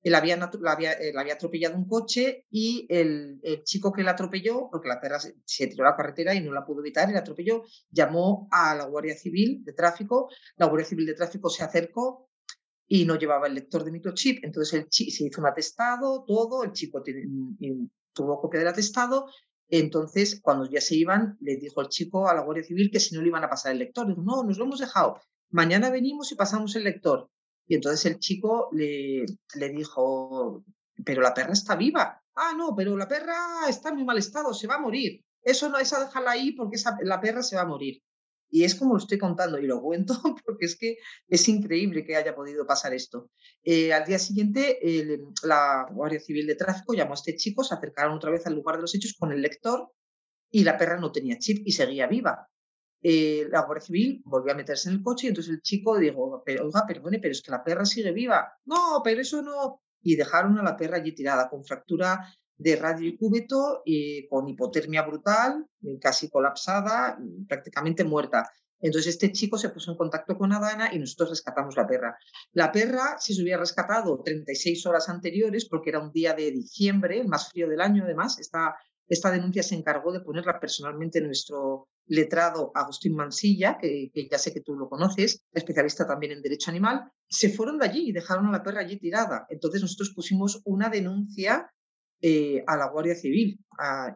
él 0.07 0.15
había, 0.15 0.37
la 0.37 0.73
había, 0.73 0.93
eh, 0.93 1.33
atropellado 1.33 1.77
un 1.77 1.89
coche 1.89 2.47
y 2.49 2.87
el, 2.89 3.41
chico 3.65 3.93
que 3.93 4.05
la 4.05 4.13
atropelló, 4.13 4.69
porque 4.71 4.89
la 4.89 5.01
perra 5.01 5.19
se, 5.19 5.67
tiró 5.67 5.85
a 5.85 5.91
la 5.91 5.97
carretera 5.97 6.33
y 6.33 6.41
no 6.41 6.53
la 6.53 6.65
pudo 6.65 6.79
evitar, 6.79 7.11
y 7.11 7.17
atropelló, 7.17 7.65
llamó 7.91 8.47
a 8.53 8.77
la 8.77 8.85
Guardia 8.85 9.17
Civil 9.17 9.65
de 9.65 9.73
Tráfico, 9.73 10.31
la 10.57 10.67
Guardia 10.67 10.87
Civil 10.87 11.07
de 11.07 11.15
Tráfico 11.15 11.51
se 11.51 11.65
acercó 11.65 12.31
y 12.87 13.05
no 13.05 13.19
llevaba 13.19 13.49
el 13.49 13.55
lector 13.55 13.83
de 13.83 13.91
microchip, 13.91 14.45
entonces 14.45 14.75
el 14.75 14.87
se 14.91 15.25
hizo 15.25 15.41
un 15.41 15.49
atestado, 15.49 16.25
todo, 16.25 16.63
el 16.63 16.71
chico 16.71 17.03
tuvo 18.13 18.41
copia 18.41 18.61
del 18.61 18.69
atestado, 18.69 19.27
entonces 19.69 20.41
cuando 20.41 20.71
ya 20.71 20.81
se 20.81 20.95
iban, 20.95 21.37
le 21.41 21.57
dijo 21.57 21.81
el 21.81 21.89
chico 21.89 22.29
a 22.29 22.35
la 22.35 22.43
Guardia 22.43 22.63
Civil 22.63 22.93
que 22.93 23.01
si 23.01 23.13
no 23.17 23.23
le 23.23 23.29
iban 23.29 23.43
a 23.43 23.51
pasar 23.51 23.73
el 23.73 23.81
lector, 23.81 24.07
dijo, 24.07 24.23
no, 24.23 24.45
nos 24.45 24.57
lo 24.57 24.67
hemos 24.67 24.79
dejado, 24.79 25.21
mañana 25.51 25.91
venimos 25.91 26.31
y 26.31 26.37
pasamos 26.37 26.77
el 26.77 26.85
lector. 26.85 27.29
Y 27.67 27.75
entonces 27.75 28.07
el 28.07 28.19
chico 28.19 28.69
le, 28.73 29.27
le 29.55 29.69
dijo, 29.71 30.65
pero 31.05 31.23
la 31.23 31.35
perra 31.35 31.53
está 31.53 31.77
viva. 31.77 32.23
Ah, 32.35 32.53
no, 32.57 32.75
pero 32.77 32.97
la 32.97 33.09
perra 33.09 33.69
está 33.69 33.89
en 33.89 33.97
muy 33.97 34.05
mal 34.05 34.19
estado, 34.19 34.53
se 34.55 34.67
va 34.67 34.77
a 34.77 34.81
morir. 34.81 35.25
eso 35.43 35.69
no, 35.69 35.79
esa 35.79 36.05
déjala 36.05 36.33
ahí 36.33 36.53
porque 36.53 36.77
la 37.03 37.21
perra 37.21 37.43
se 37.43 37.57
va 37.57 37.63
a 37.63 37.67
morir. 37.67 38.03
Y 38.49 38.65
es 38.65 38.75
como 38.75 38.93
lo 38.95 38.99
estoy 38.99 39.19
contando 39.19 39.59
y 39.59 39.67
lo 39.67 39.83
cuento 39.83 40.15
porque 40.45 40.67
es 40.67 40.77
que 40.77 40.99
es 41.29 41.49
increíble 41.49 42.05
que 42.05 42.17
haya 42.17 42.35
podido 42.35 42.67
pasar 42.67 42.95
esto. 42.95 43.31
Eh, 43.63 43.93
al 43.93 44.05
día 44.05 44.19
siguiente, 44.19 44.79
la 45.43 45.89
Guardia 45.91 46.21
Civil 46.21 46.47
de 46.47 46.55
Tráfico 46.55 46.95
llamó 46.95 47.13
a 47.13 47.15
este 47.15 47.37
chico, 47.37 47.65
se 47.65 47.75
acercaron 47.75 48.17
otra 48.17 48.31
vez 48.31 48.47
al 48.47 48.55
lugar 48.55 48.77
de 48.77 48.83
los 48.83 48.95
hechos 48.95 49.15
con 49.19 49.33
el 49.33 49.43
lector 49.43 49.91
y 50.51 50.63
la 50.63 50.79
perra 50.79 50.99
no 50.99 51.11
tenía 51.11 51.39
chip 51.39 51.67
y 51.67 51.73
seguía 51.73 52.07
viva. 52.07 52.49
Eh, 53.03 53.47
la 53.51 53.63
Guardia 53.63 53.87
Civil 53.87 54.23
volvió 54.25 54.53
a 54.53 54.57
meterse 54.57 54.89
en 54.89 54.97
el 54.97 55.03
coche 55.03 55.27
y 55.27 55.29
entonces 55.29 55.53
el 55.55 55.63
chico 55.63 55.97
dijo, 55.99 56.43
pero, 56.45 56.67
oiga, 56.67 56.85
perdone, 56.87 57.19
pero 57.19 57.33
es 57.33 57.43
que 57.43 57.51
la 57.51 57.63
perra 57.63 57.85
sigue 57.85 58.13
viva. 58.13 58.53
No, 58.65 59.01
pero 59.05 59.21
eso 59.21 59.43
no. 59.43 59.83
Y 60.03 60.17
dejaron 60.17 60.59
a 60.59 60.63
la 60.63 60.77
perra 60.77 60.99
allí 60.99 61.13
tirada 61.13 61.49
con 61.49 61.65
fractura 61.65 62.33
de 62.59 62.77
radio 62.77 63.09
y 63.09 63.17
cúbito, 63.17 63.83
y 63.85 64.27
con 64.29 64.49
hipotermia 64.49 65.03
brutal, 65.03 65.67
casi 66.01 66.31
colapsada, 66.31 67.19
prácticamente 67.47 68.03
muerta. 68.03 68.49
Entonces 68.81 69.15
este 69.15 69.33
chico 69.33 69.57
se 69.59 69.71
puso 69.71 69.91
en 69.91 69.97
contacto 69.97 70.37
con 70.37 70.53
Adana 70.53 70.93
y 70.93 70.99
nosotros 70.99 71.31
rescatamos 71.31 71.77
la 71.77 71.87
perra. 71.87 72.17
La 72.53 72.71
perra, 72.71 73.17
si 73.19 73.35
se 73.35 73.43
hubiera 73.43 73.59
rescatado 73.59 74.23
36 74.23 74.85
horas 74.87 75.09
anteriores, 75.09 75.67
porque 75.67 75.91
era 75.91 76.01
un 76.01 76.13
día 76.13 76.35
de 76.35 76.51
diciembre, 76.51 77.21
el 77.21 77.29
más 77.29 77.51
frío 77.51 77.69
del 77.69 77.81
año 77.81 78.05
además, 78.05 78.39
esta, 78.39 78.77
esta 79.09 79.31
denuncia 79.31 79.63
se 79.63 79.75
encargó 79.75 80.13
de 80.13 80.21
ponerla 80.21 80.59
personalmente 80.59 81.19
en 81.19 81.27
nuestro 81.27 81.89
letrado 82.07 82.73
Agustín 82.75 83.15
Mansilla, 83.15 83.79
que, 83.79 84.11
que, 84.13 84.29
ya 84.29 84.39
sé 84.39 84.53
que 84.53 84.61
tú 84.61 84.75
lo 84.75 84.89
conoces, 84.89 85.45
especialista 85.53 86.07
también 86.07 86.33
en 86.33 86.43
derecho 86.43 86.71
animal, 86.71 87.11
se 87.29 87.51
fueron 87.51 87.79
de 87.79 87.87
allí 87.87 88.09
y 88.09 88.13
dejaron 88.13 88.47
a 88.47 88.53
la 88.53 88.63
perra 88.63 88.81
allí 88.81 88.99
tirada. 88.99 89.47
Entonces 89.49 89.83
nosotros 89.83 90.13
pusimos 90.15 90.61
una 90.65 90.89
denuncia 90.89 91.71
eh, 92.23 92.65
a 92.67 92.79
la 92.79 92.89
Guardia 92.89 93.15
Civil 93.15 93.61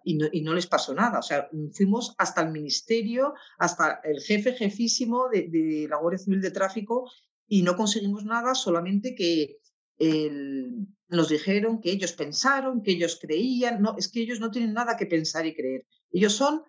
y, 0.05 0.42
no, 0.42 0.55
les 0.55 0.66
pasó 0.66 0.94
nada. 0.94 1.18
O 1.18 1.22
sea, 1.22 1.50
fuimos 1.72 2.14
hasta 2.16 2.40
el 2.40 2.50
ministerio, 2.50 3.35
hasta 3.59 4.00
el 4.05 4.20
jefe 4.20 4.55
jefísimo 4.55 5.29
de, 5.29 5.87
la 5.88 5.98
Guardia 5.98 6.18
Civil 6.18 6.40
de 6.40 6.50
Tráfico 6.50 7.11
y 7.46 7.62
no 7.62 7.76
conseguimos 7.76 8.24
nada, 8.24 8.55
solamente 8.55 9.14
que 9.14 9.59
nos 11.08 11.28
dijeron 11.28 11.80
que 11.80 11.90
ellos 11.90 12.12
pensaron, 12.12 12.82
que 12.82 12.92
ellos 12.92 13.18
creían. 13.20 13.82
No, 13.82 13.96
es 13.98 14.08
que 14.08 14.20
ellos 14.20 14.40
no 14.40 14.50
tienen 14.50 14.72
nada 14.72 14.96
que 14.96 15.06
pensar 15.06 15.46
y 15.46 15.54
creer. 15.54 15.86
Ellos 16.10 16.32
son 16.32 16.62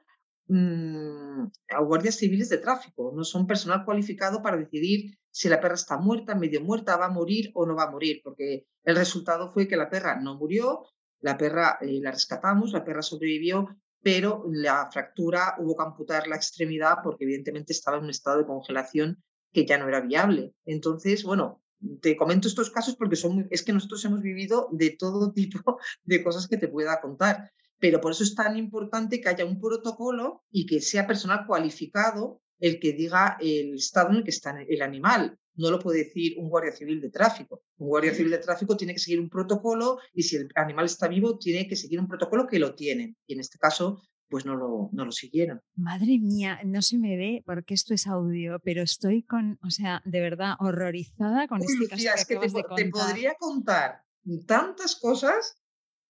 mmm, 0.47 1.45
guardias 1.85 2.15
civiles 2.15 2.49
de 2.49 2.57
tráfico, 2.57 3.13
no 3.15 3.23
son 3.23 3.47
personal 3.47 3.85
cualificado 3.85 4.41
para 4.41 4.57
decidir 4.57 5.17
si 5.29 5.47
la 5.47 5.61
perra 5.61 5.75
está 5.75 5.97
muerta, 5.97 6.35
medio 6.35 6.61
muerta, 6.61 6.97
va 6.97 7.05
a 7.05 7.09
morir 7.09 7.51
o 7.53 7.65
no 7.65 7.75
va 7.75 7.83
a 7.83 7.91
morir, 7.91 8.21
porque 8.23 8.67
el 8.83 8.95
resultado 8.95 9.49
fue 9.51 9.67
que 9.67 9.77
la 9.77 9.89
perra 9.89 10.19
no 10.19 10.35
murió, 10.35 10.83
la 11.21 11.37
perra 11.37 11.77
eh, 11.81 11.99
la 12.01 12.11
rescatamos, 12.11 12.73
la 12.73 12.83
perra 12.83 13.01
sobrevivió, 13.01 13.67
pero 14.01 14.43
la 14.51 14.89
fractura 14.91 15.55
hubo 15.59 15.77
que 15.77 15.83
amputar 15.83 16.27
la 16.27 16.35
extremidad 16.35 16.97
porque 17.03 17.23
evidentemente 17.23 17.71
estaba 17.71 17.97
en 17.97 18.05
un 18.05 18.09
estado 18.09 18.39
de 18.39 18.45
congelación 18.45 19.23
que 19.53 19.65
ya 19.65 19.77
no 19.77 19.87
era 19.87 20.01
viable. 20.01 20.53
Entonces, 20.65 21.23
bueno, 21.23 21.60
te 22.01 22.15
comento 22.15 22.47
estos 22.47 22.69
casos 22.69 22.95
porque 22.95 23.15
son 23.15 23.47
es 23.49 23.63
que 23.63 23.73
nosotros 23.73 24.03
hemos 24.05 24.21
vivido 24.21 24.69
de 24.71 24.91
todo 24.91 25.31
tipo 25.33 25.79
de 26.03 26.23
cosas 26.23 26.47
que 26.47 26.57
te 26.57 26.67
pueda 26.67 27.01
contar. 27.01 27.51
Pero 27.79 27.99
por 27.99 28.11
eso 28.11 28.23
es 28.23 28.35
tan 28.35 28.57
importante 28.57 29.19
que 29.19 29.29
haya 29.29 29.45
un 29.45 29.59
protocolo 29.59 30.43
y 30.51 30.65
que 30.65 30.81
sea 30.81 31.07
personal 31.07 31.45
cualificado 31.47 32.41
el 32.59 32.79
que 32.79 32.93
diga 32.93 33.37
el 33.41 33.73
estado 33.75 34.11
en 34.11 34.17
el 34.17 34.23
que 34.23 34.29
está 34.29 34.55
el 34.61 34.81
animal 34.83 35.39
no 35.55 35.69
lo 35.69 35.79
puede 35.79 36.05
decir 36.05 36.35
un 36.37 36.49
guardia 36.49 36.71
civil 36.71 37.01
de 37.01 37.09
tráfico. 37.09 37.63
Un 37.77 37.87
guardia 37.87 38.13
civil 38.13 38.31
de 38.31 38.37
tráfico 38.37 38.77
tiene 38.77 38.93
que 38.93 38.99
seguir 38.99 39.19
un 39.19 39.29
protocolo 39.29 39.99
y 40.13 40.23
si 40.23 40.37
el 40.37 40.49
animal 40.55 40.85
está 40.85 41.07
vivo, 41.07 41.37
tiene 41.37 41.67
que 41.67 41.75
seguir 41.75 41.99
un 41.99 42.07
protocolo 42.07 42.47
que 42.47 42.59
lo 42.59 42.75
tienen. 42.75 43.17
Y 43.27 43.33
en 43.33 43.41
este 43.41 43.57
caso, 43.57 44.01
pues 44.31 44.45
no 44.45 44.55
lo, 44.55 44.89
no 44.93 45.05
lo 45.05 45.11
siguieron. 45.11 45.61
Madre 45.75 46.17
mía, 46.17 46.59
no 46.63 46.81
se 46.81 46.97
me 46.97 47.17
ve 47.17 47.43
porque 47.45 47.73
esto 47.73 47.93
es 47.93 48.07
audio, 48.07 48.59
pero 48.63 48.81
estoy 48.81 49.23
con, 49.23 49.59
o 49.61 49.69
sea, 49.69 50.01
de 50.05 50.21
verdad 50.21 50.55
horrorizada 50.59 51.47
con 51.47 51.61
este 51.61 51.87
caso. 51.87 52.07
es 52.15 52.25
que 52.25 52.37
te, 52.37 52.89
podría 52.89 53.35
contar 53.35 54.03
tantas 54.47 54.95
cosas. 54.95 55.57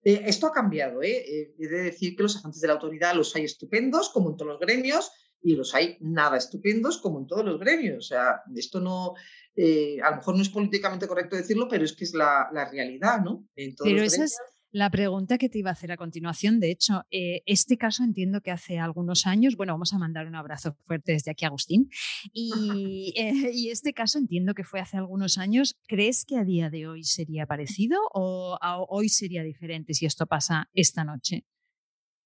Eh, 0.03 0.21
esto 0.25 0.47
ha 0.47 0.51
cambiado, 0.51 1.01
¿eh? 1.01 1.17
¿eh? 1.17 1.55
He 1.59 1.67
de 1.67 1.83
decir 1.83 2.15
que 2.15 2.23
los 2.23 2.37
agentes 2.37 2.61
de 2.61 2.67
la 2.67 2.75
autoridad 2.75 3.15
los 3.15 3.35
hay 3.35 3.43
estupendos, 3.43 4.09
como 4.09 4.29
en 4.29 4.37
todos 4.37 4.51
los 4.51 4.59
gremios, 4.59 5.11
y 5.41 5.55
los 5.55 5.73
hay 5.73 5.97
nada 5.99 6.37
estupendos 6.37 6.99
como 6.99 7.19
en 7.19 7.27
todos 7.27 7.43
los 7.43 7.59
gremios. 7.59 7.97
O 7.97 8.07
sea, 8.07 8.41
esto 8.55 8.79
no, 8.79 9.15
eh, 9.55 9.97
a 10.03 10.11
lo 10.11 10.17
mejor 10.17 10.35
no 10.35 10.41
es 10.43 10.49
políticamente 10.49 11.07
correcto 11.07 11.35
decirlo, 11.35 11.67
pero 11.67 11.83
es 11.83 11.93
que 11.93 12.03
es 12.03 12.13
la, 12.13 12.49
realidad, 12.71 13.21
¿no? 13.21 13.47
pero 13.55 14.03
esa 14.03 14.25
es 14.25 14.37
la 14.71 14.89
pregunta 14.89 15.37
que 15.37 15.49
te 15.49 15.59
iba 15.59 15.69
a 15.69 15.73
hacer 15.73 15.91
a 15.91 15.97
continuación. 15.97 16.59
De 16.59 16.71
hecho, 16.71 17.05
eh, 17.11 17.43
este 17.45 17.77
caso 17.77 18.03
entiendo 18.03 18.41
que 18.41 18.51
hace 18.51 18.79
algunos 18.79 19.27
años, 19.27 19.55
bueno, 19.55 19.73
vamos 19.73 19.93
a 19.93 19.97
mandar 19.97 20.27
un 20.27 20.35
abrazo 20.35 20.75
fuerte 20.85 21.11
desde 21.11 21.31
aquí, 21.31 21.45
Agustín, 21.45 21.89
y, 22.33 23.13
eh, 23.15 23.51
y 23.53 23.69
este 23.69 23.93
caso 23.93 24.17
entiendo 24.17 24.53
que 24.53 24.63
fue 24.63 24.79
hace 24.79 24.97
algunos 24.97 25.37
años. 25.37 25.77
¿Crees 25.87 26.25
que 26.25 26.37
a 26.37 26.43
día 26.43 26.69
de 26.69 26.87
hoy 26.87 27.03
sería 27.03 27.45
parecido 27.45 27.99
o 28.13 28.57
hoy 28.89 29.09
sería 29.09 29.43
diferente 29.43 29.93
si 29.93 30.05
esto 30.05 30.25
pasa 30.25 30.69
esta 30.73 31.03
noche? 31.03 31.45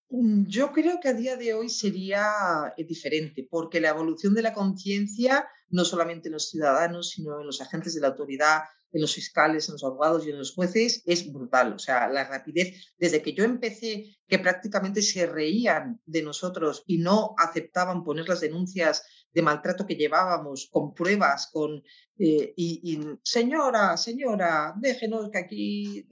Mm, 0.10 0.46
yo 0.46 0.72
creo 0.72 1.00
que 1.00 1.10
a 1.10 1.14
día 1.14 1.36
de 1.36 1.54
hoy 1.54 1.70
sería 1.70 2.74
eh, 2.78 2.84
diferente, 2.84 3.48
porque 3.50 3.82
la 3.82 3.90
evolución 3.90 4.34
de 4.34 4.44
la 4.44 4.54
conciencia, 4.54 5.48
no 5.70 5.84
solamente 5.84 6.30
en 6.30 6.34
los 6.34 6.50
ciudadanos, 6.50 7.10
sino 7.10 7.40
en 7.40 7.48
los 7.48 7.62
agentes 7.62 7.96
de 7.96 8.02
la 8.02 8.08
autoridad, 8.08 8.62
en 8.96 9.02
los 9.02 9.14
fiscales, 9.14 9.68
en 9.68 9.74
los 9.74 9.84
abogados 9.84 10.26
y 10.26 10.30
en 10.30 10.38
los 10.38 10.54
jueces, 10.54 11.04
es 11.06 11.32
brutal. 11.32 11.74
O 11.74 11.80
sea, 11.80 12.08
la 12.08 12.24
rapidez, 12.24 12.94
desde 12.98 13.22
que 13.22 13.34
yo 13.34 13.44
empecé, 13.44 14.16
que 14.26 14.40
prácticamente 14.40 15.02
se 15.02 15.26
reían 15.26 16.00
de 16.06 16.24
nosotros 16.24 16.84
y 16.88 17.00
no 17.00 17.36
aceptaban 17.38 18.06
poner 18.06 18.30
las 18.30 18.40
denuncias 18.40 19.04
de 19.34 19.42
maltrato 19.42 19.86
que 19.86 19.98
llevábamos 19.98 20.70
con 20.72 20.94
pruebas, 20.94 21.50
con, 21.52 21.84
eh, 22.18 22.54
y, 22.56 23.02
señora, 23.22 23.98
señora, 23.98 24.74
déjenos 24.78 25.30
que 25.30 25.40
aquí... 25.40 26.08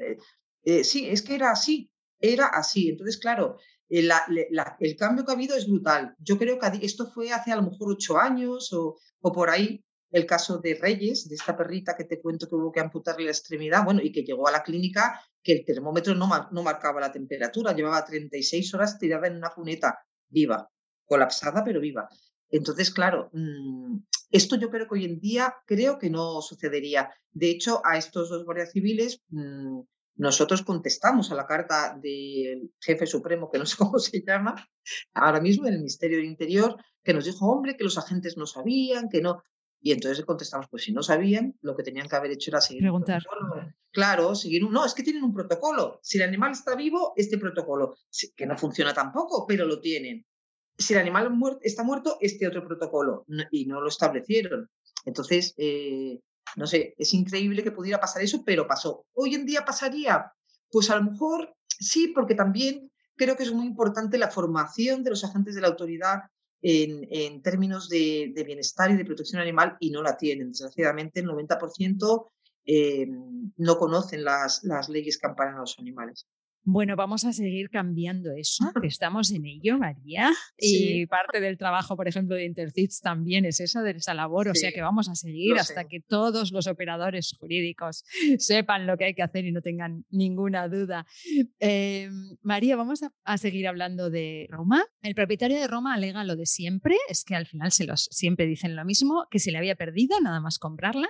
Eh, 0.65 0.83
sí, 0.83 1.07
es 1.07 1.21
que 1.21 1.35
era 1.35 1.51
así, 1.51 1.89
era 2.19 2.47
así. 2.47 2.89
Entonces, 2.89 3.17
claro, 3.17 3.57
eh, 3.89 4.09
el 4.79 4.95
cambio 4.97 5.23
que 5.23 5.31
ha 5.31 5.35
habido 5.35 5.55
es 5.55 5.67
brutal. 5.67 6.15
Yo 6.19 6.37
creo 6.37 6.59
que 6.59 6.85
esto 6.85 7.09
fue 7.11 7.31
hace 7.31 7.53
a 7.53 7.55
lo 7.55 7.63
mejor 7.63 7.93
ocho 7.93 8.17
años 8.17 8.73
o, 8.73 8.97
por 9.21 9.49
ahí, 9.49 9.85
el 10.13 10.25
caso 10.27 10.59
de 10.59 10.75
Reyes, 10.75 11.27
de 11.27 11.35
esta 11.35 11.57
perrita 11.57 11.95
que 11.97 12.05
te 12.05 12.21
cuento 12.21 12.47
que 12.47 12.55
hubo 12.55 12.71
que 12.71 12.79
amputarle 12.79 13.25
la 13.25 13.31
extremidad, 13.31 13.83
bueno, 13.83 13.99
y 14.01 14.11
que 14.11 14.23
llegó 14.23 14.47
a 14.47 14.51
la 14.51 14.63
clínica 14.63 15.19
que 15.41 15.53
el 15.53 15.65
termómetro 15.65 16.13
no, 16.13 16.27
marcaba 16.27 17.01
la 17.01 17.11
temperatura, 17.11 17.73
llevaba 17.73 18.05
36 18.05 18.73
horas 18.75 18.99
tirada 18.99 19.27
en 19.27 19.37
una 19.37 19.49
cuneta, 19.49 19.99
viva, 20.29 20.69
colapsada, 21.03 21.63
pero 21.63 21.81
viva. 21.81 22.07
Entonces, 22.49 22.91
claro, 22.91 23.31
mm, 23.33 23.97
esto 24.29 24.55
yo 24.55 24.69
creo 24.69 24.87
que 24.87 24.93
hoy 24.93 25.05
en 25.05 25.19
día 25.19 25.55
creo 25.65 25.97
que 25.97 26.11
no 26.11 26.41
sucedería. 26.41 27.09
De 27.31 27.49
hecho, 27.49 27.81
a 27.83 27.97
estos 27.97 28.29
dos 28.29 28.45
guardias 28.45 28.71
civiles 28.71 29.23
mm, 29.29 29.81
nosotros 30.15 30.61
contestamos 30.61 31.31
a 31.31 31.35
la 31.35 31.47
carta 31.47 31.97
del 31.99 32.71
jefe 32.79 33.07
supremo, 33.07 33.49
que 33.49 33.57
no 33.57 33.65
sé 33.65 33.77
cómo 33.79 33.97
se 33.99 34.23
llama, 34.25 34.55
ahora 35.13 35.41
mismo 35.41 35.65
en 35.65 35.73
el 35.73 35.79
Ministerio 35.79 36.17
del 36.17 36.27
Interior, 36.27 36.75
que 37.03 37.13
nos 37.13 37.25
dijo, 37.25 37.47
hombre, 37.47 37.75
que 37.75 37.83
los 37.83 37.97
agentes 37.97 38.37
no 38.37 38.45
sabían, 38.45 39.09
que 39.09 39.21
no. 39.21 39.43
Y 39.85 39.91
entonces 39.91 40.23
contestamos, 40.25 40.67
pues 40.69 40.83
si 40.83 40.93
no 40.93 41.03
sabían, 41.03 41.57
lo 41.61 41.75
que 41.75 41.83
tenían 41.83 42.07
que 42.07 42.15
haber 42.15 42.31
hecho 42.31 42.51
era 42.51 42.61
seguir. 42.61 42.83
Preguntar. 42.83 43.21
Claro, 43.91 44.33
seguir 44.33 44.63
un. 44.63 44.71
No, 44.71 44.85
es 44.85 44.93
que 44.93 45.03
tienen 45.03 45.25
un 45.25 45.33
protocolo. 45.33 45.99
Si 46.01 46.17
el 46.17 46.23
animal 46.23 46.53
está 46.53 46.73
vivo, 46.73 47.11
este 47.17 47.37
protocolo, 47.37 47.97
que 48.37 48.45
no 48.45 48.57
funciona 48.57 48.93
tampoco, 48.93 49.45
pero 49.45 49.65
lo 49.65 49.81
tienen. 49.81 50.25
Si 50.77 50.93
el 50.93 51.01
animal 51.01 51.37
está 51.61 51.83
muerto, 51.83 52.17
este 52.21 52.47
otro 52.47 52.65
protocolo. 52.65 53.25
Y 53.51 53.65
no 53.65 53.81
lo 53.81 53.89
establecieron. 53.89 54.69
Entonces, 55.03 55.53
eh, 55.57 56.21
no 56.55 56.65
sé, 56.65 56.95
es 56.97 57.13
increíble 57.13 57.61
que 57.61 57.71
pudiera 57.71 57.99
pasar 57.99 58.23
eso, 58.23 58.41
pero 58.45 58.65
pasó. 58.65 59.05
¿Hoy 59.11 59.35
en 59.35 59.45
día 59.45 59.65
pasaría? 59.65 60.31
Pues 60.71 60.89
a 60.91 60.95
lo 60.95 61.11
mejor 61.11 61.53
sí, 61.67 62.07
porque 62.15 62.35
también 62.35 62.89
creo 63.17 63.35
que 63.35 63.43
es 63.43 63.51
muy 63.51 63.65
importante 63.65 64.17
la 64.17 64.31
formación 64.31 65.03
de 65.03 65.09
los 65.09 65.25
agentes 65.25 65.55
de 65.55 65.61
la 65.61 65.67
autoridad 65.67 66.21
en, 66.63 67.41
términos 67.41 67.89
de, 67.89 68.33
bienestar 68.45 68.89
y 68.89 68.95
de 68.95 69.05
protección 69.05 69.41
animal 69.41 69.75
y 69.79 69.91
no 69.91 70.01
la 70.01 70.17
tienen. 70.17 70.49
Desgraciadamente, 70.49 71.19
el 71.19 71.27
90% 71.27 72.27
eh, 72.65 73.07
no 73.57 73.77
conocen 73.77 74.23
las, 74.23 74.63
las 74.63 74.89
leyes 74.89 75.17
que 75.17 75.27
amparan 75.27 75.55
a 75.55 75.59
los 75.59 75.77
animales. 75.77 76.27
Bueno, 76.65 76.95
vamos 76.95 77.25
a 77.25 77.33
seguir 77.33 77.69
cambiando 77.69 78.31
eso, 78.31 78.71
que 78.81 78.87
estamos 78.87 79.31
en 79.31 79.45
ello, 79.45 79.77
María. 79.77 80.31
Y 80.57 81.05
parte 81.07 81.41
del 81.41 81.57
trabajo, 81.57 81.97
por 81.97 82.07
ejemplo, 82.07 82.35
de 82.35 82.45
Intercits 82.45 83.01
también 83.01 83.43
es 83.43 83.59
eso, 83.59 83.81
de 83.81 83.91
esa 83.91 84.13
labor. 84.13 84.47
O 84.47 84.55
sea 84.55 84.71
que 84.71 84.81
vamos 84.81 85.09
a 85.09 85.15
seguir 85.15 85.57
hasta 85.57 85.85
que 85.85 85.99
todos 85.99 86.51
los 86.51 86.67
operadores 86.67 87.35
jurídicos 87.37 88.05
sepan 88.37 88.87
lo 88.87 88.97
que 88.97 89.05
hay 89.05 89.13
que 89.13 89.23
hacer 89.23 89.45
y 89.45 89.51
no 89.51 89.61
tengan 89.61 90.05
ninguna 90.09 90.69
duda. 90.69 91.05
Eh, 91.59 92.09
María, 92.41 92.77
vamos 92.77 93.01
a, 93.25 93.37
seguir 93.37 93.67
hablando 93.67 94.09
de 94.09 94.47
Roma. 94.49 94.85
El 95.01 95.15
propietario 95.15 95.59
de 95.59 95.67
Roma 95.67 95.93
alega 95.93 96.23
lo 96.23 96.37
de 96.37 96.45
siempre, 96.45 96.95
es 97.09 97.25
que 97.25 97.35
al 97.35 97.45
final 97.45 97.73
se 97.73 97.85
los 97.85 98.07
siempre 98.11 98.45
dicen 98.45 98.75
lo 98.75 98.85
mismo, 98.85 99.25
que 99.29 99.39
se 99.39 99.51
le 99.51 99.57
había 99.57 99.75
perdido 99.75 100.19
nada 100.21 100.39
más 100.39 100.59
comprarla 100.59 101.09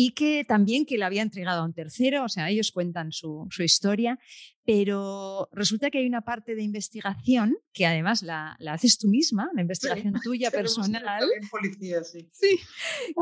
y 0.00 0.12
que 0.12 0.44
también 0.44 0.86
que 0.86 0.96
le 0.96 1.04
había 1.04 1.22
entregado 1.22 1.60
a 1.60 1.64
un 1.64 1.74
tercero, 1.74 2.22
o 2.22 2.28
sea, 2.28 2.48
ellos 2.48 2.70
cuentan 2.70 3.10
su, 3.10 3.48
su 3.50 3.64
historia, 3.64 4.20
pero 4.64 5.48
resulta 5.50 5.90
que 5.90 5.98
hay 5.98 6.06
una 6.06 6.20
parte 6.20 6.54
de 6.54 6.62
investigación 6.62 7.56
que 7.72 7.84
además 7.84 8.22
la, 8.22 8.54
la 8.60 8.74
haces 8.74 8.96
tú 8.98 9.08
misma, 9.08 9.50
la 9.56 9.62
investigación 9.62 10.14
tuya 10.22 10.52
personal, 10.52 11.28
policía, 11.50 12.04
sí. 12.04 12.30
sí, 12.32 12.60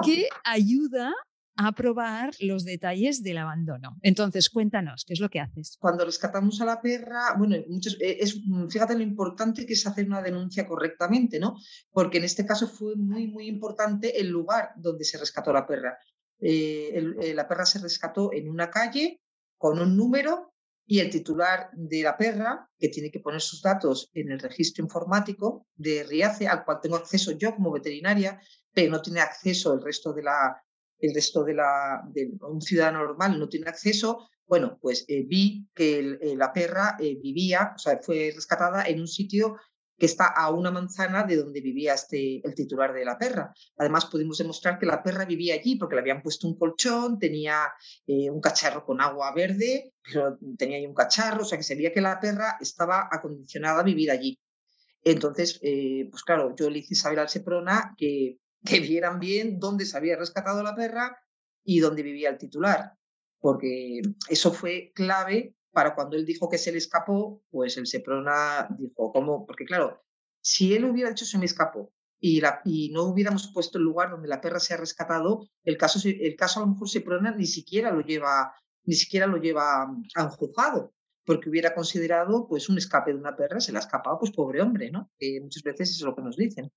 que 0.05 0.29
ayuda 0.45 1.15
a 1.57 1.73
probar 1.73 2.35
los 2.41 2.65
detalles 2.65 3.23
del 3.23 3.39
abandono. 3.39 3.97
Entonces, 4.03 4.51
cuéntanos, 4.51 5.07
¿qué 5.07 5.15
es 5.15 5.21
lo 5.21 5.31
que 5.31 5.41
haces? 5.41 5.79
Cuando 5.81 6.05
rescatamos 6.05 6.61
a 6.61 6.67
la 6.67 6.83
perra, 6.83 7.37
bueno, 7.39 7.57
muchos, 7.69 7.97
eh, 8.03 8.19
es, 8.21 8.43
mm, 8.45 8.69
fíjate 8.69 8.95
lo 8.95 9.03
importante 9.03 9.65
que 9.65 9.73
es 9.73 9.87
hacer 9.87 10.07
una 10.07 10.21
denuncia 10.21 10.67
correctamente, 10.67 11.41
¿no? 11.41 11.57
Porque 11.91 12.19
en 12.19 12.25
este 12.25 12.45
caso 12.45 12.69
fue 12.69 12.97
muy, 12.97 13.29
muy 13.29 13.47
importante 13.47 14.21
el 14.21 14.29
lugar 14.29 14.73
donde 14.77 15.05
se 15.05 15.17
rescató 15.17 15.55
la 15.55 15.67
perra. 15.67 15.97
Eh, 16.41 17.03
eh, 17.21 17.35
la 17.35 17.49
perra 17.49 17.65
se 17.65 17.79
rescató 17.79 18.33
en 18.33 18.49
una 18.49 18.71
calle 18.71 19.21
con 19.57 19.81
un 19.81 19.97
número 19.97 20.53
y 20.85 21.01
el 21.01 21.11
titular 21.11 21.71
de 21.73 22.03
la 22.03 22.17
perra, 22.17 22.71
que 22.79 22.89
tiene 22.89 23.11
que 23.11 23.21
poner 23.21 23.41
sus 23.41 23.61
datos 23.61 24.11
en 24.15 24.31
el 24.31 24.39
registro 24.39 24.85
informático 24.85 25.67
de 25.75 26.05
RIACE, 26.05 26.47
al 26.47 26.65
cual 26.65 26.79
tengo 26.81 26.97
acceso 26.97 27.33
yo 27.33 27.55
como 27.55 27.73
veterinaria, 27.73 28.41
pero 28.73 28.93
no 28.93 29.03
tiene 29.03 29.21
acceso 29.21 29.73
el 29.73 29.83
resto 29.83 30.13
de 30.13 30.23
la, 30.23 30.63
el 30.99 31.15
resto 31.15 31.43
de, 31.43 31.55
la, 31.55 32.03
de 32.13 32.31
un 32.41 32.61
ciudadano 32.61 33.01
normal 33.05 33.39
no 33.39 33.49
tiene 33.49 33.69
acceso, 33.69 34.29
bueno, 34.47 34.79
pues 34.81 35.05
eh, 35.09 35.25
vi 35.27 35.69
que 35.75 36.19
la 36.37 36.53
perra 36.53 36.97
vivía, 37.01 37.73
o 37.75 37.79
sea, 37.79 37.99
fue 38.01 38.31
rescatada 38.33 38.85
en 38.85 39.01
un 39.01 39.09
sitio 39.09 39.57
que 39.99 40.07
está 40.07 40.27
a 40.27 40.51
una 40.51 40.71
manzana 40.71 41.25
de 41.25 41.37
donde 41.37 41.61
vivía 41.61 41.95
este, 41.95 42.41
el 42.47 42.55
titular 42.55 42.93
de 42.93 43.05
la 43.05 43.19
perra. 43.19 43.53
Además, 43.79 44.07
pudimos 44.07 44.39
demostrar 44.39 44.79
que 44.79 44.87
la 44.87 45.03
perra 45.03 45.25
vivía 45.25 45.55
allí 45.55 45.77
porque 45.77 45.95
le 45.95 46.03
habían 46.03 46.23
puesto 46.23 46.47
un 46.47 46.59
colchón, 46.59 47.19
tenía 47.19 47.73
un 48.07 48.41
cacharro 48.41 48.85
con 48.85 49.01
agua 49.01 49.33
verde, 49.35 49.93
pero 50.03 50.39
tenía 50.59 50.77
ahí 50.77 50.87
un 50.87 50.95
cacharro, 50.95 51.43
o 51.43 51.45
sea 51.45 51.59
que 51.59 51.65
se 51.65 51.75
veía 51.75 51.93
que 51.93 52.01
la 52.01 52.21
perra 52.21 52.57
estaba 52.61 53.09
acondicionada 53.11 53.81
a 53.81 53.85
vivir 53.85 54.11
allí. 54.11 54.39
Entonces, 55.03 55.59
pues 55.61 56.23
claro, 56.25 56.55
yo 56.57 56.69
le 56.69 56.81
hice 56.81 56.95
saber 56.95 57.21
al 57.21 57.29
Seprona 57.29 57.95
que 57.97 58.39
que 58.67 58.81
vieran 58.81 59.19
bien 59.19 59.59
dónde 59.59 59.87
se 59.87 59.97
había 59.97 60.17
rescatado 60.17 60.63
la 60.63 60.75
perra 60.75 61.19
y 61.65 61.81
dónde 61.81 62.03
vivía 62.03 62.31
el 62.31 62.39
titular, 62.39 62.93
porque 63.39 64.03
eso 64.29 64.53
fue 64.53 64.93
clave 64.95 65.56
para 65.77 65.95
cuando 65.95 66.17
él 66.17 66.25
dijo 66.25 66.49
que 66.49 66.57
se 66.57 66.73
le 66.73 66.79
escapó, 66.79 67.43
pues 67.51 67.77
el 67.77 67.87
Seprona 67.87 68.67
dijo, 68.79 69.13
¿cómo? 69.13 69.45
Porque 69.45 69.67
claro, 69.67 70.03
si 70.41 70.75
él 70.75 70.87
hubiera 70.87 71.11
dicho 71.11 71.27
se 71.27 71.37
me 71.37 71.45
escapó 71.45 71.93
y, 72.19 72.41
la, 72.41 72.63
y 72.65 72.89
no 72.93 73.03
hubiéramos 73.03 73.53
puesto 73.53 73.77
el 73.77 73.85
lugar 73.85 74.11
donde 74.11 74.27
la 74.27 74.41
perra 74.41 74.59
se 74.59 74.73
ha 74.73 74.79
rescatado, 74.79 75.47
el 75.65 75.77
caso, 75.77 76.01
el 76.09 76.35
caso 76.35 76.61
a 76.61 76.63
lo 76.63 76.73
mejor 76.73 76.89
Seprona 76.89 77.31
ni 77.37 77.45
siquiera 77.45 77.91
lo 77.91 78.01
lleva, 78.01 78.55
ni 78.85 78.95
siquiera 78.95 79.27
lo 79.27 79.37
lleva 79.37 79.83
a 79.83 80.25
un 80.25 80.31
juzgado, 80.31 80.95
porque 81.27 81.51
hubiera 81.51 81.75
considerado 81.75 82.47
pues 82.49 82.71
un 82.71 82.79
escape 82.79 83.13
de 83.13 83.19
una 83.19 83.37
perra, 83.37 83.61
se 83.61 83.73
le 83.73 83.77
ha 83.77 83.83
escapado, 83.83 84.19
pues 84.19 84.33
pobre 84.33 84.63
hombre, 84.63 84.91
¿no? 84.91 85.11
Que 85.19 85.41
muchas 85.43 85.63
veces 85.63 85.91
es 85.91 86.01
lo 86.01 86.17
que 86.17 86.23
nos 86.23 86.37
dicen 86.37 86.73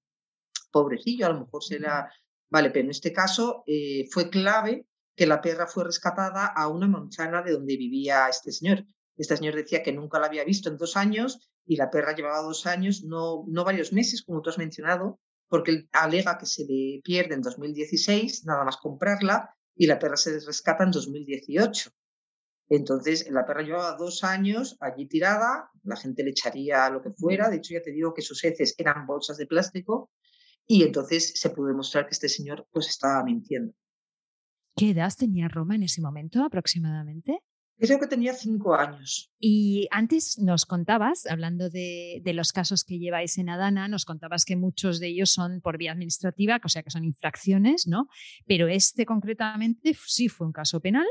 pobrecillo, 0.71 1.25
a 1.25 1.29
lo 1.29 1.41
mejor 1.41 1.63
se 1.63 1.79
la... 1.79 2.11
Vale, 2.51 2.71
pero 2.71 2.85
en 2.85 2.91
este 2.91 3.13
caso 3.13 3.63
eh, 3.67 4.07
fue 4.11 4.29
clave 4.29 4.87
que 5.19 5.27
la 5.27 5.41
perra 5.41 5.67
fue 5.67 5.83
rescatada 5.83 6.45
a 6.45 6.69
una 6.69 6.87
manzana 6.87 7.41
de 7.41 7.51
donde 7.51 7.75
vivía 7.75 8.29
este 8.29 8.53
señor. 8.53 8.85
Este 9.17 9.35
señor 9.35 9.53
decía 9.53 9.83
que 9.83 9.91
nunca 9.91 10.17
la 10.17 10.27
había 10.27 10.45
visto 10.45 10.69
en 10.69 10.77
dos 10.77 10.95
años 10.95 11.51
y 11.65 11.75
la 11.75 11.89
perra 11.89 12.15
llevaba 12.15 12.41
dos 12.41 12.65
años, 12.65 13.03
no, 13.03 13.43
no 13.49 13.65
varios 13.65 13.91
meses, 13.91 14.23
como 14.23 14.41
tú 14.41 14.49
has 14.49 14.57
mencionado, 14.57 15.19
porque 15.49 15.89
alega 15.91 16.37
que 16.37 16.45
se 16.45 16.63
le 16.63 17.01
pierde 17.03 17.33
en 17.33 17.41
2016, 17.41 18.45
nada 18.45 18.63
más 18.63 18.77
comprarla, 18.77 19.53
y 19.75 19.87
la 19.87 19.99
perra 19.99 20.15
se 20.15 20.39
rescata 20.39 20.85
en 20.85 20.91
2018. 20.91 21.91
Entonces, 22.69 23.29
la 23.29 23.45
perra 23.45 23.63
llevaba 23.63 23.97
dos 23.97 24.23
años 24.23 24.77
allí 24.79 25.05
tirada, 25.05 25.69
la 25.83 25.97
gente 25.97 26.23
le 26.23 26.29
echaría 26.29 26.89
lo 26.89 27.01
que 27.01 27.11
fuera, 27.11 27.49
de 27.49 27.57
hecho 27.57 27.73
ya 27.73 27.81
te 27.81 27.91
digo 27.91 28.13
que 28.13 28.21
sus 28.21 28.41
heces 28.45 28.73
eran 28.77 29.05
bolsas 29.05 29.35
de 29.35 29.47
plástico, 29.47 30.11
y 30.65 30.83
entonces 30.83 31.33
se 31.35 31.49
pudo 31.49 31.67
demostrar 31.67 32.05
que 32.05 32.13
este 32.13 32.29
señor 32.29 32.65
pues 32.71 32.87
estaba 32.87 33.21
mintiendo. 33.25 33.73
¿Qué 34.79 34.91
edad 34.91 35.11
tenía 35.13 35.49
Roma 35.49 35.75
en 35.75 35.83
ese 35.83 36.01
momento 36.01 36.41
aproximadamente? 36.41 37.39
Creo 37.77 37.99
que 37.99 38.07
tenía 38.07 38.33
cinco 38.33 38.75
años. 38.75 39.29
Y 39.37 39.89
antes 39.91 40.39
nos 40.39 40.65
contabas, 40.65 41.25
hablando 41.25 41.69
de, 41.69 42.21
de, 42.23 42.33
los 42.33 42.53
casos 42.53 42.85
que 42.85 42.97
lleváis 42.97 43.37
en 43.37 43.49
Adana, 43.49 43.89
nos 43.89 44.05
contabas 44.05 44.45
que 44.45 44.55
muchos 44.55 45.01
de 45.01 45.07
ellos 45.07 45.31
son 45.31 45.59
por 45.59 45.77
vía 45.77 45.91
administrativa, 45.91 46.61
o 46.63 46.69
sea 46.69 46.81
que 46.81 46.91
son 46.91 47.03
infracciones, 47.03 47.87
¿no? 47.87 48.07
Pero 48.45 48.69
este 48.69 49.05
concretamente 49.05 49.97
sí 50.05 50.29
fue 50.29 50.47
un 50.47 50.53
caso 50.53 50.79
penal 50.79 51.07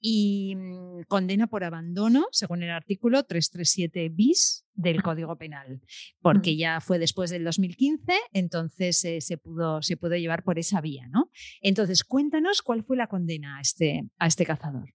y 0.00 0.54
mm, 0.56 1.02
condena 1.08 1.46
por 1.46 1.62
abandono, 1.62 2.26
según 2.32 2.62
el 2.62 2.70
artículo 2.70 3.22
337 3.24 4.08
bis 4.08 4.64
del 4.74 5.02
Código 5.02 5.36
Penal, 5.36 5.82
porque 6.22 6.56
ya 6.56 6.80
fue 6.80 6.98
después 6.98 7.30
del 7.30 7.44
2015, 7.44 8.12
entonces 8.32 9.04
eh, 9.04 9.20
se, 9.20 9.36
pudo, 9.36 9.82
se 9.82 9.96
pudo 9.96 10.16
llevar 10.16 10.42
por 10.42 10.58
esa 10.58 10.80
vía, 10.80 11.06
¿no? 11.08 11.30
Entonces, 11.60 12.02
cuéntanos 12.02 12.62
cuál 12.62 12.82
fue 12.82 12.96
la 12.96 13.08
condena 13.08 13.58
a 13.58 13.60
este, 13.60 14.08
a 14.18 14.26
este 14.26 14.46
cazador. 14.46 14.88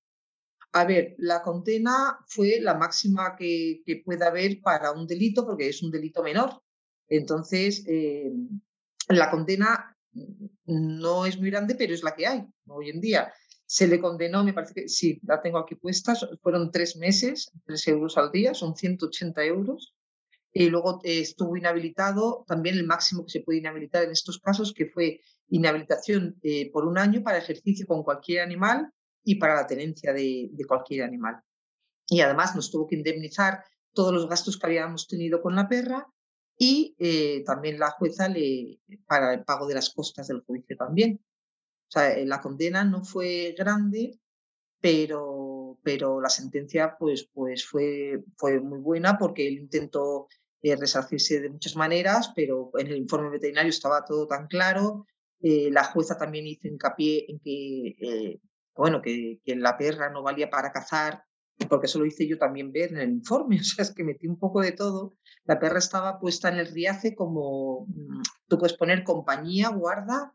A 0.74 0.84
ver, 0.84 1.16
la 1.20 1.42
condena 1.42 2.18
fue 2.28 2.60
la 2.60 2.74
máxima 2.74 3.36
que, 3.38 3.82
que 3.86 4.02
pueda 4.04 4.28
haber 4.28 4.60
para 4.62 4.92
un 4.92 5.08
delito, 5.08 5.46
porque 5.46 5.70
es 5.70 5.82
un 5.84 5.92
delito 5.92 6.22
menor. 6.24 6.62
Entonces, 7.08 7.86
eh, 7.88 8.32
la 9.10 9.30
condena 9.30 9.96
mm, 10.14 11.00
no 11.00 11.26
es 11.26 11.38
muy 11.38 11.52
grande, 11.52 11.76
pero 11.76 11.94
es 11.94 12.04
la 12.04 12.16
que 12.16 12.28
hay 12.28 12.44
hoy 12.68 12.90
en 12.90 13.00
día 13.00 13.32
se 13.66 13.88
le 13.88 14.00
condenó, 14.00 14.44
me 14.44 14.54
parece 14.54 14.74
que 14.74 14.90
sí, 14.90 15.20
la 15.24 15.42
tengo 15.42 15.58
aquí 15.58 15.76
puesta, 15.76 16.14
fueron 16.42 16.72
tres 16.72 16.98
meses, 16.98 17.52
tres 17.66 17.88
euros 17.88 18.18
al 18.18 18.32
día, 18.32 18.54
son 18.54 18.76
180 18.76 19.44
euros. 19.46 19.96
Y 20.52 20.70
luego 20.70 21.02
eh, 21.04 21.20
estuvo 21.20 21.58
inhabilitado, 21.58 22.46
también 22.48 22.76
el 22.76 22.86
máximo 22.86 23.26
que 23.26 23.32
se 23.32 23.42
puede 23.42 23.60
inhabilitar 23.60 24.04
en 24.04 24.12
estos 24.12 24.40
casos, 24.40 24.74
que 24.74 24.86
fue 24.86 25.20
inhabilitación 25.50 26.38
eh, 26.44 26.72
por 26.72 26.86
un 26.86 26.98
año 26.98 27.24
para 27.24 27.40
ejercicio 27.40 27.86
con 27.86 28.04
cualquier 28.04 28.42
animal 28.42 28.90
y 29.24 29.36
para 29.36 29.56
la 29.56 29.68
tenencia 29.68 30.14
de, 30.14 30.50
cualquier 30.68 31.04
animal. 31.04 31.42
Y 32.08 32.22
además 32.22 32.56
nos 32.56 32.72
tuvo 32.72 32.88
que 32.88 32.96
indemnizar 32.96 33.66
todos 33.94 34.14
los 34.14 34.30
gastos 34.30 34.58
que 34.58 34.68
habíamos 34.68 35.08
tenido 35.08 35.42
con 35.42 35.56
la 35.56 35.68
perra 35.68 36.08
y 36.58 36.96
eh, 37.00 37.44
también 37.46 37.80
la 37.80 37.92
jueza 37.92 38.30
le, 38.30 38.80
para 39.08 39.34
el 39.34 39.44
pago 39.44 39.68
de 39.68 39.74
las 39.74 39.90
costas 39.90 40.28
del 40.28 40.42
juicio 40.42 40.78
también. 40.78 41.20
O 41.88 41.92
sea, 41.92 42.14
eh, 42.14 42.26
la 42.26 42.42
condena 42.42 42.84
no 42.84 43.04
fue 43.04 43.56
grande, 43.58 44.20
pero, 44.82 45.80
pero 45.84 46.22
la 46.22 46.30
sentencia 46.30 46.96
pues, 47.00 47.30
pues 47.34 47.66
fue, 47.66 48.24
fue 48.38 48.60
muy 48.60 48.80
buena 48.80 49.18
porque 49.18 49.48
él 49.48 49.60
intentó 49.60 50.28
eh, 50.62 50.76
resarcirse 50.76 51.40
de 51.40 51.50
muchas 51.50 51.76
maneras, 51.76 52.32
pero 52.36 52.72
en 52.78 52.88
el 52.88 52.98
informe 52.98 53.30
veterinario 53.30 53.70
estaba 53.70 54.06
todo 54.06 54.28
tan 54.28 54.48
claro. 54.48 55.06
Eh, 55.42 55.70
la 55.72 55.84
jueza 55.86 56.18
también 56.18 56.48
hizo 56.48 56.68
hincapié 56.68 57.26
en 57.30 57.40
que, 57.40 58.40
bueno, 58.76 59.02
que, 59.02 59.40
que, 59.44 59.56
la 59.56 59.78
perra 59.78 60.10
no 60.10 60.24
valía 60.24 60.50
para 60.50 60.72
cazar, 60.72 61.24
porque 61.70 61.86
eso 61.88 62.00
lo 62.00 62.06
hice 62.06 62.28
yo 62.28 62.38
también 62.38 62.72
ver 62.72 62.92
en 62.92 63.00
el 63.00 63.10
informe, 63.12 63.58
o 63.62 63.64
sea, 63.64 63.84
es 63.84 63.94
que 63.94 64.04
metí 64.04 64.28
un 64.28 64.40
poco 64.40 64.62
de 64.62 64.72
todo. 64.72 65.14
La 65.46 65.60
perra 65.60 65.80
estaba 65.80 66.20
puesta 66.20 66.50
en 66.50 66.58
el 66.58 66.68
riace 66.68 67.16
como, 67.16 67.86
mm, 67.88 68.22
tú 68.48 68.58
puedes 68.58 68.78
poner 68.78 69.04
compañía, 69.04 69.70
guarda, 69.70 70.34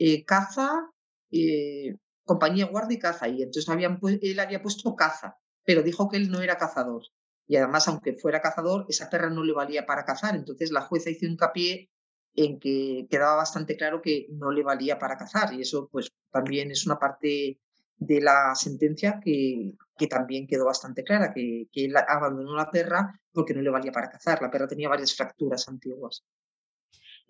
eh, 0.00 0.24
caza, 0.24 0.90
eh, 1.30 1.94
compañía 2.24 2.66
guardia 2.66 2.96
y 2.96 2.98
caza. 2.98 3.28
Y 3.28 3.42
entonces 3.42 3.68
habían, 3.68 4.00
él 4.22 4.40
había 4.40 4.62
puesto 4.62 4.96
caza, 4.96 5.36
pero 5.64 5.82
dijo 5.82 6.08
que 6.08 6.16
él 6.16 6.30
no 6.30 6.40
era 6.40 6.56
cazador. 6.56 7.02
Y 7.46 7.56
además, 7.56 7.86
aunque 7.86 8.14
fuera 8.14 8.40
cazador, 8.40 8.86
esa 8.88 9.10
perra 9.10 9.28
no 9.28 9.44
le 9.44 9.52
valía 9.52 9.84
para 9.84 10.04
cazar. 10.06 10.36
Entonces 10.36 10.72
la 10.72 10.82
jueza 10.82 11.10
hizo 11.10 11.26
hincapié 11.26 11.90
en 12.34 12.58
que 12.58 13.06
quedaba 13.10 13.36
bastante 13.36 13.76
claro 13.76 14.00
que 14.00 14.26
no 14.30 14.50
le 14.52 14.62
valía 14.62 14.98
para 14.98 15.18
cazar. 15.18 15.52
Y 15.52 15.62
eso 15.62 15.88
pues 15.92 16.10
también 16.30 16.70
es 16.70 16.86
una 16.86 16.98
parte 16.98 17.60
de 17.98 18.20
la 18.22 18.54
sentencia 18.54 19.20
que, 19.22 19.74
que 19.98 20.06
también 20.06 20.46
quedó 20.46 20.64
bastante 20.64 21.04
clara, 21.04 21.34
que, 21.34 21.68
que 21.70 21.84
él 21.84 21.94
abandonó 21.96 22.56
la 22.56 22.70
perra 22.70 23.20
porque 23.32 23.52
no 23.52 23.60
le 23.60 23.70
valía 23.70 23.92
para 23.92 24.08
cazar. 24.08 24.40
La 24.40 24.50
perra 24.50 24.66
tenía 24.66 24.88
varias 24.88 25.14
fracturas 25.14 25.68
antiguas 25.68 26.24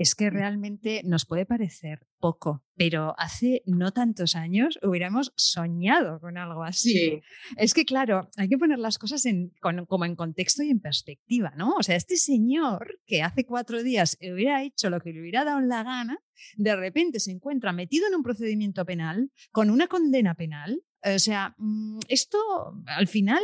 es 0.01 0.15
que 0.15 0.31
realmente 0.31 1.03
nos 1.05 1.27
puede 1.27 1.45
parecer 1.45 2.07
poco, 2.21 2.65
pero 2.75 3.15
hace 3.19 3.63
no 3.67 3.93
tantos 3.93 4.35
años 4.35 4.79
hubiéramos 4.83 5.31
soñado 5.37 6.21
con 6.21 6.39
algo 6.39 6.65
así. 6.65 7.21
Es 7.59 7.75
que, 7.75 7.85
claro, 7.85 8.31
hay 8.39 8.49
que 8.49 8.57
poner 8.57 8.79
las 8.79 8.97
cosas 8.97 9.27
en, 9.27 9.53
como 9.61 10.07
en 10.07 10.17
contexto 10.17 10.63
y 10.63 10.71
en 10.71 10.81
perspectiva, 10.81 11.53
¿no? 11.55 11.75
O 11.75 11.83
sea, 11.83 11.97
este 11.97 12.17
señor 12.17 12.99
que 13.05 13.23
hace 13.23 13.45
cuatro 13.45 13.83
días 13.83 14.17
hubiera 14.23 14.63
hecho 14.63 14.89
lo 14.89 15.03
que 15.03 15.13
le 15.13 15.21
hubiera 15.21 15.45
dado 15.45 15.61
la 15.61 15.83
gana, 15.83 16.19
de 16.57 16.77
repente 16.77 17.21
se 17.21 17.33
encuentra 17.33 17.75
metido 17.75 18.09
en 18.09 18.15
un 18.15 18.23
procedimiento 18.23 18.87
penal 18.87 19.31
con 19.53 19.69
una 19.69 19.87
condena 19.87 20.35
penal. 20.35 20.83
O 21.05 21.19
sea, 21.19 21.55
mm, 21.59 21.99
esto 22.09 22.39
al 22.87 23.07
final 23.07 23.43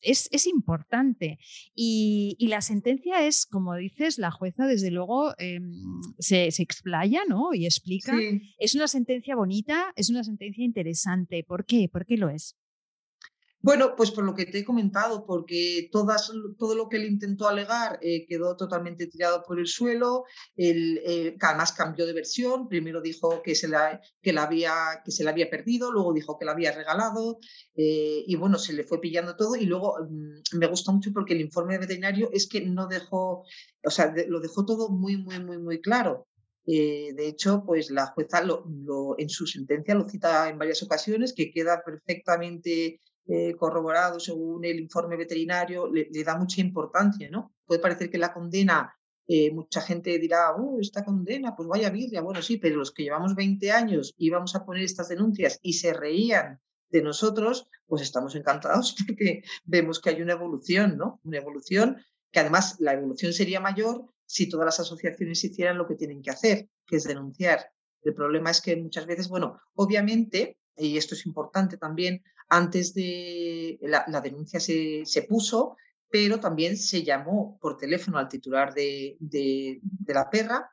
es, 0.00 0.28
es 0.32 0.46
importante. 0.46 1.38
Y, 1.74 2.36
y, 2.38 2.48
la 2.48 2.60
sentencia 2.60 3.26
es, 3.26 3.46
como 3.46 3.74
dices, 3.74 4.18
la 4.18 4.30
jueza 4.30 4.66
desde 4.66 4.90
luego 4.90 5.34
em, 5.38 5.72
se, 6.18 6.50
se, 6.50 6.62
explaya 6.62 7.22
¿no? 7.28 7.54
y 7.54 7.66
explica. 7.66 8.16
Es 8.58 8.74
una 8.74 8.88
sentencia 8.88 9.36
bonita, 9.36 9.92
es 9.96 10.10
una 10.10 10.24
sentencia 10.24 10.64
interesante. 10.64 11.44
¿Por 11.44 11.64
qué? 11.64 11.88
¿Por 11.88 12.06
qué 12.06 12.16
lo 12.16 12.28
es? 12.28 12.56
Bueno, 13.60 13.96
pues 13.96 14.12
por 14.12 14.24
lo 14.24 14.34
que 14.34 14.46
te 14.46 14.58
he 14.60 14.64
comentado, 14.64 15.26
porque 15.26 15.88
todas, 15.90 16.30
todo 16.58 16.76
lo 16.76 16.88
que 16.88 16.96
él 16.96 17.06
intentó 17.06 17.48
alegar 17.48 17.98
eh, 18.02 18.24
quedó 18.28 18.56
totalmente 18.56 19.08
tirado 19.08 19.42
por 19.42 19.58
el 19.58 19.66
suelo, 19.66 20.24
él, 20.54 21.00
eh, 21.04 21.36
además 21.40 21.72
cambió 21.72 22.06
de 22.06 22.12
versión, 22.12 22.68
primero 22.68 23.00
dijo 23.00 23.42
que 23.42 23.56
se, 23.56 23.66
la, 23.66 24.00
que, 24.22 24.32
la 24.32 24.44
había, 24.44 25.02
que 25.04 25.10
se 25.10 25.24
la 25.24 25.30
había 25.30 25.50
perdido, 25.50 25.90
luego 25.90 26.12
dijo 26.12 26.38
que 26.38 26.44
la 26.44 26.52
había 26.52 26.70
regalado, 26.70 27.40
eh, 27.74 28.22
y 28.24 28.36
bueno, 28.36 28.58
se 28.58 28.74
le 28.74 28.84
fue 28.84 29.00
pillando 29.00 29.34
todo, 29.34 29.56
y 29.56 29.66
luego 29.66 29.96
mm, 30.08 30.56
me 30.56 30.66
gusta 30.68 30.92
mucho 30.92 31.10
porque 31.12 31.34
el 31.34 31.40
informe 31.40 31.78
veterinario 31.78 32.30
es 32.32 32.48
que 32.48 32.60
no 32.60 32.86
dejó, 32.86 33.44
o 33.84 33.90
sea, 33.90 34.14
lo 34.28 34.38
dejó 34.38 34.64
todo 34.64 34.88
muy, 34.88 35.16
muy, 35.16 35.40
muy, 35.40 35.58
muy 35.58 35.80
claro. 35.80 36.28
de 36.64 37.26
hecho, 37.26 37.64
pues 37.66 37.90
la 37.90 38.06
jueza 38.08 38.42
lo, 38.44 38.64
en 39.18 39.28
su 39.30 39.46
sentencia 39.46 39.94
lo 39.94 40.08
cita 40.08 40.48
en 40.48 40.58
varias 40.58 40.82
ocasiones, 40.82 41.32
que 41.34 41.50
queda 41.50 41.82
perfectamente 41.84 43.00
eh, 43.30 43.54
corroborado 43.56 44.18
según 44.18 44.64
el 44.64 44.80
informe 44.80 45.14
veterinario, 45.16 45.86
le, 45.86 46.08
da 46.24 46.36
mucha 46.38 46.62
importancia, 46.62 47.28
¿no? 47.30 47.52
Puede 47.66 47.80
parecer 47.80 48.08
que 48.08 48.16
la 48.16 48.32
condena, 48.32 48.96
eh, 49.26 49.50
mucha 49.52 49.82
gente 49.82 50.18
dirá, 50.18 50.54
oh, 50.56 50.78
esta 50.80 51.04
condena, 51.04 51.54
pues 51.54 51.68
vaya 51.68 51.90
birria, 51.90 52.22
bueno, 52.22 52.40
sí, 52.40 52.56
pero 52.56 52.76
los 52.76 52.90
que 52.90 53.02
llevamos 53.02 53.34
20 53.34 53.70
años 53.70 54.14
íbamos 54.16 54.54
a 54.54 54.64
poner 54.64 54.82
estas 54.82 55.10
denuncias 55.10 55.58
y 55.60 55.74
se 55.74 55.92
reían 55.92 56.58
de 56.88 57.02
nosotros, 57.02 57.68
pues 57.86 58.00
estamos 58.00 58.34
encantados 58.34 58.96
porque 59.06 59.42
vemos 59.64 60.00
que 60.00 60.08
hay 60.08 60.22
una 60.22 60.32
evolución, 60.32 60.96
¿no? 60.96 61.20
Una 61.22 61.36
evolución 61.36 61.98
que 62.30 62.40
además 62.40 62.76
la 62.78 62.94
evolución 62.94 63.34
sería 63.34 63.60
mayor 63.60 64.06
si 64.24 64.48
todas 64.48 64.64
las 64.64 64.80
asociaciones 64.80 65.44
hicieran 65.44 65.76
lo 65.76 65.86
que 65.86 65.96
tienen 65.96 66.22
que 66.22 66.30
hacer, 66.30 66.70
que 66.86 66.96
es 66.96 67.04
denunciar. 67.04 67.72
El 68.02 68.14
problema 68.14 68.50
es 68.50 68.62
que 68.62 68.74
muchas 68.76 69.04
veces, 69.04 69.28
bueno, 69.28 69.60
obviamente, 69.74 70.58
y 70.78 70.96
esto 70.96 71.14
es 71.14 71.26
importante 71.26 71.76
también, 71.76 72.22
antes 72.48 72.94
de 72.94 73.78
la, 73.82 74.20
denuncia 74.22 74.60
se, 74.60 75.26
puso, 75.28 75.76
pero 76.10 76.40
también 76.40 76.76
se 76.76 77.02
llamó 77.02 77.58
por 77.60 77.76
teléfono 77.76 78.18
al 78.18 78.28
titular 78.28 78.74
de, 78.74 79.16
de, 79.20 79.80
la 80.06 80.30
perra 80.30 80.70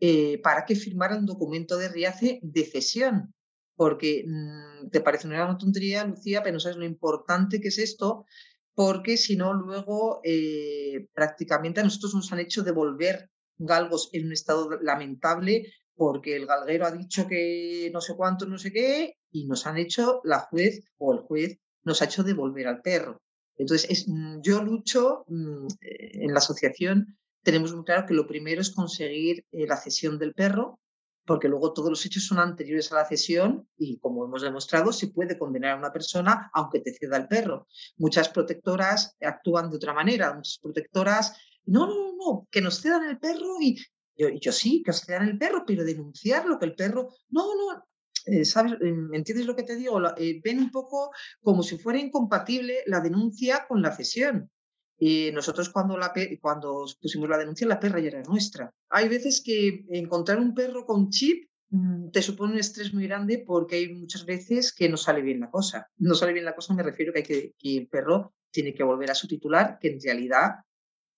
eh, 0.00 0.40
para 0.42 0.64
que 0.64 0.74
firmara 0.74 1.16
un 1.16 1.26
documento 1.26 1.76
de 1.76 1.88
Riace 1.88 2.40
de 2.42 2.64
cesión. 2.64 3.34
Porque 3.74 4.24
mm, 4.26 4.90
te 4.90 5.00
parece 5.00 5.26
una 5.26 5.56
tontería, 5.58 6.04
Lucía, 6.04 6.42
pero 6.42 6.54
no 6.54 6.60
sabes 6.60 6.78
lo 6.78 6.84
importante 6.84 7.60
que 7.60 7.68
es 7.68 7.78
esto, 7.78 8.26
porque 8.74 9.16
si 9.16 9.36
no, 9.36 9.52
luego 9.52 10.20
eh, 10.24 11.08
prácticamente 11.12 11.80
a 11.80 11.84
nosotros 11.84 12.14
nos 12.14 12.32
han 12.32 12.40
hecho 12.40 12.62
devolver 12.62 13.30
galgos 13.58 14.08
en 14.12 14.26
un 14.26 14.32
estado 14.32 14.70
lamentable 14.80 15.72
porque 15.94 16.36
el 16.36 16.46
galguero 16.46 16.86
ha 16.86 16.92
dicho 16.92 17.26
que 17.26 17.90
no 17.92 18.00
sé 18.00 18.14
cuánto, 18.16 18.46
no 18.46 18.58
sé 18.58 18.72
qué, 18.72 19.16
y 19.30 19.46
nos 19.46 19.66
han 19.66 19.78
hecho, 19.78 20.20
la 20.24 20.40
juez 20.40 20.84
o 20.98 21.12
el 21.12 21.20
juez 21.20 21.58
nos 21.84 22.02
ha 22.02 22.06
hecho 22.06 22.22
devolver 22.22 22.66
al 22.66 22.82
perro. 22.82 23.20
Entonces, 23.56 23.90
es, 23.90 24.08
mm, 24.08 24.40
yo 24.42 24.62
lucho 24.62 25.24
mm, 25.28 25.66
eh, 25.80 26.10
en 26.24 26.32
la 26.32 26.38
asociación, 26.38 27.18
tenemos 27.42 27.74
muy 27.74 27.84
claro 27.84 28.06
que 28.06 28.14
lo 28.14 28.26
primero 28.26 28.60
es 28.60 28.70
conseguir 28.70 29.44
eh, 29.52 29.66
la 29.66 29.76
cesión 29.76 30.18
del 30.18 30.34
perro, 30.34 30.80
porque 31.24 31.48
luego 31.48 31.72
todos 31.72 31.90
los 31.90 32.04
hechos 32.04 32.26
son 32.26 32.38
anteriores 32.38 32.90
a 32.90 32.96
la 32.96 33.04
cesión 33.04 33.68
y, 33.76 33.98
como 33.98 34.24
hemos 34.24 34.42
demostrado, 34.42 34.92
se 34.92 35.08
puede 35.08 35.38
condenar 35.38 35.72
a 35.72 35.78
una 35.78 35.92
persona 35.92 36.50
aunque 36.52 36.80
te 36.80 36.92
ceda 36.92 37.16
el 37.16 37.28
perro. 37.28 37.68
Muchas 37.96 38.28
protectoras 38.28 39.16
actúan 39.20 39.70
de 39.70 39.76
otra 39.76 39.92
manera, 39.92 40.34
muchas 40.34 40.58
protectoras, 40.60 41.36
no, 41.64 41.86
no, 41.86 41.94
no, 41.94 42.12
no 42.16 42.48
que 42.50 42.60
nos 42.60 42.80
cedan 42.80 43.08
el 43.08 43.18
perro 43.18 43.60
y 43.60 43.78
yo, 44.16 44.28
yo 44.28 44.52
sí, 44.52 44.82
cedan 44.92 45.28
el 45.28 45.38
perro, 45.38 45.64
pero 45.66 45.84
denunciarlo, 45.84 46.58
que 46.58 46.66
el 46.66 46.74
perro, 46.74 47.08
no, 47.30 47.54
no, 47.54 47.84
eh, 48.26 48.44
¿sabes? 48.44 48.74
Eh, 48.80 48.92
¿Me 48.92 49.18
entiendes 49.18 49.46
lo 49.46 49.56
que 49.56 49.64
te 49.64 49.76
digo? 49.76 50.00
Eh, 50.16 50.40
ven 50.44 50.58
un 50.58 50.70
poco 50.70 51.10
como 51.42 51.62
si 51.62 51.78
fuera 51.78 51.98
incompatible 51.98 52.82
la 52.86 53.00
denuncia 53.00 53.66
con 53.68 53.82
la 53.82 53.94
cesión. 53.94 54.50
Y 54.98 55.30
nosotros 55.32 55.70
cuando, 55.70 55.96
la, 55.98 56.12
cuando 56.40 56.86
pusimos 57.00 57.28
la 57.28 57.38
denuncia, 57.38 57.66
la 57.66 57.80
perra 57.80 57.98
ya 57.98 58.08
era 58.08 58.22
nuestra. 58.22 58.72
Hay 58.90 59.08
veces 59.08 59.42
que 59.44 59.84
encontrar 59.90 60.38
un 60.38 60.54
perro 60.54 60.86
con 60.86 61.10
chip 61.10 61.48
mm, 61.70 62.10
te 62.10 62.22
supone 62.22 62.52
un 62.52 62.60
estrés 62.60 62.94
muy 62.94 63.08
grande 63.08 63.42
porque 63.44 63.76
hay 63.76 63.94
muchas 63.94 64.24
veces 64.24 64.72
que 64.72 64.88
no 64.88 64.96
sale 64.96 65.22
bien 65.22 65.40
la 65.40 65.50
cosa. 65.50 65.88
No 65.96 66.14
sale 66.14 66.32
bien 66.32 66.44
la 66.44 66.54
cosa, 66.54 66.74
me 66.74 66.84
refiero 66.84 67.12
que, 67.12 67.18
hay 67.18 67.54
que 67.58 67.76
el 67.78 67.88
perro 67.88 68.34
tiene 68.52 68.74
que 68.74 68.84
volver 68.84 69.10
a 69.10 69.14
su 69.14 69.26
titular, 69.26 69.78
que 69.80 69.88
en 69.88 70.00
realidad 70.00 70.50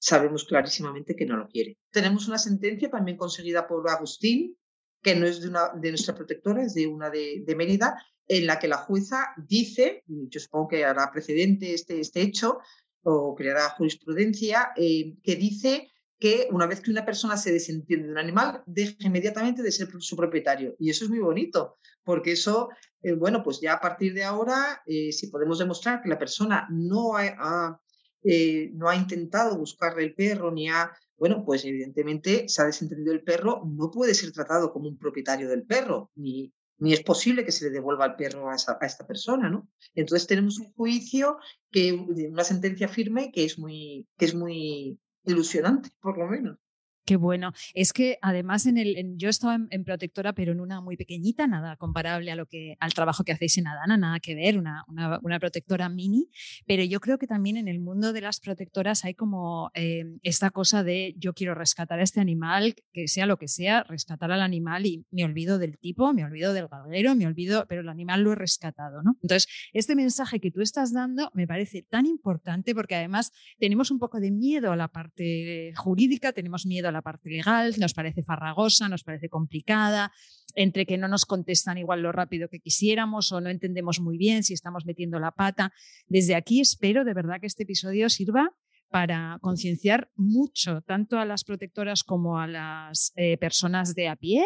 sabemos 0.05 0.45
clarísimamente 0.45 1.17
que 1.17 1.25
no 1.25 1.39
lo 1.39 1.49
quiere. 1.49 1.79
Tenemos 1.91 2.29
una 2.29 2.37
sentencia 2.37 2.91
también 2.91 3.17
conseguida 3.17 3.67
por 3.67 3.89
Agustín, 3.89 4.55
que 5.03 5.15
no 5.15 5.27
es 5.27 5.41
de, 5.41 5.49
una, 5.49 5.71
de 5.75 5.89
nuestra 5.89 6.15
protectora, 6.15 6.63
es 6.63 6.75
de 6.75 6.87
una 6.87 7.09
de, 7.09 7.55
Mérida, 7.57 7.97
en 8.27 8.47
la 8.47 8.59
que 8.59 8.69
la 8.69 8.77
jueza 8.77 9.29
dice, 9.49 10.03
yo 10.07 10.41
supongo 10.41 10.69
que 10.69 10.85
hará 10.85 11.11
precedente 11.11 11.73
este, 11.73 12.01
este 12.01 12.21
hecho 12.21 12.59
o 13.03 13.35
creará 13.35 13.71
jurisprudencia, 13.71 14.73
eh, 14.77 15.15
que 15.23 15.37
dice 15.37 15.91
que 16.19 16.49
una 16.51 16.67
vez 16.67 16.83
que 16.83 16.91
una 16.91 17.07
persona 17.07 17.39
se 17.39 17.53
desentiende 17.53 18.07
de 18.07 18.13
un 18.13 18.19
animal, 18.19 18.63
deja 18.67 18.95
inmediatamente 19.01 19.63
de 19.63 19.73
ser 19.73 19.89
su 20.01 20.17
propietario. 20.17 20.77
Y 20.79 20.91
eso 20.91 21.05
es 21.05 21.11
muy 21.11 21.21
bonito, 21.21 21.79
porque 22.03 22.33
eso, 22.33 22.69
eh, 23.03 23.15
bueno, 23.15 23.43
pues 23.43 23.59
ya 23.59 23.73
a 23.73 23.81
partir 23.81 24.13
de 24.13 24.25
ahora, 24.25 24.83
eh, 24.87 25.13
si 25.13 25.29
podemos 25.29 25.59
demostrar 25.59 26.03
que 26.03 26.11
la 26.11 26.19
persona 26.19 26.67
no 26.71 27.17
ha 27.17 27.81
eh, 28.25 28.71
no 28.75 28.89
ha 28.89 28.97
intentado 28.97 29.59
buscarle 29.59 30.05
el 30.05 30.15
perro 30.15 30.51
ni 30.51 30.69
ha, 30.69 30.91
bueno, 31.17 31.45
pues 31.45 31.65
evidentemente 31.65 32.49
se 32.49 32.63
ha 32.63 32.67
desentendido 32.67 33.13
el 33.13 33.23
perro, 33.23 33.63
no 33.67 33.91
puede 33.91 34.15
ser 34.15 34.33
tratado 34.33 34.73
como 34.73 34.89
un 34.89 34.99
propietario 34.99 35.49
del 35.49 35.65
perro, 35.65 36.11
ni, 36.15 36.53
ni 36.79 36.93
es 36.93 37.03
posible 37.03 37.45
que 37.45 37.53
se 37.53 37.67
le 37.67 37.71
devuelva 37.71 38.07
el 38.07 38.17
perro 38.17 38.49
a, 38.49 38.55
a, 38.55 38.87
esta 38.87 39.07
persona, 39.07 39.49
¿no? 39.49 39.69
Entonces 39.95 40.27
tenemos 40.27 40.59
un 40.59 40.73
juicio, 40.73 41.39
que 41.71 41.93
una 41.93 42.45
sentencia 42.45 42.89
firme 42.89 43.31
que 43.33 43.45
es 43.45 43.59
muy, 43.59 44.09
que 44.19 44.25
es 44.25 44.35
muy 44.35 44.99
ilusionante, 45.25 45.91
por 46.01 46.19
lo 46.19 46.27
menos. 46.27 46.59
Qué 47.05 47.17
bueno. 47.17 47.53
Es 47.75 47.93
que 47.93 48.19
además 48.23 48.65
en 48.65 48.79
el, 48.79 49.17
yo 49.17 49.29
estaba 49.29 49.59
en, 49.69 49.85
protectora, 49.85 50.33
pero 50.33 50.53
en 50.53 50.61
una 50.61 50.81
muy 50.81 50.97
pequeñita, 50.97 51.47
nada 51.47 51.77
comparable 51.77 52.33
a 52.33 52.37
lo 52.37 52.47
que, 52.47 52.77
al 52.81 52.95
trabajo 52.95 53.25
que 53.25 53.33
hacéis 53.33 53.59
en 53.59 53.67
Adana, 53.67 53.99
nada 53.99 54.21
que 54.21 54.35
ver, 54.35 54.57
una, 54.59 54.85
una, 54.89 55.39
protectora 55.39 55.91
mini. 55.91 56.31
Pero 56.67 56.83
yo 56.83 57.01
creo 57.01 57.19
que 57.19 57.27
también 57.27 57.59
en 57.59 57.69
el 57.69 57.79
mundo 57.79 58.15
de 58.15 58.23
las 58.23 58.41
protectoras 58.41 59.05
hay 59.05 59.13
como 59.13 59.71
eh, 59.75 60.17
esta 60.23 60.49
cosa 60.51 60.83
de 60.83 61.15
yo 61.19 61.35
quiero 61.35 61.55
rescatar 61.55 62.01
a 62.01 62.03
este 62.03 62.21
animal, 62.21 62.75
que 62.93 63.07
sea 63.07 63.27
lo 63.27 63.37
que 63.37 63.49
sea, 63.49 63.83
rescatar 63.83 64.33
al 64.33 64.41
animal 64.41 64.87
y 64.87 65.05
me 65.11 65.27
olvido 65.27 65.59
del 65.59 65.77
tipo, 65.77 66.11
me 66.15 66.25
olvido 66.25 66.55
del 66.55 66.69
galguero, 66.69 67.15
me 67.15 67.27
olvido, 67.27 67.67
pero 67.69 67.83
el 67.83 67.89
animal 67.91 68.23
lo 68.23 68.33
he 68.33 68.37
rescatado, 68.37 69.03
¿no? 69.03 69.19
Entonces, 69.21 69.47
este 69.75 69.95
mensaje 69.95 70.41
que 70.41 70.51
tú 70.51 70.63
estás 70.63 70.95
dando 70.95 71.31
me 71.35 71.47
parece 71.47 71.83
tan 71.83 72.07
importante 72.07 72.75
porque 72.75 72.95
además 72.95 73.31
tenemos 73.59 73.91
un 73.91 73.99
poco 73.99 74.21
de 74.21 74.31
miedo 74.31 74.73
a 74.73 74.77
la 74.77 74.89
parte 74.89 75.75
jurídica, 75.77 76.33
tenemos 76.33 76.65
miedo 76.65 76.89
a 76.89 76.94
la 76.95 77.03
parte 77.03 77.29
legal, 77.29 77.75
nos 77.79 77.93
parece 77.93 78.23
farragosa, 78.23 78.89
nos 78.89 79.05
parece 79.05 79.29
complicada, 79.29 80.11
entre 80.55 80.87
que 80.87 80.97
no 80.97 81.09
nos 81.09 81.27
contestan 81.27 81.77
igual 81.77 82.01
lo 82.01 82.13
rápido 82.13 82.49
que 82.49 82.61
quisiéramos 82.61 83.31
o 83.33 83.41
no 83.41 83.51
entendemos 83.51 84.01
muy 84.01 84.17
bien 84.17 84.43
si 84.43 84.55
estamos 84.55 84.87
metiendo 84.87 85.19
la 85.19 85.33
pata. 85.33 85.73
Desde 86.07 86.35
aquí 86.35 86.61
espero 86.61 87.05
de 87.05 87.13
verdad 87.13 87.41
que 87.41 87.47
este 87.47 87.65
episodio 87.65 88.09
sirva 88.09 88.51
para 88.89 89.39
concienciar 89.41 90.11
mucho 90.15 90.81
tanto 90.83 91.19
a 91.19 91.25
las 91.25 91.45
protectoras 91.45 92.05
como 92.05 92.39
a 92.39 92.47
las 92.47 93.13
eh, 93.17 93.37
personas 93.39 93.95
de 93.95 94.09
a 94.09 94.17
pie 94.17 94.45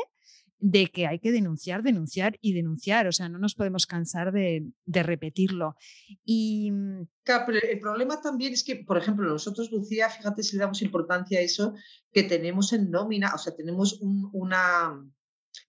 de 0.61 0.89
que 0.89 1.07
hay 1.07 1.19
que 1.21 1.33
denunciar, 1.33 1.83
denunciar 1.83 2.37
y 2.41 2.53
denunciar. 2.53 3.07
O 3.07 3.13
sea, 3.13 3.29
no 3.29 3.39
nos 3.39 3.55
podemos 3.55 3.87
cansar 3.87 4.33
de, 4.33 4.73
repetirlo. 4.87 5.77
Y... 6.25 6.71
Mm, 6.71 7.09
claro, 7.23 7.45
pero 7.47 7.59
el 7.63 7.81
problema 7.81 8.21
también 8.21 8.53
es 8.53 8.65
que, 8.65 8.77
por 8.77 8.99
ejemplo, 8.99 9.29
nosotros, 9.29 9.71
Lucía, 9.71 10.09
fíjate 10.09 10.43
si 10.43 10.57
le 10.57 10.63
damos 10.63 10.83
importancia 10.83 11.39
a 11.39 11.43
eso, 11.43 11.75
que 12.13 12.25
tenemos 12.25 12.73
en 12.73 12.91
nómina, 12.91 13.35
o 13.35 13.39
sea, 13.39 13.55
tenemos 13.55 14.01
una 14.01 15.05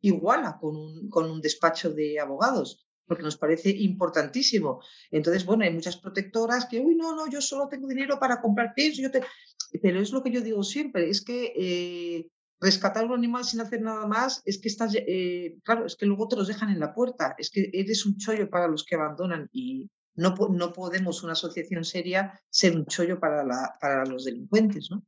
iguala 0.02 0.58
con 0.60 0.76
un, 0.76 1.10
con 1.10 1.30
un 1.30 1.42
despacho 1.42 1.92
de 1.92 2.20
abogados 2.20 2.86
porque 3.10 3.24
nos 3.24 3.38
parece 3.38 3.72
importantísimo. 3.72 4.82
Entonces, 5.10 5.44
bueno, 5.44 5.64
hay 5.64 5.74
muchas 5.74 5.98
protectoras 5.98 6.68
que, 6.70 6.80
uy, 6.80 6.96
no, 6.96 7.16
no, 7.16 7.28
yo 7.28 7.42
solo 7.42 7.68
tengo 7.68 7.88
dinero 7.88 8.20
para 8.20 8.40
comprar 8.40 8.74
pienso, 8.76 9.02
yo 9.02 9.10
te... 9.10 9.24
pero 9.82 10.00
es 10.00 10.12
lo 10.12 10.22
que 10.22 10.30
yo 10.30 10.42
digo 10.42 10.62
siempre, 10.62 11.10
es 11.10 11.22
que 11.26 11.52
eh, 11.58 12.30
rescatar 12.60 13.06
un 13.06 13.14
animal 13.14 13.44
sin 13.44 13.62
hacer 13.62 13.82
nada 13.82 14.06
más 14.06 14.42
es 14.46 14.60
que 14.60 14.68
estás, 14.68 14.94
eh, 14.96 15.58
claro, 15.64 15.86
es 15.86 15.96
que 15.96 16.06
luego 16.06 16.28
te 16.28 16.36
los 16.36 16.48
dejan 16.48 16.70
en 16.70 16.80
la 16.80 16.94
puerta, 16.94 17.36
es 17.38 17.50
que 17.50 17.70
eres 17.74 18.06
un 18.06 18.18
chollo 18.18 18.50
para 18.50 18.68
los 18.68 18.84
que 18.84 18.96
abandonan 18.96 19.50
y 19.52 19.90
no, 20.16 20.36
no 20.52 20.74
podemos 20.74 21.24
una 21.24 21.34
asociación 21.34 21.84
seria 21.86 22.40
ser 22.50 22.76
un 22.76 22.86
chollo 22.86 23.20
para, 23.20 23.44
la, 23.44 23.76
para 23.80 24.06
los 24.06 24.26
delincuentes, 24.26 24.90
¿no? 24.92 25.04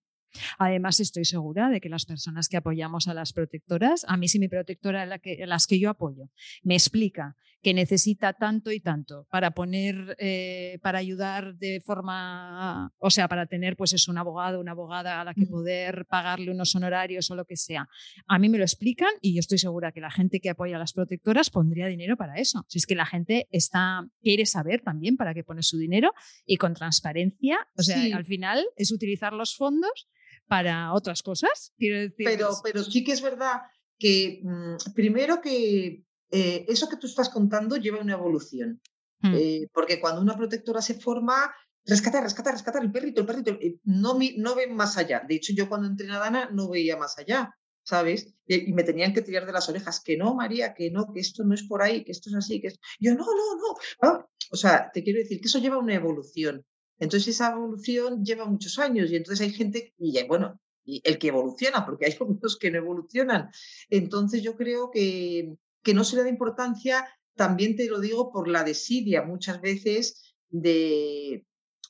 Además, 0.57 0.99
estoy 0.99 1.25
segura 1.25 1.69
de 1.69 1.81
que 1.81 1.89
las 1.89 2.05
personas 2.05 2.47
que 2.49 2.57
apoyamos 2.57 3.07
a 3.07 3.13
las 3.13 3.33
protectoras, 3.33 4.05
a 4.07 4.17
mí 4.17 4.27
si 4.27 4.39
mi 4.39 4.47
protectora, 4.47 5.05
la 5.05 5.19
que, 5.19 5.45
las 5.45 5.67
que 5.67 5.79
yo 5.79 5.89
apoyo, 5.89 6.29
me 6.63 6.75
explica 6.75 7.35
que 7.61 7.73
necesita 7.73 8.33
tanto 8.33 8.71
y 8.71 8.79
tanto 8.79 9.27
para 9.29 9.51
poner, 9.51 10.15
eh, 10.19 10.79
para 10.81 10.97
ayudar 10.97 11.55
de 11.57 11.79
forma, 11.81 12.91
o 12.97 13.09
sea, 13.11 13.27
para 13.27 13.45
tener 13.45 13.75
pues 13.75 13.93
es 13.93 14.07
un 14.07 14.17
abogado, 14.17 14.59
una 14.59 14.71
abogada 14.71 15.21
a 15.21 15.23
la 15.23 15.33
que 15.33 15.45
poder 15.45 16.05
pagarle 16.09 16.51
unos 16.51 16.75
honorarios 16.75 17.29
o 17.29 17.35
lo 17.35 17.45
que 17.45 17.57
sea. 17.57 17.87
A 18.27 18.39
mí 18.39 18.49
me 18.49 18.57
lo 18.57 18.63
explican 18.63 19.11
y 19.21 19.35
yo 19.35 19.39
estoy 19.39 19.59
segura 19.59 19.91
que 19.91 20.01
la 20.01 20.09
gente 20.09 20.39
que 20.39 20.49
apoya 20.49 20.77
a 20.77 20.79
las 20.79 20.93
protectoras 20.93 21.49
pondría 21.49 21.85
dinero 21.87 22.17
para 22.17 22.37
eso. 22.37 22.65
Si 22.67 22.79
es 22.79 22.85
que 22.85 22.95
la 22.95 23.05
gente 23.05 23.47
está, 23.51 24.07
quiere 24.21 24.45
saber 24.45 24.81
también 24.81 25.15
para 25.15 25.33
qué 25.33 25.43
pone 25.43 25.61
su 25.61 25.77
dinero 25.77 26.13
y 26.45 26.57
con 26.57 26.73
transparencia, 26.73 27.59
o 27.77 27.83
sea, 27.83 28.15
al 28.15 28.25
final 28.25 28.65
es 28.75 28.91
utilizar 28.91 29.33
los 29.33 29.55
fondos 29.55 30.09
para 30.51 30.91
otras 30.91 31.23
cosas. 31.23 31.71
Quiero 31.77 31.97
decir, 31.97 32.25
pero, 32.25 32.49
pero 32.61 32.83
sí 32.83 33.05
que 33.05 33.13
es 33.13 33.21
verdad 33.21 33.61
que 33.97 34.41
mm, 34.43 34.91
primero 34.93 35.39
que 35.39 36.03
eh, 36.29 36.65
eso 36.67 36.89
que 36.89 36.97
tú 36.97 37.07
estás 37.07 37.29
contando 37.29 37.77
lleva 37.77 38.01
una 38.01 38.15
evolución. 38.15 38.81
Hmm. 39.21 39.33
Eh, 39.33 39.69
porque 39.71 40.01
cuando 40.01 40.19
una 40.19 40.35
protectora 40.35 40.81
se 40.81 40.95
forma, 40.95 41.55
rescatar, 41.85 42.23
rescatar, 42.23 42.51
rescatar 42.51 42.83
el 42.83 42.91
perrito, 42.91 43.21
el 43.21 43.27
perrito, 43.27 43.51
eh, 43.51 43.77
no, 43.85 44.19
no 44.39 44.55
ven 44.55 44.75
más 44.75 44.97
allá. 44.97 45.23
De 45.25 45.35
hecho, 45.35 45.53
yo 45.55 45.69
cuando 45.69 45.87
entré 45.87 46.11
a 46.11 46.19
Dana 46.19 46.49
no 46.51 46.69
veía 46.69 46.97
más 46.97 47.17
allá, 47.17 47.55
¿sabes? 47.83 48.35
Y, 48.45 48.73
me 48.73 48.83
tenían 48.83 49.13
que 49.13 49.21
tirar 49.21 49.45
de 49.45 49.53
las 49.53 49.69
orejas, 49.69 50.01
que 50.03 50.17
no, 50.17 50.35
María, 50.35 50.73
que 50.73 50.91
no, 50.91 51.13
que 51.13 51.21
esto 51.21 51.45
no 51.45 51.55
es 51.55 51.63
por 51.63 51.81
ahí, 51.81 52.03
que 52.03 52.11
esto 52.11 52.29
es 52.29 52.35
así, 52.35 52.59
que 52.59 52.67
es... 52.67 52.79
Yo, 52.99 53.13
no, 53.13 53.23
no, 53.23 53.55
no. 53.55 53.77
Ah, 54.01 54.27
o 54.51 54.57
sea, 54.57 54.91
te 54.93 55.01
quiero 55.01 55.19
decir 55.19 55.39
que 55.39 55.47
eso 55.47 55.59
lleva 55.59 55.77
una 55.77 55.95
evolución. 55.95 56.65
Entonces 57.01 57.35
esa 57.35 57.51
evolución 57.51 58.23
lleva 58.23 58.45
muchos 58.45 58.77
años 58.77 59.11
y 59.11 59.15
entonces 59.15 59.45
hay 59.45 59.51
gente, 59.51 59.93
y 59.97 60.23
bueno, 60.27 60.61
el 60.85 61.17
que 61.17 61.29
evoluciona, 61.29 61.83
porque 61.85 62.05
hay 62.05 62.11
algunos 62.19 62.57
que 62.57 62.69
no 62.69 62.77
evolucionan. 62.77 63.49
Entonces 63.89 64.43
yo 64.43 64.55
creo 64.55 64.91
que, 64.91 65.55
que 65.83 65.93
no 65.95 66.03
se 66.03 66.15
le 66.15 66.23
da 66.23 66.29
importancia, 66.29 67.07
también 67.35 67.75
te 67.75 67.87
lo 67.87 67.99
digo 67.99 68.31
por 68.31 68.47
la 68.47 68.63
desidia 68.63 69.23
muchas 69.23 69.61
veces 69.61 70.35
de, 70.49 71.43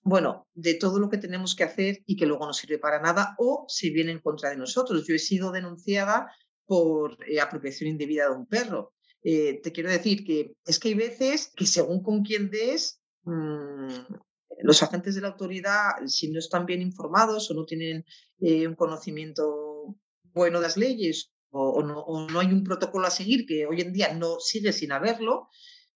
bueno, 0.03 0.47
de 0.53 0.76
todo 0.76 0.97
lo 0.97 1.09
que 1.09 1.18
tenemos 1.18 1.55
que 1.55 1.66
hacer 1.66 2.03
y 2.05 2.16
que 2.16 2.26
luego 2.26 2.45
no 2.45 2.53
sirve 2.53 2.80
para 2.80 3.01
nada 3.01 3.36
o 3.38 3.66
se 3.68 3.89
viene 3.89 4.14
en 4.14 4.22
contra 4.22 4.49
de 4.49 4.57
nosotros. 4.57 5.05
Yo 5.05 5.14
he 5.14 5.20
sido 5.20 5.51
denunciada 5.51 6.32
por 6.66 7.18
eh, 7.28 7.41
apropiación 7.41 7.89
indebida 7.89 8.30
de 8.30 8.36
un 8.36 8.45
perro. 8.45 8.93
Eh, 9.24 9.59
te 9.62 9.74
quiero 9.74 9.89
decir 9.89 10.24
que 10.24 10.53
es 10.66 10.80
que 10.80 10.88
hay 10.88 10.93
veces 10.93 11.51
que 11.53 11.66
según 11.66 12.01
con 12.01 12.24
quién 12.24 12.49
des, 12.49 13.01
mm, 13.24 14.16
los 14.59 14.83
agentes 14.83 15.15
de 15.15 15.21
la 15.21 15.29
autoridad, 15.29 15.91
si 16.05 16.31
no 16.31 16.39
están 16.39 16.65
bien 16.65 16.81
informados 16.81 17.49
o 17.49 17.53
no 17.53 17.65
tienen 17.65 18.05
eh, 18.39 18.67
un 18.67 18.75
conocimiento 18.75 19.97
bueno 20.33 20.59
de 20.59 20.67
las 20.67 20.77
leyes 20.77 21.31
o, 21.51 21.83
no, 21.83 22.39
hay 22.39 22.47
un 22.47 22.63
protocolo 22.63 23.07
a 23.07 23.11
seguir 23.11 23.45
que 23.45 23.65
hoy 23.65 23.81
en 23.81 23.91
día 23.91 24.13
no 24.13 24.39
sigue 24.39 24.71
sin 24.71 24.93
haberlo, 24.93 25.49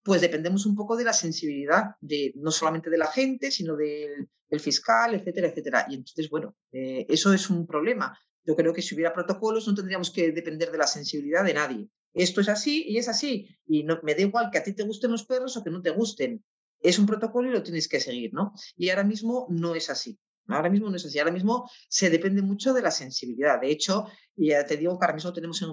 pues 0.03 0.21
dependemos 0.21 0.65
un 0.65 0.75
poco 0.75 0.97
de 0.97 1.05
la 1.05 1.13
sensibilidad, 1.13 1.95
de, 2.01 2.33
no 2.35 2.51
solamente 2.51 2.89
de 2.89 2.97
la 2.97 3.07
gente, 3.07 3.51
sino 3.51 3.75
del, 3.75 4.27
fiscal, 4.59 5.15
etcétera, 5.15 5.47
etcétera. 5.47 5.85
Y 5.89 5.95
entonces, 5.95 6.29
bueno, 6.29 6.55
eh, 6.71 7.05
eso 7.09 7.33
es 7.33 7.49
un 7.49 7.65
problema. 7.65 8.17
Yo 8.45 8.55
creo 8.55 8.73
que 8.73 8.81
si 8.81 8.95
hubiera 8.95 9.13
protocolos 9.13 9.67
no 9.67 9.73
tendríamos 9.73 10.11
que 10.11 10.31
depender 10.31 10.71
de 10.71 10.77
la 10.77 10.87
sensibilidad 10.87 11.43
de 11.43 11.53
nadie. 11.53 11.89
Esto 12.13 12.41
es 12.41 12.49
así 12.49 12.85
y 12.87 12.97
es 12.97 13.09
así. 13.09 13.47
Y 13.65 13.83
no, 13.83 13.99
me 14.03 14.13
da 14.13 14.21
igual 14.21 14.49
que 14.51 14.59
a 14.59 14.63
ti 14.63 14.73
te 14.73 14.83
gusten 14.83 15.11
los 15.11 15.25
perros 15.25 15.57
o 15.57 15.63
que 15.63 15.71
no 15.71 15.81
te 15.81 15.89
gusten. 15.89 16.43
Es 16.85 16.99
un 16.99 17.07
protocolo 17.07 17.49
y 17.49 17.51
lo 17.51 17.63
tienes 17.63 17.87
que 17.87 17.99
seguir, 17.99 18.31
¿no? 18.33 18.53
Y 18.77 18.89
ahora 18.89 19.03
mismo 19.03 19.47
no 19.49 19.73
es 19.73 19.89
así. 19.89 20.19
Ahora 20.47 20.69
mismo 20.69 20.89
no 20.89 20.95
es 20.95 21.05
así. 21.05 21.17
Ahora 21.17 21.31
mismo 21.31 21.67
se 21.89 22.11
depende 22.11 22.43
mucho 22.43 22.73
de 22.73 22.83
la 22.83 22.91
sensibilidad. 22.91 23.59
De 23.59 23.71
hecho, 23.71 24.05
ya 24.35 24.65
te 24.65 24.77
digo 24.77 24.99
que 24.99 25.05
ahora 25.05 25.15
mismo 25.15 25.33
tenemos 25.33 25.63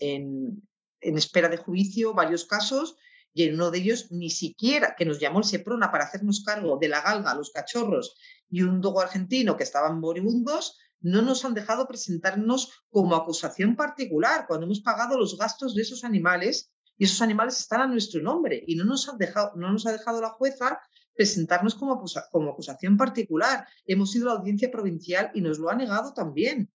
en, 0.00 0.62
espera 1.00 1.48
de 1.48 1.56
juicio 1.56 2.12
varios 2.12 2.44
casos 2.44 2.96
y 3.32 3.44
en 3.44 3.54
uno 3.54 3.70
de 3.70 3.78
ellos 3.78 4.10
ni 4.10 4.28
siquiera 4.28 4.94
que 4.94 5.06
nos 5.06 5.20
llamó 5.20 5.38
el 5.38 5.46
Seprona 5.46 5.90
para 5.90 6.04
hacernos 6.04 6.42
cargo 6.44 6.76
de 6.78 6.88
la 6.88 7.00
galga, 7.00 7.34
los 7.34 7.50
cachorros 7.50 8.16
y 8.50 8.62
un 8.62 8.82
dogo 8.82 9.00
argentino 9.00 9.56
que 9.56 9.62
estaban 9.62 10.00
moribundos, 10.00 10.76
no 11.00 11.22
nos 11.22 11.46
han 11.46 11.54
dejado 11.54 11.88
presentarnos 11.88 12.84
como 12.90 13.14
acusación 13.14 13.74
particular 13.74 14.44
cuando 14.46 14.66
hemos 14.66 14.80
pagado 14.80 15.16
los 15.16 15.38
gastos 15.38 15.74
de 15.74 15.82
esos 15.82 16.04
animales 16.04 16.70
y 17.00 17.04
esos 17.04 17.22
animales 17.22 17.58
están 17.58 17.80
a 17.80 17.86
nuestro 17.86 18.20
nombre 18.20 18.62
y 18.66 18.76
no 18.76 18.84
nos, 18.84 19.08
han 19.08 19.16
dejado, 19.16 19.52
no 19.56 19.72
nos 19.72 19.86
ha 19.86 19.92
dejado 19.92 20.20
la 20.20 20.28
jueza 20.28 20.82
presentarnos 21.14 21.74
como, 21.74 22.04
como 22.30 22.50
acusación 22.50 22.98
particular. 22.98 23.66
Hemos 23.86 24.14
ido 24.14 24.28
a 24.30 24.34
la 24.34 24.40
audiencia 24.40 24.70
provincial 24.70 25.30
y 25.32 25.40
nos 25.40 25.58
lo 25.58 25.70
ha 25.70 25.74
negado 25.74 26.12
también. 26.12 26.70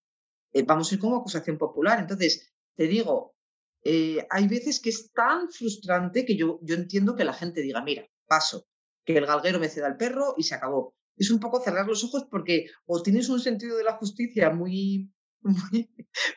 Eh, 0.51 0.63
vamos 0.63 0.91
a 0.91 0.95
ir 0.95 0.99
como 0.99 1.17
acusación 1.17 1.59
popular. 1.59 1.99
Entonces, 1.99 2.51
te 2.73 2.87
digo, 2.87 3.35
eh, 3.83 4.25
hay 4.31 4.47
veces 4.47 4.79
que 4.79 4.89
es 4.89 5.11
tan 5.11 5.51
frustrante 5.51 6.25
que 6.25 6.35
yo, 6.35 6.57
yo 6.63 6.75
ñentiendo 6.75 7.15
que 7.15 7.23
la 7.23 7.33
gente 7.33 7.61
diga, 7.61 7.83
mira, 7.83 8.07
paso, 8.25 8.65
que 9.05 9.15
el 9.15 9.27
galguero 9.27 9.59
me 9.59 9.69
ceda 9.69 9.85
al 9.85 9.97
perro 9.97 10.33
y 10.37 10.41
se 10.41 10.55
acabó. 10.55 10.95
Es 11.15 11.29
un 11.29 11.39
poco 11.39 11.61
cerrar 11.61 11.85
los 11.85 12.03
ojos 12.03 12.25
porque 12.31 12.71
o 12.87 13.03
tienes 13.03 13.29
un 13.29 13.39
sentido 13.39 13.77
de 13.77 13.83
la 13.83 13.97
justicia 13.97 14.49
muy, 14.49 15.13
muy, 15.43 15.87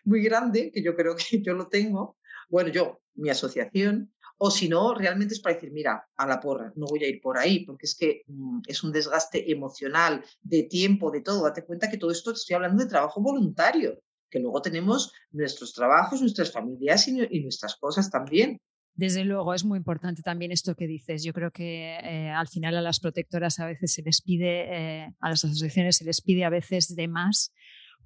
muy 0.05 0.23
grande, 0.23 0.71
que 0.75 0.83
yo 0.83 0.95
creo 0.95 1.17
que 1.17 1.41
yo 1.41 1.55
lo 1.55 1.69
tengo, 1.69 2.18
bueno, 2.49 2.71
yo, 2.71 3.01
mi 3.15 3.31
asociación, 3.31 4.13
o 4.39 4.51
si 4.51 4.69
no, 4.69 4.95
realmente 4.95 5.35
es 5.35 5.41
para 5.41 5.57
decir, 5.57 5.73
mira, 5.73 6.09
a 6.17 6.27
la 6.27 6.39
porra, 6.39 6.73
no 6.77 6.87
voy 6.87 7.03
a 7.03 7.09
ir 7.09 7.21
por 7.21 7.39
ahí, 7.39 7.65
porque 7.65 7.87
es 7.87 7.97
que 7.97 8.23
mm, 8.29 8.61
es 8.67 8.85
un 8.85 8.93
desgaste 8.93 9.51
emocional, 9.51 10.25
de 10.41 10.63
tiempo, 10.63 11.11
de 11.11 11.23
todo. 11.23 11.43
Date 11.43 11.65
cuenta 11.65 11.91
que 11.91 11.99
todo 11.99 12.13
esto 12.13 12.31
estoy 12.31 12.55
hablando 12.55 12.83
de 12.83 12.89
trabajo 12.89 13.21
voluntario, 13.21 14.01
que 14.31 14.39
luego 14.39 14.63
tenemos 14.63 15.13
nuestros 15.33 15.73
trabajos, 15.73 16.21
nuestras 16.21 16.53
familias 16.53 17.09
y, 17.09 17.41
nuestras 17.41 17.77
cosas 17.77 18.11
también. 18.11 18.61
Desde 18.95 19.25
luego, 19.25 19.55
es 19.55 19.65
muy 19.65 19.79
importante 19.79 20.23
también 20.23 20.53
esto 20.53 20.75
que 20.77 20.87
dices. 20.87 21.25
Yo 21.25 21.33
creo 21.33 21.51
que 21.51 21.99
eh, 22.03 22.31
al 22.31 22.49
final 22.49 22.77
a 22.77 22.81
las 22.81 23.01
protectoras 23.01 23.59
a 23.59 23.67
veces 23.67 23.93
se 23.93 24.03
les 24.03 24.23
pide, 24.23 24.67
eh, 25.03 25.15
a 25.21 25.31
las 25.31 25.45
asociaciones 25.45 25.97
se 25.97 26.05
les 26.05 26.21
pide 26.21 26.45
a 26.45 26.51
veces 26.51 26.95
de 26.95 27.09
más 27.09 27.53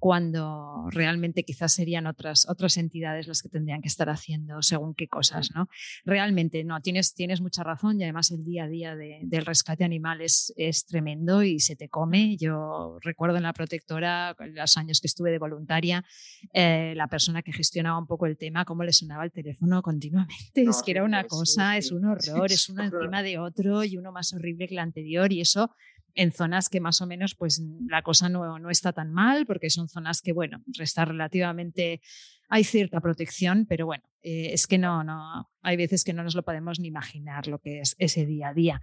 cuando 0.03 0.89
realmente 0.89 1.45
quizás 1.45 1.71
serían 1.71 2.07
otras, 2.07 2.45
otras 2.49 2.75
entidades 2.75 3.25
las 3.25 3.41
que 3.41 3.47
tendrían 3.47 3.81
que 3.81 3.87
estar 3.87 4.09
haciendo 4.09 4.61
según 4.61 4.93
qué 4.95 5.07
cosas, 5.07 5.51
¿no? 5.55 5.69
Realmente, 6.03 6.65
no, 6.65 6.81
tienes, 6.81 7.13
tienes 7.13 7.39
mucha 7.39 7.63
razón 7.63 8.01
y 8.01 8.03
además 8.03 8.29
el 8.31 8.43
día 8.43 8.65
a 8.65 8.67
día 8.67 8.97
del 8.97 9.45
rescate 9.45 9.85
animal 9.85 10.19
es, 10.19 10.53
es, 10.57 10.85
tremendo 10.85 11.41
y 11.41 11.61
se 11.61 11.77
te 11.77 11.87
come. 11.87 12.35
Yo 12.35 12.97
recuerdo 12.99 13.37
en 13.37 13.43
la 13.43 13.53
protectora, 13.53 14.35
los 14.39 14.75
años 14.75 14.99
que 14.99 15.07
estuve 15.07 15.31
de 15.31 15.39
voluntaria, 15.39 16.03
eh, 16.51 16.91
la 16.97 17.07
persona 17.07 17.41
que 17.41 17.53
gestionaba 17.53 17.97
un 17.97 18.05
poco 18.05 18.25
el 18.25 18.35
tema, 18.35 18.65
cómo 18.65 18.83
le 18.83 18.91
sonaba 18.91 19.23
el 19.23 19.31
teléfono 19.31 19.81
continuamente. 19.81 20.35
es 20.53 20.83
que 20.83 20.91
era 20.91 21.05
una 21.05 21.23
cosa, 21.23 21.77
es 21.77 21.93
un 21.93 22.03
horror, 22.07 22.51
es 22.51 22.67
uno 22.67 22.83
encima 22.83 23.23
de 23.23 23.39
otro 23.39 23.85
y 23.85 23.95
uno 23.95 24.11
más 24.11 24.33
horrible 24.33 24.67
que 24.67 24.73
el 24.73 24.79
anterior 24.79 25.31
y 25.31 25.39
eso 25.39 25.71
en 26.15 26.31
zonas 26.31 26.69
que 26.69 26.79
más 26.79 27.01
o 27.01 27.07
menos 27.07 27.35
pues 27.35 27.61
la 27.87 28.01
cosa 28.01 28.29
no, 28.29 28.59
no, 28.59 28.69
está 28.69 28.93
tan 28.93 29.11
mal, 29.11 29.45
porque 29.45 29.69
son 29.69 29.89
zonas 29.89 30.21
que, 30.21 30.33
bueno, 30.33 30.63
está 30.79 31.05
relativamente, 31.05 32.01
hay 32.49 32.63
cierta 32.63 33.01
protección, 33.01 33.65
pero 33.67 33.85
bueno, 33.85 34.03
eh, 34.21 34.53
es 34.53 34.67
que 34.67 34.77
no, 34.77 35.03
no, 35.03 35.49
hay 35.61 35.77
veces 35.77 36.03
que 36.03 36.13
no 36.13 36.23
nos 36.23 36.35
lo 36.35 36.43
podemos 36.43 36.79
ni 36.79 36.87
imaginar 36.87 37.47
lo 37.47 37.59
que 37.59 37.79
es 37.79 37.95
ese 37.99 38.25
día 38.25 38.49
a 38.49 38.53
día. 38.53 38.81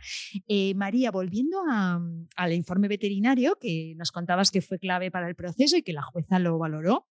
Eh, 0.48 0.74
María, 0.74 1.10
volviendo 1.10 1.62
al 2.36 2.52
informe 2.52 2.88
veterinario 2.88 3.56
que 3.60 3.94
nos 3.96 4.12
contabas 4.12 4.50
que 4.50 4.62
fue 4.62 4.78
clave 4.78 5.10
para 5.10 5.28
el 5.28 5.34
proceso 5.34 5.76
y 5.76 5.82
que 5.82 5.92
la 5.92 6.02
jueza 6.02 6.38
lo 6.38 6.58
valoró, 6.58 7.06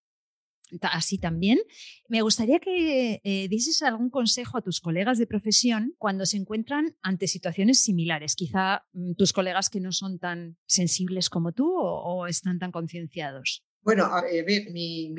así 0.82 1.17
también. 1.17 1.59
Me 2.07 2.22
gustaría 2.22 2.59
que 2.59 3.22
eh, 3.24 3.47
dieses 3.49 3.82
algún 3.82 4.09
consejo 4.09 4.57
a 4.57 4.61
tus 4.61 4.80
colegas 4.82 5.17
de 5.17 5.28
profesión 5.28 5.95
cuando 5.97 6.26
se 6.26 6.38
encuentran 6.38 6.95
ante 7.01 7.28
situaciones 7.28 7.80
similares, 7.80 8.36
quizá 8.36 8.86
mm, 8.93 9.13
tus 9.13 9.34
colegas 9.34 9.70
que 9.70 9.80
no 9.80 9.91
son 9.91 10.20
tan 10.20 10.57
sensibles 10.65 11.30
como 11.30 11.51
tú 11.51 11.72
o, 11.76 12.28
están 12.28 12.59
tan 12.59 12.72
concienciados. 12.72 13.63
Bueno, 13.82 14.05
a 14.05 14.22
ver, 14.22 14.72
mi, 14.72 15.13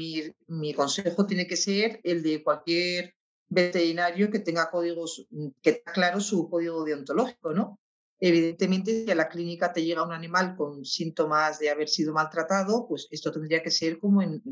mi, 0.46 0.74
consejo 0.74 1.26
tiene 1.26 1.46
que 1.46 1.57
ser 1.57 2.01
el 2.05 2.22
de 2.22 2.42
cualquier 2.42 3.14
veterinario 3.48 4.30
que 4.30 4.38
tenga 4.38 4.70
códigos, 4.70 5.26
mm, 5.30 5.48
que 5.62 5.72
tenga 5.72 5.92
claro 5.92 6.20
su 6.20 6.48
código 6.48 6.84
deontológico, 6.84 7.53
¿no? 7.53 7.80
Evidentemente, 8.20 9.05
si 9.05 9.11
a 9.11 9.14
la 9.14 9.30
clínica 9.30 9.72
te 9.72 9.82
llega 9.82 10.05
un 10.05 10.12
animal 10.12 10.55
con 10.55 10.84
síntomas 10.84 11.59
de 11.59 11.70
haber 11.70 11.88
sido 11.88 12.12
maltratado, 12.12 12.86
pues 12.86 13.09
esto 13.11 13.32
tendría 13.32 13.62
que 13.62 13.70
ser 13.70 13.98
como 13.98 14.20
en, 14.20 14.42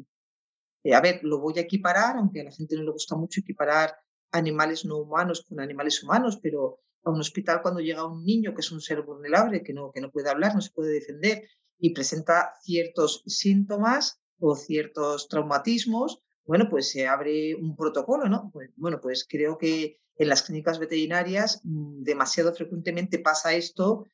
eh, 0.85 0.95
a 0.95 1.01
ver, 1.01 1.21
lo 1.23 1.41
voy 1.41 1.59
a 1.59 1.63
equiparar, 1.63 2.17
aunque 2.17 2.41
a 2.41 2.45
la 2.45 2.53
gente 2.53 2.77
no 2.77 2.83
le 2.83 2.93
gusta 2.93 3.17
mucho 3.17 3.41
equiparar 3.41 3.95
animales 4.33 4.85
no 4.85 4.99
humanos 4.99 5.45
con 5.49 5.61
animales 5.61 6.03
humanos, 6.03 6.39
pero 6.43 6.81
a 7.05 7.11
un 7.11 7.21
hospital 7.21 7.63
cuando 7.63 7.81
llega 7.81 8.07
un 8.07 8.25
niño 8.25 8.55
que 8.55 8.61
es 8.61 8.71
un 8.73 8.81
ser 8.81 9.03
vulnerable, 9.03 9.63
que 9.63 9.73
no, 9.73 9.91
que 9.93 10.01
no 10.01 10.11
puede 10.11 10.31
hablar, 10.31 10.55
no 10.55 10.61
se 10.61 10.73
puede 10.73 10.93
defender 10.93 11.43
y 11.79 11.95
presenta 11.95 12.53
ciertos 12.63 13.23
síntomas 13.27 14.21
o 14.41 14.57
ciertos 14.57 15.29
traumatismos, 15.29 16.21
bueno, 16.45 16.69
pues 16.71 16.91
se 16.91 17.07
abre 17.07 17.55
un 17.55 17.77
protocolo, 17.77 18.29
¿no? 18.29 18.51
Pues, 18.53 18.71
bueno, 18.77 19.01
pues 19.01 19.27
creo 19.29 19.59
que 19.59 19.99
en 20.17 20.29
las 20.29 20.43
clínicas 20.43 20.79
veterinarias 20.79 21.61
mm, 21.65 22.03
demasiado 22.03 22.55
frecuentemente 22.55 23.19
pasa 23.19 23.55
esto 23.55 24.07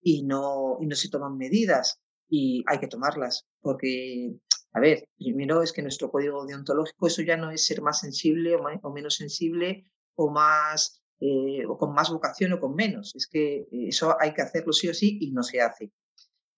y 0.00 0.22
no, 0.24 0.78
y 0.80 0.86
no 0.86 0.96
se 0.96 1.10
toman 1.10 1.36
medidas. 1.36 2.00
y 2.34 2.64
hay 2.66 2.78
que 2.80 2.88
tomarlas, 2.88 3.46
porque, 3.60 4.34
a 4.72 4.80
ver, 4.80 5.08
primero 5.18 5.62
es 5.62 5.72
que 5.72 5.82
nuestro 5.82 6.10
código 6.10 6.46
deontológico, 6.46 7.06
eso 7.06 7.22
ya 7.22 7.36
no 7.36 7.50
es 7.50 7.66
ser 7.66 7.82
más 7.82 8.00
sensible 8.00 8.56
o, 8.56 8.90
menos 8.90 9.16
sensible 9.16 9.84
o 10.14 10.30
más 10.30 11.02
eh, 11.20 11.64
o 11.66 11.76
con 11.76 11.92
más 11.92 12.10
vocación 12.10 12.54
o 12.54 12.60
con 12.60 12.74
menos. 12.74 13.14
Es 13.14 13.26
que 13.26 13.66
eso 13.70 14.16
hay 14.18 14.32
que 14.32 14.42
hacerlo 14.42 14.72
sí 14.72 14.88
o 14.88 14.94
sí 14.94 15.18
y 15.20 15.30
no 15.32 15.42
se 15.42 15.60
hace. 15.60 15.92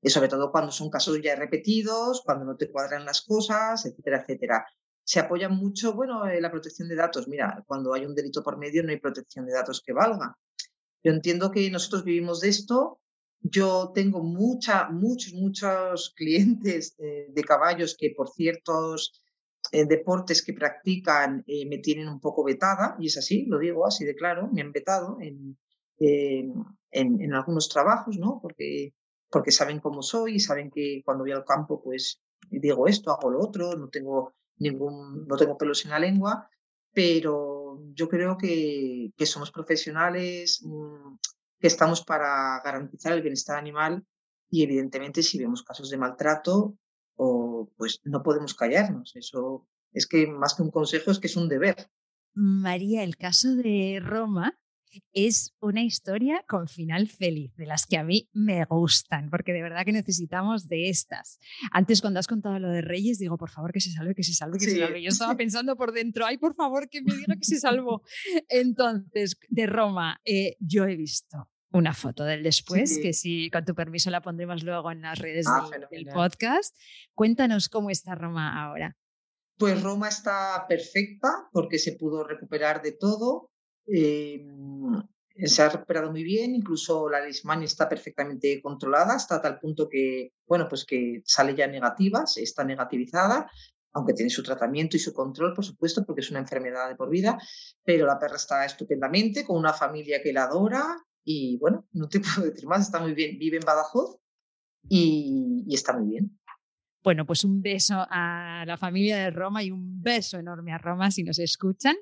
Y 0.00 0.10
sobre 0.10 0.28
todo 0.28 0.52
cuando 0.52 0.70
son 0.70 0.90
casos 0.90 1.20
ya 1.22 1.34
repetidos, 1.34 2.22
cuando 2.24 2.44
no 2.44 2.56
te 2.56 2.70
cuadran 2.70 3.04
las 3.04 3.22
cosas, 3.22 3.84
etcétera, 3.84 4.20
etcétera. 4.20 4.66
Se 5.02 5.18
apoya 5.18 5.48
mucho, 5.48 5.94
bueno, 5.94 6.26
en 6.28 6.40
la 6.40 6.50
protección 6.50 6.88
de 6.88 6.94
datos. 6.94 7.26
Mira, 7.26 7.64
cuando 7.66 7.92
hay 7.94 8.06
un 8.06 8.14
delito 8.14 8.42
por 8.42 8.58
medio 8.58 8.82
no 8.82 8.90
hay 8.90 9.00
protección 9.00 9.44
de 9.44 9.54
datos 9.54 9.82
que 9.84 9.92
valga. 9.92 10.38
Yo 11.02 11.12
entiendo 11.12 11.50
que 11.50 11.68
nosotros 11.70 12.04
vivimos 12.04 12.40
de 12.40 12.48
esto. 12.48 13.00
Yo 13.46 13.92
tengo 13.94 14.22
mucha, 14.22 14.88
muchos, 14.88 15.34
muchos 15.34 16.14
clientes 16.16 16.96
eh, 16.98 17.26
de 17.28 17.44
caballos 17.44 17.94
que 17.98 18.14
por 18.16 18.30
ciertos 18.30 19.22
eh, 19.70 19.84
deportes 19.84 20.42
que 20.42 20.54
practican 20.54 21.44
eh, 21.46 21.66
me 21.66 21.78
tienen 21.78 22.08
un 22.08 22.20
poco 22.20 22.42
vetada, 22.42 22.96
y 22.98 23.08
es 23.08 23.18
así, 23.18 23.44
lo 23.46 23.58
digo 23.58 23.86
así 23.86 24.06
de 24.06 24.14
claro, 24.14 24.48
me 24.50 24.62
han 24.62 24.72
vetado 24.72 25.18
en, 25.20 25.58
en, 25.98 27.34
algunos 27.34 27.68
trabajos, 27.68 28.18
¿no? 28.18 28.38
Porque, 28.40 28.94
porque 29.30 29.52
saben 29.52 29.80
cómo 29.80 30.00
soy 30.02 30.36
y 30.36 30.40
saben 30.40 30.70
que 30.70 31.02
cuando 31.04 31.24
voy 31.24 31.32
al 31.32 31.44
campo, 31.44 31.82
pues 31.82 32.22
digo 32.48 32.88
esto, 32.88 33.10
hago 33.10 33.30
lo 33.30 33.40
otro, 33.40 33.76
no 33.76 33.88
tengo 33.90 34.32
ningún, 34.56 35.26
no 35.26 35.36
tengo 35.36 35.58
pelos 35.58 35.84
en 35.84 35.90
la 35.90 35.98
lengua, 35.98 36.48
pero 36.94 37.78
yo 37.92 38.08
creo 38.08 38.38
que, 38.38 39.12
somos 39.26 39.50
profesionales, 39.50 40.62
mm, 40.64 41.16
que 41.64 41.68
estamos 41.68 42.04
para 42.04 42.60
garantizar 42.62 43.14
el 43.14 43.22
bienestar 43.22 43.56
animal 43.56 44.04
y 44.50 44.64
evidentemente 44.64 45.22
si 45.22 45.38
vemos 45.38 45.62
casos 45.62 45.88
de 45.88 45.96
maltrato, 45.96 46.76
o 47.16 47.72
pues 47.78 48.02
no 48.04 48.22
podemos 48.22 48.52
callarnos. 48.52 49.16
Eso 49.16 49.66
es 49.90 50.06
que 50.06 50.26
más 50.26 50.52
que 50.52 50.62
un 50.62 50.70
consejo 50.70 51.10
es 51.10 51.18
que 51.18 51.26
es 51.26 51.36
un 51.38 51.48
deber. 51.48 51.88
María, 52.34 53.02
el 53.02 53.16
caso 53.16 53.56
de 53.56 53.98
Roma 54.04 54.60
es 55.12 55.54
una 55.60 55.82
historia 55.82 56.44
con 56.48 56.68
final 56.68 57.08
feliz, 57.08 57.54
de 57.56 57.66
las 57.66 57.86
que 57.86 57.96
a 57.96 58.04
mí 58.04 58.28
me 58.32 58.64
gustan, 58.66 59.30
porque 59.30 59.52
de 59.52 59.62
verdad 59.62 59.84
que 59.84 59.92
necesitamos 59.92 60.68
de 60.68 60.88
estas. 60.88 61.38
Antes, 61.72 62.00
cuando 62.00 62.20
has 62.20 62.26
contado 62.26 62.58
lo 62.58 62.68
de 62.68 62.82
Reyes, 62.82 63.18
digo, 63.18 63.36
por 63.36 63.50
favor, 63.50 63.72
que 63.72 63.80
se 63.80 63.90
salve, 63.90 64.14
que 64.14 64.22
se 64.22 64.34
salve, 64.34 64.58
que 64.58 64.66
se 64.66 64.78
salve. 64.78 65.02
Yo 65.02 65.08
estaba 65.08 65.34
pensando 65.36 65.76
por 65.76 65.92
dentro, 65.92 66.26
ay, 66.26 66.38
por 66.38 66.54
favor, 66.54 66.88
que 66.88 67.02
me 67.02 67.14
diga 67.14 67.36
que 67.36 67.44
se 67.44 67.58
salvó. 67.58 68.02
Entonces, 68.48 69.36
de 69.48 69.66
Roma, 69.66 70.20
eh, 70.24 70.56
yo 70.60 70.84
he 70.84 70.96
visto 70.96 71.48
una 71.74 71.92
foto 71.92 72.24
del 72.24 72.42
después, 72.42 72.98
que 73.02 73.12
si 73.12 73.50
con 73.50 73.64
tu 73.64 73.74
permiso 73.74 74.10
la 74.10 74.20
pondremos 74.20 74.62
luego 74.62 74.90
en 74.92 75.02
las 75.02 75.18
redes 75.18 75.46
ah, 75.48 75.68
del, 75.90 76.06
podcast. 76.06 76.76
Cuéntanos 77.14 77.68
cómo 77.68 77.90
está 77.90 78.14
Roma 78.14 78.64
ahora. 78.64 78.96
Pues 79.58 79.82
Roma 79.82 80.08
está 80.08 80.64
perfecta 80.68 81.48
porque 81.52 81.78
se 81.78 81.92
pudo 81.92 82.24
recuperar 82.24 82.80
de 82.80 82.92
todo. 82.92 83.50
Em, 83.86 85.02
se 85.36 85.62
ha 85.62 85.68
recuperado 85.68 86.12
muy 86.12 86.22
bien, 86.22 86.54
incluso 86.54 87.08
la 87.08 87.20
leishmania 87.20 87.66
está 87.66 87.88
perfectamente 87.88 88.60
controlada 88.62 89.14
hasta 89.14 89.42
tal 89.42 89.58
punto 89.58 89.88
que, 89.88 90.30
bueno, 90.46 90.68
pues 90.68 90.84
que 90.84 91.22
sale 91.24 91.56
ya 91.56 91.66
negativa, 91.66 92.24
está 92.36 92.64
negativizada, 92.64 93.50
aunque 93.92 94.14
tiene 94.14 94.30
su 94.30 94.44
tratamiento 94.44 94.96
y 94.96 95.00
su 95.00 95.12
control, 95.12 95.54
por 95.54 95.64
supuesto, 95.64 96.04
porque 96.04 96.20
es 96.20 96.30
una 96.30 96.40
enfermedad 96.40 96.88
de 96.88 96.94
por 96.94 97.10
vida, 97.10 97.36
pero 97.82 98.06
la 98.06 98.18
perra 98.18 98.36
está 98.36 98.64
estupendamente, 98.64 99.44
con 99.44 99.56
una 99.56 99.72
familia 99.72 100.22
que 100.22 100.32
la 100.32 100.44
adora, 100.44 100.84
y 101.24 101.56
bueno, 101.58 101.86
no 101.92 102.08
te 102.08 102.20
puedo 102.20 102.50
decir 102.50 102.66
más, 102.66 102.82
está 102.82 103.00
muy 103.00 103.14
bien. 103.14 103.38
Vive 103.38 103.56
en 103.56 103.64
Badajoz 103.64 104.18
y, 104.88 105.64
está 105.70 105.98
muy 105.98 106.10
bien. 106.10 106.38
Bueno, 107.02 107.26
pues 107.26 107.44
un 107.44 107.60
beso 107.60 108.06
a 108.08 108.64
la 108.66 108.78
familia 108.78 109.18
de 109.18 109.30
Roma 109.30 109.62
y 109.62 109.70
un 109.70 110.02
beso 110.02 110.38
enorme 110.38 110.72
a 110.72 110.78
Roma 110.78 111.10
si 111.10 111.22
nos 111.22 111.38
escuchan. 111.38 111.96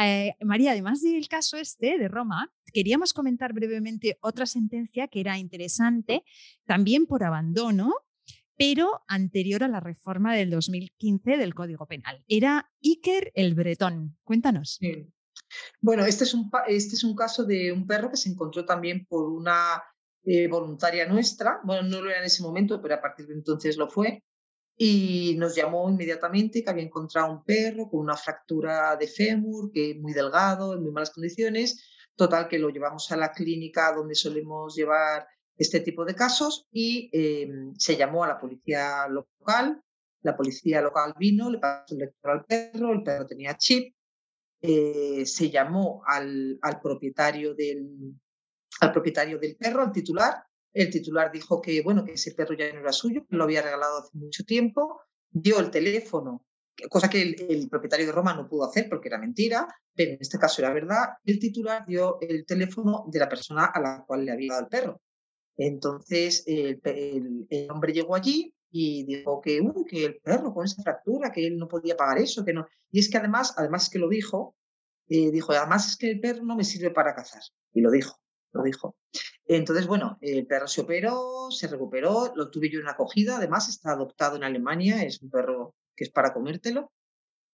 Eh, 0.00 0.34
María, 0.42 0.70
además 0.72 1.02
del 1.02 1.28
caso 1.28 1.56
este 1.56 1.98
de 1.98 2.08
Roma, 2.08 2.50
queríamos 2.72 3.12
comentar 3.12 3.52
brevemente 3.52 4.18
otra 4.22 4.46
sentencia 4.46 5.08
que 5.08 5.20
era 5.20 5.36
interesante, 5.36 6.22
también 6.64 7.06
por 7.06 7.24
abandono, 7.24 7.92
pero 8.56 9.02
anterior 9.08 9.64
a 9.64 9.68
la 9.68 9.80
reforma 9.80 10.34
del 10.34 10.50
2015 10.50 11.36
del 11.36 11.54
Código 11.54 11.86
Penal. 11.86 12.24
Era 12.28 12.70
Iker 12.82 13.32
el 13.34 13.54
Bretón. 13.54 14.16
Cuéntanos. 14.22 14.76
Sí. 14.80 15.06
Bueno, 15.80 16.04
este 16.04 16.24
es, 16.24 16.34
un, 16.34 16.50
este 16.68 16.94
es 16.94 17.04
un 17.04 17.14
caso 17.14 17.44
de 17.44 17.72
un 17.72 17.86
perro 17.86 18.10
que 18.10 18.16
se 18.16 18.28
encontró 18.28 18.64
también 18.64 19.06
por 19.06 19.28
una 19.30 19.82
eh, 20.24 20.48
voluntaria 20.48 21.06
nuestra. 21.06 21.60
Bueno, 21.64 21.88
no 21.88 22.02
lo 22.02 22.10
era 22.10 22.20
en 22.20 22.26
ese 22.26 22.42
momento, 22.42 22.80
pero 22.80 22.94
a 22.94 23.00
partir 23.00 23.26
de 23.26 23.34
entonces 23.34 23.76
lo 23.76 23.88
fue. 23.88 24.22
Y 24.76 25.34
nos 25.38 25.54
llamó 25.54 25.88
inmediatamente 25.90 26.62
que 26.62 26.70
había 26.70 26.84
encontrado 26.84 27.32
un 27.32 27.44
perro 27.44 27.88
con 27.88 28.00
una 28.00 28.16
fractura 28.16 28.96
de 28.96 29.06
fémur, 29.06 29.70
que 29.72 29.94
muy 30.00 30.12
delgado, 30.12 30.74
en 30.74 30.82
muy 30.82 30.92
malas 30.92 31.10
condiciones. 31.10 31.84
Total, 32.16 32.48
que 32.48 32.58
lo 32.58 32.70
llevamos 32.70 33.10
a 33.12 33.16
la 33.16 33.32
clínica 33.32 33.92
donde 33.94 34.14
solemos 34.14 34.74
llevar 34.74 35.26
este 35.56 35.80
tipo 35.80 36.04
de 36.04 36.14
casos 36.14 36.66
y 36.70 37.10
em, 37.12 37.74
se 37.76 37.96
llamó 37.96 38.24
a 38.24 38.28
la 38.28 38.38
policía 38.38 39.06
local. 39.08 39.82
La 40.22 40.36
policía 40.36 40.82
local 40.82 41.14
vino, 41.18 41.50
le 41.50 41.58
pasó 41.58 41.94
el 41.94 41.98
lector 42.00 42.30
al 42.30 42.44
perro, 42.44 42.92
el 42.92 43.02
perro 43.02 43.26
tenía 43.26 43.56
chip 43.56 43.94
eh, 44.62 45.24
se 45.26 45.50
llamó 45.50 46.02
al, 46.06 46.58
propietario 46.82 47.54
del, 47.54 48.14
al 48.80 48.92
propietario 48.92 49.38
del 49.38 49.56
perro, 49.56 49.82
al 49.82 49.92
titular. 49.92 50.44
El 50.72 50.90
titular 50.90 51.32
dijo 51.32 51.60
que, 51.60 51.82
bueno, 51.82 52.04
que 52.04 52.12
ese 52.12 52.32
perro 52.32 52.54
ya 52.54 52.72
no 52.72 52.80
era 52.80 52.92
suyo, 52.92 53.26
que 53.28 53.36
lo 53.36 53.44
había 53.44 53.62
regalado 53.62 53.98
hace 53.98 54.16
mucho 54.16 54.44
tiempo. 54.44 55.00
Dio 55.30 55.58
el 55.60 55.70
teléfono, 55.70 56.44
cosa 56.88 57.08
que 57.08 57.22
el, 57.22 57.68
propietario 57.68 58.06
de 58.06 58.12
Roma 58.12 58.34
no 58.34 58.48
pudo 58.48 58.64
hacer 58.64 58.88
porque 58.88 59.08
era 59.08 59.18
mentira, 59.18 59.66
pero 59.94 60.12
en 60.12 60.18
este 60.20 60.38
caso 60.38 60.62
era 60.62 60.72
verdad. 60.72 61.08
El 61.24 61.38
titular 61.38 61.84
dio 61.86 62.18
el 62.20 62.44
teléfono 62.44 63.04
de 63.08 63.18
la 63.18 63.28
persona 63.28 63.66
a 63.66 63.80
la 63.80 64.04
cual 64.06 64.24
le 64.24 64.32
había 64.32 64.52
dado 64.52 64.64
el 64.64 64.68
perro. 64.68 65.00
Entonces 65.56 66.44
el 66.46 67.68
hombre 67.70 67.92
llegó 67.92 68.14
allí, 68.14 68.54
y 68.70 69.04
dijo 69.04 69.40
que, 69.40 69.60
que 69.88 70.04
el 70.04 70.16
perro 70.16 70.54
con 70.54 70.64
esa 70.64 70.82
fractura, 70.82 71.32
que 71.32 71.46
él 71.46 71.58
no 71.58 71.68
podía 71.68 71.96
pagar 71.96 72.18
eso, 72.18 72.44
que 72.44 72.52
no. 72.52 72.66
Y 72.90 73.00
es 73.00 73.10
que 73.10 73.18
además, 73.18 73.54
además 73.56 73.90
que 73.90 73.98
lo 73.98 74.08
dijo, 74.08 74.56
eh, 75.08 75.30
dijo, 75.30 75.52
además 75.52 75.88
es 75.88 75.96
que 75.96 76.10
el 76.10 76.20
perro 76.20 76.44
no 76.44 76.56
me 76.56 76.64
sirve 76.64 76.90
para 76.90 77.14
cazar. 77.14 77.42
Y 77.72 77.80
lo 77.80 77.90
dijo, 77.90 78.20
lo 78.52 78.62
dijo. 78.62 78.96
Entonces, 79.44 79.86
bueno, 79.86 80.18
el 80.20 80.46
perro 80.46 80.68
se 80.68 80.82
operó, 80.82 81.50
se 81.50 81.66
recuperó, 81.66 82.32
lo 82.36 82.50
tuve 82.50 82.70
yo 82.70 82.80
en 82.80 82.88
acogida, 82.88 83.36
además 83.36 83.68
está 83.68 83.92
adoptado 83.92 84.36
en 84.36 84.44
Alemania, 84.44 85.02
es 85.02 85.20
un 85.20 85.30
perro 85.30 85.74
que 85.96 86.04
es 86.04 86.10
para 86.10 86.32
comértelo. 86.32 86.92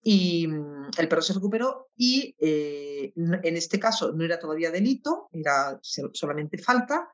Y 0.03 0.47
mm, 0.47 0.91
el 0.99 1.09
perro 1.09 1.23
se 1.23 1.33
recuperó 1.33 1.89
y 1.97 2.37
eh, 2.39 3.13
en 3.17 3.57
este 3.57 3.81
caso 3.81 4.13
no 4.13 4.25
era 4.25 4.39
todavía 4.39 4.71
delito, 4.71 5.29
era 5.33 5.81
solamente 5.83 6.59
falta, 6.59 7.11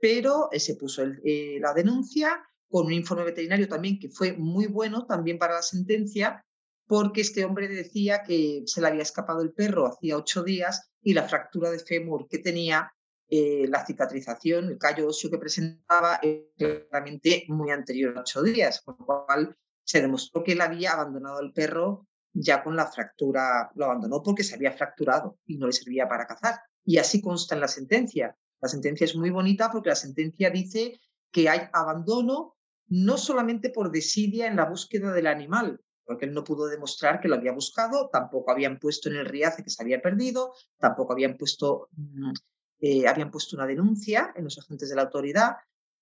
pero 0.00 0.50
se 0.52 0.74
puso 0.74 1.04
eh, 1.24 1.58
la 1.60 1.72
denuncia 1.72 2.46
con 2.68 2.86
un 2.86 2.92
informe 2.92 3.24
veterinario 3.24 3.68
también 3.68 3.98
que 3.98 4.08
fue 4.08 4.32
muy 4.32 4.66
bueno 4.66 5.06
también 5.06 5.38
para 5.38 5.54
la 5.54 5.62
sentencia, 5.62 6.44
porque 6.86 7.20
este 7.20 7.44
hombre 7.44 7.68
decía 7.68 8.22
que 8.22 8.62
se 8.66 8.80
le 8.80 8.88
había 8.88 9.02
escapado 9.02 9.42
el 9.42 9.52
perro 9.52 9.86
hacía 9.86 10.16
ocho 10.16 10.42
días 10.42 10.90
y 11.02 11.14
la 11.14 11.28
fractura 11.28 11.70
de 11.70 11.78
fémur 11.78 12.28
que 12.28 12.38
tenía, 12.38 12.92
eh, 13.28 13.66
la 13.68 13.84
cicatrización, 13.84 14.66
el 14.66 14.78
callo 14.78 15.08
óseo 15.08 15.30
que 15.30 15.38
presentaba, 15.38 16.20
era 16.22 16.88
claramente 16.90 17.44
muy 17.48 17.70
anterior 17.70 18.16
a 18.16 18.20
ocho 18.20 18.42
días, 18.42 18.82
con 18.82 18.96
lo 18.98 19.06
cual 19.06 19.56
se 19.84 20.00
demostró 20.00 20.42
que 20.42 20.52
él 20.52 20.60
había 20.60 20.92
abandonado 20.92 21.40
el 21.40 21.52
perro 21.52 22.06
ya 22.32 22.62
con 22.62 22.76
la 22.76 22.86
fractura, 22.86 23.70
lo 23.74 23.86
abandonó 23.86 24.22
porque 24.22 24.44
se 24.44 24.54
había 24.54 24.72
fracturado 24.72 25.38
y 25.46 25.56
no 25.56 25.66
le 25.66 25.72
servía 25.72 26.08
para 26.08 26.26
cazar. 26.26 26.60
Y 26.84 26.98
así 26.98 27.20
consta 27.22 27.54
en 27.54 27.62
la 27.62 27.68
sentencia. 27.68 28.36
La 28.60 28.68
sentencia 28.68 29.04
es 29.04 29.16
muy 29.16 29.30
bonita 29.30 29.70
porque 29.70 29.88
la 29.88 29.96
sentencia 29.96 30.50
dice 30.50 31.00
que 31.30 31.48
hay 31.48 31.60
abandono 31.72 32.55
no 32.88 33.18
solamente 33.18 33.70
por 33.70 33.90
desidia 33.90 34.46
en 34.46 34.56
la 34.56 34.66
búsqueda 34.66 35.12
del 35.12 35.26
animal, 35.26 35.80
porque 36.04 36.24
él 36.26 36.32
no 36.32 36.44
pudo 36.44 36.66
demostrar 36.68 37.20
que 37.20 37.28
lo 37.28 37.34
había 37.34 37.52
buscado, 37.52 38.08
tampoco 38.12 38.52
habían 38.52 38.78
puesto 38.78 39.08
en 39.08 39.16
el 39.16 39.26
riace 39.26 39.64
que 39.64 39.70
se 39.70 39.82
había 39.82 40.00
perdido, 40.00 40.52
tampoco 40.78 41.12
habían 41.12 41.36
puesto, 41.36 41.88
mm, 41.92 42.32
eh, 42.80 43.08
habían 43.08 43.30
puesto 43.30 43.56
una 43.56 43.66
denuncia 43.66 44.32
en 44.36 44.44
los 44.44 44.58
agentes 44.58 44.88
de 44.88 44.96
la 44.96 45.02
autoridad, 45.02 45.56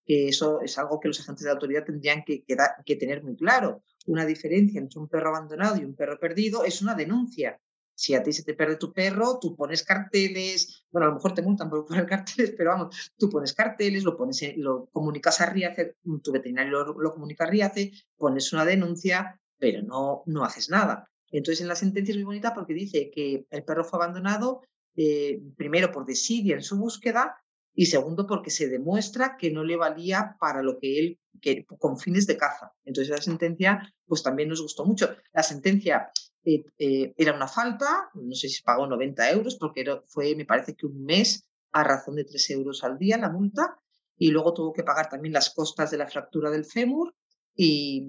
que 0.05 0.28
eso 0.28 0.61
es 0.61 0.76
algo 0.76 1.01
que 1.01 1.09
los 1.09 1.20
agentes 1.20 1.45
de 1.45 1.49
la 1.49 1.55
autoridad 1.55 1.85
tendrían 1.85 2.22
que, 2.24 2.45
que 2.45 2.97
tener 2.97 3.22
muy 3.22 3.37
claro. 3.37 3.82
Una 4.07 4.26
diferencia 4.26 4.78
entre 4.78 5.01
un 5.01 5.09
perro 5.09 5.30
abandonado 5.30 5.76
y 5.80 5.85
un 5.85 5.97
perro 5.97 6.18
perdido 6.20 6.64
es 6.64 6.82
una 6.82 6.95
denuncia. 6.95 7.59
Si 7.95 8.14
a 8.14 8.22
ti 8.22 8.32
se 8.32 8.42
te 8.42 8.55
pierde 8.55 8.76
tu 8.76 8.92
perro, 8.92 9.38
tú 9.40 9.55
pones 9.55 9.82
carteles, 9.82 10.84
bueno, 10.90 11.07
a 11.07 11.09
lo 11.11 11.14
mejor 11.16 11.34
te 11.34 11.42
multan 11.42 11.70
por 11.70 11.86
poner 11.86 12.07
carteles, 12.07 12.55
pero 12.57 12.70
vamos, 12.70 13.12
tú 13.16 13.28
pones 13.28 13.53
carteles, 13.53 14.05
lo 14.05 14.16
pones, 14.16 14.57
lo 14.57 14.86
comunicas 14.92 15.40
a 15.40 15.47
Riace, 15.47 15.97
tu 16.22 16.32
veterinario 16.32 16.84
lo, 16.84 17.12
comunica 17.12 17.45
a 17.45 17.51
Riace, 17.51 17.92
pones 18.16 18.53
una 18.53 18.64
denuncia, 18.64 19.40
pero 19.59 19.82
no, 19.82 20.22
no 20.26 20.45
haces 20.45 20.70
nada. 20.70 21.11
Entonces 21.30 21.61
en 21.62 21.68
la 21.68 21.76
sentencia 21.76 22.12
es 22.12 22.16
muy 22.16 22.24
bonita 22.24 22.55
porque 22.55 22.74
dice 22.74 23.11
que 23.12 23.47
el 23.51 23.64
perro 23.64 23.84
fue 23.84 23.99
abandonado 23.99 24.62
eh, 24.97 25.42
primero 25.57 25.90
por 25.90 26.07
desidia 26.07 26.55
en 26.55 26.62
su 26.62 26.76
búsqueda 26.76 27.36
y 27.74 27.86
segundo 27.86 28.26
porque 28.26 28.51
se 28.51 28.68
demuestra 28.68 29.36
que 29.36 29.51
no 29.51 29.64
le 29.64 29.76
valía 29.76 30.36
para 30.38 30.62
lo 30.62 30.78
que 30.78 30.99
él 30.99 31.18
que, 31.40 31.66
con 31.66 31.99
fines 31.99 32.26
de 32.26 32.36
caza. 32.36 32.72
Entonces 32.84 33.11
la 33.11 33.20
sentencia 33.20 33.92
pues 34.07 34.22
también 34.22 34.49
nos 34.49 34.62
gustó 34.62 34.84
mucho. 34.84 35.11
La 35.32 35.42
sentencia 35.42 36.11
eh, 36.45 36.64
eh, 36.78 37.14
era 37.16 37.34
una 37.34 37.49
falta, 37.49 38.11
no 38.14 38.34
sé 38.34 38.49
si 38.49 38.62
pagó 38.62 38.86
90 38.86 39.30
euros 39.30 39.57
porque 39.57 39.84
fue, 40.07 40.34
me 40.36 40.45
parece 40.45 40.74
que 40.74 40.86
un 40.86 41.05
mes 41.05 41.49
a 41.72 41.84
razón 41.84 42.16
de 42.16 42.24
3 42.24 42.51
euros 42.51 42.84
al 42.84 42.99
día 42.99 43.18
la 43.18 43.30
multa 43.30 43.78
y 44.16 44.30
luego 44.30 44.55
tuvo 44.55 44.72
que 44.72 44.84
pagar 44.84 45.09
también 45.09 45.32
las 45.32 45.51
costas 45.51 45.90
de 45.90 45.99
la 45.99 46.07
fractura 46.07 46.51
del 46.51 46.64
fémur 46.64 47.14
y, 47.57 48.02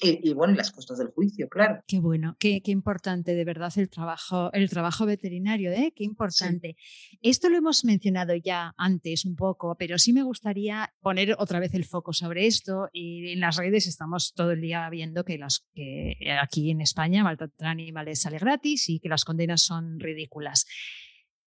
y, 0.00 0.32
bueno, 0.32 0.54
y 0.54 0.56
las 0.56 0.70
costas 0.70 0.98
del 0.98 1.08
juicio, 1.08 1.48
claro. 1.48 1.82
Qué 1.86 2.00
bueno, 2.00 2.36
qué, 2.38 2.62
qué, 2.62 2.70
importante 2.70 3.34
de 3.34 3.44
verdad 3.44 3.72
el 3.76 3.90
trabajo, 3.90 4.50
el 4.54 4.70
trabajo 4.70 5.04
veterinario, 5.04 5.72
¿eh? 5.72 5.92
Qué 5.94 6.04
importante. 6.04 6.76
Esto 7.20 7.50
lo 7.50 7.58
hemos 7.58 7.84
mencionado 7.84 8.34
ya 8.34 8.74
antes 8.78 9.26
un 9.26 9.36
poco, 9.36 9.76
pero 9.78 9.98
sí 9.98 10.12
me 10.12 10.22
gustaría 10.22 10.94
poner 11.00 11.36
otra 11.38 11.60
vez 11.60 11.74
el 11.74 11.84
foco 11.84 12.14
sobre 12.14 12.46
esto. 12.46 12.88
Y 12.92 13.32
en 13.32 13.40
las 13.40 13.56
redes 13.56 13.86
estamos 13.86 14.32
todo 14.34 14.52
el 14.52 14.62
día 14.62 14.88
viendo 14.88 15.24
que, 15.24 15.36
las, 15.36 15.66
que 15.74 16.16
aquí 16.40 16.70
en 16.70 16.80
España 16.80 17.22
maltratar 17.22 17.68
animales 17.68 18.22
sale 18.22 18.38
gratis 18.38 18.88
y 18.88 19.00
que 19.00 19.10
las 19.10 19.24
condenas 19.24 19.60
son 19.60 20.00
ridículas. 20.00 20.66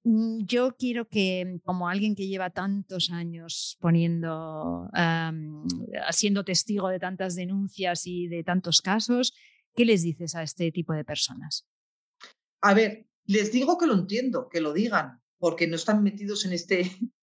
Mm, 0.04 0.46
yo 0.46 0.76
quiero 0.78 1.08
que, 1.08 1.60
como 1.64 1.88
alguien 1.88 2.16
que 2.16 2.28
lleva 2.28 2.50
tantos 2.50 3.12
años 3.12 3.78
poniendo, 3.80 4.90
siendo 6.12 6.44
testigo 6.44 6.90
de 6.90 7.00
tantas 7.00 7.36
denuncias 7.36 8.08
y 8.08 8.28
de 8.28 8.44
tantos 8.44 8.82
casos, 8.82 9.34
¿qué 9.76 9.86
les 9.86 10.02
dices 10.02 10.36
a 10.36 10.44
este 10.44 10.72
tipo 10.72 10.94
de 10.94 11.06
personas? 11.06 11.68
A 12.62 12.74
ver, 12.74 13.08
les 13.26 13.52
digo 13.52 13.78
que 13.78 13.88
lo 13.88 13.94
entiendo, 13.94 14.50
que 14.50 14.62
lo 14.62 14.74
digan, 14.74 15.22
porque 15.38 15.68
no 15.68 15.76
están 15.76 16.04
metidos 16.04 16.46
en 16.46 16.54
este, 16.54 16.82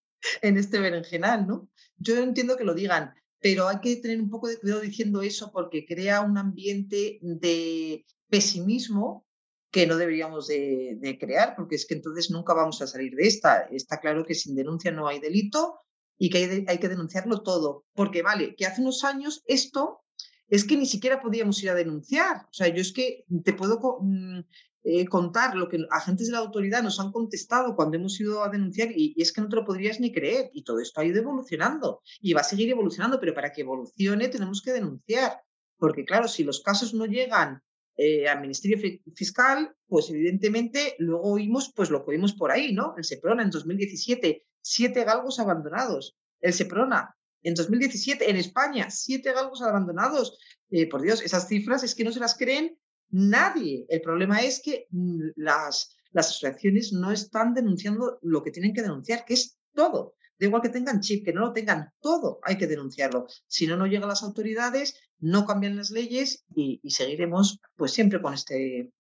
en 0.43 0.57
este 0.57 0.79
berenjenal, 0.79 1.47
¿no? 1.47 1.71
Yo 1.97 2.19
entiendo 2.19 2.57
que 2.57 2.65
lo 2.65 2.75
digan, 2.75 3.15
pero 3.41 3.69
hay 3.69 3.81
que 3.81 3.97
tener 3.97 4.21
un 4.21 4.31
poco 4.31 4.49
de 4.49 4.59
cuidado 4.59 4.81
diciendo 4.81 5.23
eso 5.23 5.51
porque 5.53 5.87
crea 5.87 6.21
un 6.21 6.39
ambiente 6.39 7.19
de 7.23 8.05
pesimismo 8.29 9.28
que 9.71 9.87
no 9.87 9.97
deberíamos 9.97 10.47
de, 10.47 11.17
crear, 11.21 11.55
porque 11.57 11.77
es 11.77 11.87
que 11.87 11.95
entonces 11.95 12.31
nunca 12.31 12.55
vamos 12.55 12.81
a 12.81 12.87
salir 12.87 13.15
de 13.15 13.27
esta. 13.27 13.69
Está 13.71 14.01
claro 14.01 14.25
que 14.25 14.35
sin 14.35 14.55
denuncia 14.55 14.91
no 14.91 15.09
hay 15.09 15.21
delito 15.21 15.81
y 16.17 16.31
que 16.31 16.65
hay, 16.67 16.79
que 16.79 16.89
denunciarlo 16.89 17.43
todo, 17.43 17.85
porque 17.95 18.23
vale, 18.23 18.55
que 18.57 18.67
hace 18.67 18.81
unos 18.81 19.05
años 19.05 19.43
esto 19.47 20.01
es 20.49 20.65
que 20.65 20.77
ni 20.77 20.87
siquiera 20.87 21.21
podíamos 21.21 21.63
ir 21.63 21.71
a 21.71 21.75
denunciar. 21.75 22.47
O 22.51 22.53
sea, 22.53 22.69
yo 22.69 22.81
es 22.81 22.93
que 22.93 23.25
te 23.45 23.53
puedo 23.53 23.99
mm, 24.01 24.41
eh, 24.85 25.07
contar 25.07 25.55
lo 25.55 25.69
que 25.69 25.85
agentes 25.91 26.29
de 26.29 26.33
la 26.33 26.39
autoridad 26.39 26.83
nos 26.83 26.99
han 26.99 27.13
contestado 27.13 27.77
cuando 27.77 27.99
hemos 27.99 28.19
ido 28.19 28.43
a 28.43 28.49
denunciar 28.49 28.91
y, 28.91 29.13
y, 29.15 29.23
es 29.23 29.33
que 29.33 29.43
no 29.43 29.49
te 29.51 29.57
lo 29.57 29.67
podrías 29.67 30.01
ni 30.01 30.11
creer. 30.11 30.51
Y 30.55 30.65
todo 30.65 30.81
esto 30.81 31.03
ha 31.03 31.05
ido 31.05 31.19
evolucionando 31.19 32.01
y 32.21 32.33
va 32.33 32.41
a 32.41 32.45
seguir 32.45 32.71
evolucionando, 32.71 33.21
pero 33.21 33.35
para 33.35 33.53
que 33.53 33.61
evolucione 33.61 34.29
tenemos 34.29 34.63
que 34.63 34.73
denunciar. 34.73 35.43
Porque 35.77 36.07
claro, 36.07 36.27
si 36.27 36.43
los 36.43 36.63
casos 36.63 36.95
no 36.95 37.05
llegan 37.05 37.63
eh, 38.01 38.29
al 38.29 38.41
Ministerio 38.41 38.79
Fiscal, 39.13 39.75
pues 39.89 40.09
evidentemente 40.09 40.95
luego 40.99 41.33
oímos 41.33 41.73
pues 41.75 41.91
lo 41.91 42.05
que 42.05 42.13
oímos 42.13 42.33
por 42.33 42.53
ahí, 42.53 42.73
¿no? 42.73 42.95
El 42.97 43.03
Seprona 43.03 43.43
en 43.43 43.51
2017, 43.51 44.47
siete 44.63 45.03
galgos 45.03 45.41
abandonados. 45.41 46.17
El 46.41 46.53
Seprona 46.53 47.17
en 47.43 47.55
2017 47.55 48.31
en 48.31 48.37
España, 48.37 48.89
siete 48.89 49.33
galgos 49.33 49.63
abandonados. 49.63 50.39
Eh, 50.71 50.89
por 50.89 51.03
Dios, 51.03 51.23
esas 51.23 51.49
cifras 51.49 51.83
es 51.83 51.97
que 51.97 52.05
no 52.05 52.13
se 52.13 52.21
las 52.21 52.37
creen 52.37 52.79
nadie. 53.11 53.85
El 53.89 54.01
problema 54.01 54.43
es 54.43 54.63
que 54.63 54.87
mm, 54.91 55.31
las, 55.35 55.97
las 56.13 56.29
asociaciones 56.29 56.93
no 56.93 57.11
están 57.11 57.53
denunciando 57.53 58.21
lo 58.23 58.45
que 58.45 58.53
tienen 58.53 58.75
que 58.75 58.83
denunciar, 58.83 59.25
que 59.25 59.35
es 59.35 59.59
todo. 59.75 60.15
Da 60.39 60.47
igual 60.47 60.63
que 60.63 60.69
tengan 60.69 61.01
chip, 61.01 61.25
que 61.25 61.33
no 61.33 61.41
lo 61.41 61.53
tengan, 61.53 61.93
todo 62.01 62.39
hay 62.43 62.57
que 62.59 62.67
denunciarlo. 62.67 63.27
Si 63.47 63.67
no, 63.67 63.77
no 63.77 63.87
llegan 63.87 64.09
las 64.09 64.23
autoridades, 64.23 64.95
no 65.19 65.47
cambian 65.47 65.77
las 65.77 65.91
leyes 65.91 66.45
y, 66.55 66.81
y 66.83 66.91
seguiremos 66.91 67.61
pues 67.77 67.93
siempre 67.93 68.23
con 68.23 68.35
este 68.35 68.93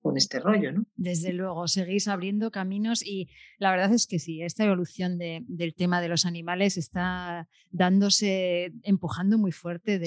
con 0.00 0.16
este 0.16 0.40
rollo, 0.40 0.72
¿no? 0.72 0.86
Desde 0.96 1.32
luego, 1.32 1.68
seguís 1.68 2.08
abriendo 2.08 2.50
caminos 2.50 3.04
y 3.04 3.28
la 3.58 3.70
verdad 3.70 3.92
es 3.92 4.06
que 4.06 4.18
sí, 4.18 4.42
esta 4.42 4.64
evolución 4.64 5.18
del 5.18 5.74
tema 5.74 6.00
de 6.00 6.08
los 6.08 6.24
animales 6.24 6.76
está 6.76 7.48
dándose, 7.70 8.72
empujando 8.82 9.38
muy 9.38 9.52
fuerte 9.52 10.00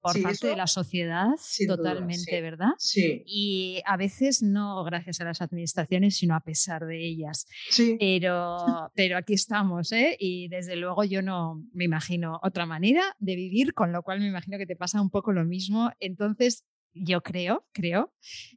por 0.00 0.20
parte 0.22 0.46
de 0.46 0.56
la 0.56 0.66
sociedad, 0.66 1.28
totalmente, 1.66 2.40
¿verdad? 2.40 2.70
Sí. 2.78 3.22
Y 3.26 3.82
a 3.84 3.96
veces 3.96 4.42
no 4.42 4.82
gracias 4.84 5.20
a 5.20 5.24
las 5.24 5.42
administraciones, 5.42 6.16
sino 6.16 6.34
a 6.34 6.40
pesar 6.40 6.86
de 6.86 7.04
ellas. 7.04 7.46
Sí. 7.70 7.96
Pero, 7.98 8.90
pero 8.94 9.16
aquí 9.16 9.34
estamos, 9.34 9.92
¿eh? 9.92 10.16
Y 10.18 10.48
desde 10.48 10.76
luego 10.76 11.04
yo 11.04 11.22
no 11.22 11.62
me 11.72 11.84
imagino 11.84 12.38
otra 12.42 12.66
manera 12.66 13.02
de 13.18 13.36
vivir, 13.36 13.74
con 13.74 13.92
lo 13.92 14.02
cual 14.02 14.20
me 14.20 14.28
imagino 14.28 14.58
que 14.58 14.66
te 14.66 14.76
pasa 14.76 15.00
un 15.00 15.10
poco 15.10 15.32
lo 15.32 15.44
mismo. 15.44 15.90
Entonces, 16.00 16.64
yo 16.94 17.22
creo, 17.22 17.66
creo 17.72 18.12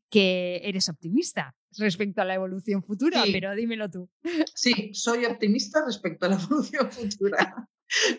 que 0.09 0.61
eres 0.63 0.89
optimista 0.89 1.55
respecto 1.77 2.21
a 2.21 2.25
la 2.25 2.35
evolución 2.35 2.83
futura, 2.83 3.23
pero 3.31 3.53
dímelo 3.55 3.89
tú. 3.89 4.09
Sí, 4.53 4.93
soy 4.93 5.25
optimista 5.25 5.83
respecto 5.85 6.25
a 6.25 6.29
la 6.29 6.35
evolución 6.41 6.91
futura. 6.91 7.69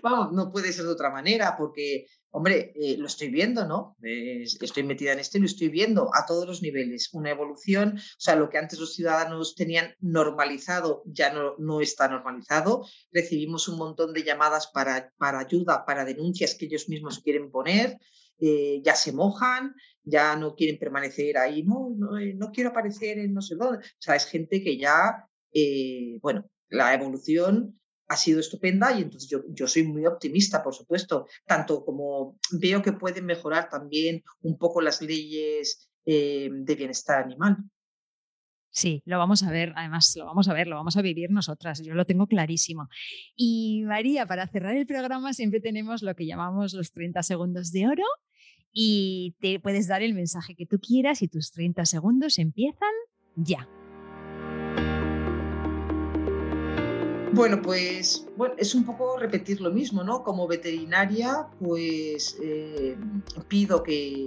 Vamos, 0.03 0.33
no 0.33 0.53
puede 0.53 0.73
ser 0.73 0.85
de 0.85 0.93
otra 0.93 1.11
manera, 1.11 1.57
porque, 1.59 2.07
hombre, 2.31 2.73
eh, 2.77 2.97
lo 2.99 3.07
estoy 3.07 3.31
viendo, 3.31 3.67
¿no? 3.67 3.97
estoy 4.01 4.85
metida 4.85 5.13
en 5.13 5.19
esto 5.19 5.39
y 5.39 5.41
lo 5.41 5.47
estoy 5.47 5.69
viendo 5.69 6.09
a 6.15 6.25
todos 6.25 6.47
los 6.47 6.63
niveles. 6.63 7.09
Una 7.13 7.31
evolución, 7.31 7.97
o 7.97 8.21
sea, 8.21 8.37
lo 8.37 8.49
que 8.49 8.59
antes 8.59 8.79
los 8.79 8.95
ciudadanos 8.95 9.55
tenían 9.55 9.95
normalizado 9.99 11.03
ya 11.07 11.33
no, 11.33 11.57
no 11.59 11.81
está 11.81 12.09
normalizado. 12.09 12.87
Recibimos 13.11 13.69
un 13.69 13.79
montón 13.79 14.13
de 14.13 14.23
llamadas 14.23 14.69
para, 14.69 15.13
para 15.19 15.41
ayuda, 15.41 15.85
para 15.85 16.05
denuncias 16.05 16.55
que 16.55 16.67
ellos 16.67 16.89
mismos 16.89 17.21
quieren 17.21 17.51
poner. 17.51 17.99
Eh, 18.39 18.83
ya 18.85 18.95
se 18.95 19.13
mojan, 19.13 19.75
ya 20.07 20.37
no 20.37 20.55
quieren 20.55 20.79
permanecer 20.79 21.37
ahí, 21.37 21.63
no, 21.63 21.93
no, 21.95 22.17
eh, 22.17 22.33
no, 22.35 22.51
quiero 22.53 22.71
aparecer 22.71 23.19
en 23.19 23.35
no 23.35 23.43
sé 23.43 23.57
dónde. 23.57 23.79
O 23.79 23.99
sea, 23.99 24.15
es 24.15 24.27
gente 24.27 24.63
que 24.63 24.79
ya, 24.79 25.29
eh, 25.53 26.19
bueno, 26.23 26.49
la 26.69 26.95
evolución 26.95 27.79
ha 28.09 28.17
sido 28.17 28.39
estupenda 28.39 28.97
y 28.97 29.03
entonces 29.03 29.29
yo, 29.29 29.43
yo 29.49 29.67
soy 29.67 29.83
muy 29.83 30.07
optimista, 30.07 30.63
por 30.63 30.75
supuesto, 30.75 31.27
tanto 31.45 31.85
como 31.85 32.39
veo 32.53 32.81
que 32.81 32.93
pueden 32.93 33.27
mejorar 33.27 33.69
también 33.69 34.23
un 34.43 34.57
poco 34.57 34.81
las 34.81 35.03
leyes 35.03 35.91
de 36.05 36.77
bienestar 36.79 37.25
animal. 37.25 37.57
Sí, 38.71 39.03
lo 39.07 39.19
vamos 39.19 39.43
a 39.43 39.51
ver, 39.51 39.73
además 39.75 40.15
lo 40.17 40.27
vamos 40.27 40.49
a 40.49 40.53
ver, 40.53 40.69
lo 40.69 40.77
vamos 40.77 40.97
a 40.97 41.03
vivir 41.03 41.31
nosotras, 41.31 41.83
yo 41.83 41.95
lo 41.95 42.05
tengo 42.05 42.29
clarísimo. 42.29 42.89
Y 43.35 43.83
María, 43.87 44.27
para 44.27 44.47
cerrar 44.47 44.77
el 44.77 44.87
programa 44.87 45.33
siempre 45.33 45.61
tenemos 45.61 46.03
lo 46.03 46.15
que 46.15 46.27
llamamos 46.27 46.75
los 46.75 46.93
30 46.93 47.25
segundos 47.25 47.73
de 47.73 47.89
oro 47.89 48.05
y 48.79 49.35
te 49.41 49.59
puedes 49.59 49.89
dar 49.89 50.03
el 50.03 50.13
mensaje 50.13 50.55
que 50.55 50.67
tú 50.67 50.79
quieras 50.79 51.23
y 51.23 51.29
tus 51.29 51.51
30 51.51 51.87
segundos 51.87 52.39
empiezan 52.39 52.93
ya. 53.35 53.67
Bueno, 57.33 57.63
pues 57.63 58.27
bueno, 58.37 58.55
es 58.59 58.75
un 58.75 58.85
poco 58.85 59.17
repetir 59.17 59.63
lo 59.63 59.71
mismo, 59.71 60.05
¿no? 60.05 60.23
Como 60.23 60.47
veterinaria, 60.47 61.47
pues 61.59 62.37
eh, 62.43 62.99
pido 63.49 63.83
que, 63.83 64.27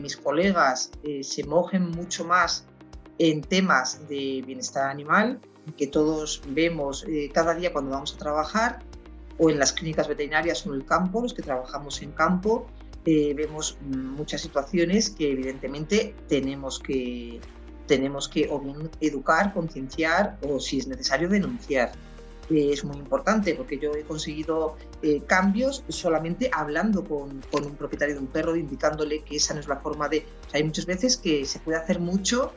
mis 0.00 0.16
colegas 0.16 0.90
eh, 1.02 1.22
se 1.22 1.44
mojen 1.44 1.90
mucho 1.90 2.24
más 2.24 2.66
en 3.18 3.42
temas 3.42 4.08
de 4.08 4.42
bienestar 4.46 4.88
animal, 4.88 5.38
que 5.76 5.86
todos 5.86 6.40
vemos 6.48 7.04
eh, 7.06 7.30
cada 7.32 7.54
día 7.54 7.74
cuando 7.74 7.90
vamos 7.90 8.14
a 8.14 8.18
trabajar, 8.18 8.78
o 9.38 9.50
en 9.50 9.58
las 9.58 9.74
clínicas 9.74 10.08
veterinarias 10.08 10.66
o 10.66 10.70
en 10.72 10.80
el 10.80 10.86
campo, 10.86 11.20
los 11.20 11.34
que 11.34 11.42
trabajamos 11.42 12.00
en 12.00 12.12
campo, 12.12 12.66
eh, 13.04 13.34
vemos 13.34 13.78
muchas 13.80 14.40
situaciones 14.42 15.10
que 15.10 15.32
evidentemente 15.32 16.14
tenemos 16.28 16.78
que, 16.78 17.40
tenemos 17.88 18.28
que 18.28 18.48
o 18.48 18.60
bien 18.60 18.90
educar, 19.00 19.52
concienciar 19.52 20.38
o 20.48 20.60
si 20.60 20.78
es 20.78 20.86
necesario 20.86 21.28
denunciar. 21.28 21.92
Eh, 22.48 22.70
es 22.72 22.84
muy 22.84 22.96
importante 22.98 23.54
porque 23.56 23.78
yo 23.78 23.92
he 23.94 24.02
conseguido 24.02 24.76
eh, 25.02 25.20
cambios 25.26 25.84
solamente 25.88 26.48
hablando 26.52 27.02
con, 27.02 27.40
con, 27.50 27.66
un 27.66 27.74
propietario 27.74 28.14
de 28.14 28.20
un 28.20 28.28
perro, 28.28 28.54
indicándole 28.54 29.24
que 29.24 29.36
esa 29.36 29.54
no 29.54 29.60
es 29.60 29.66
la 29.66 29.78
forma 29.78 30.08
de... 30.08 30.24
hay 30.52 30.62
muchas 30.62 30.86
veces 30.86 31.16
que 31.16 31.44
se 31.44 31.58
puede 31.58 31.78
hacer 31.78 31.98
mucho, 31.98 32.52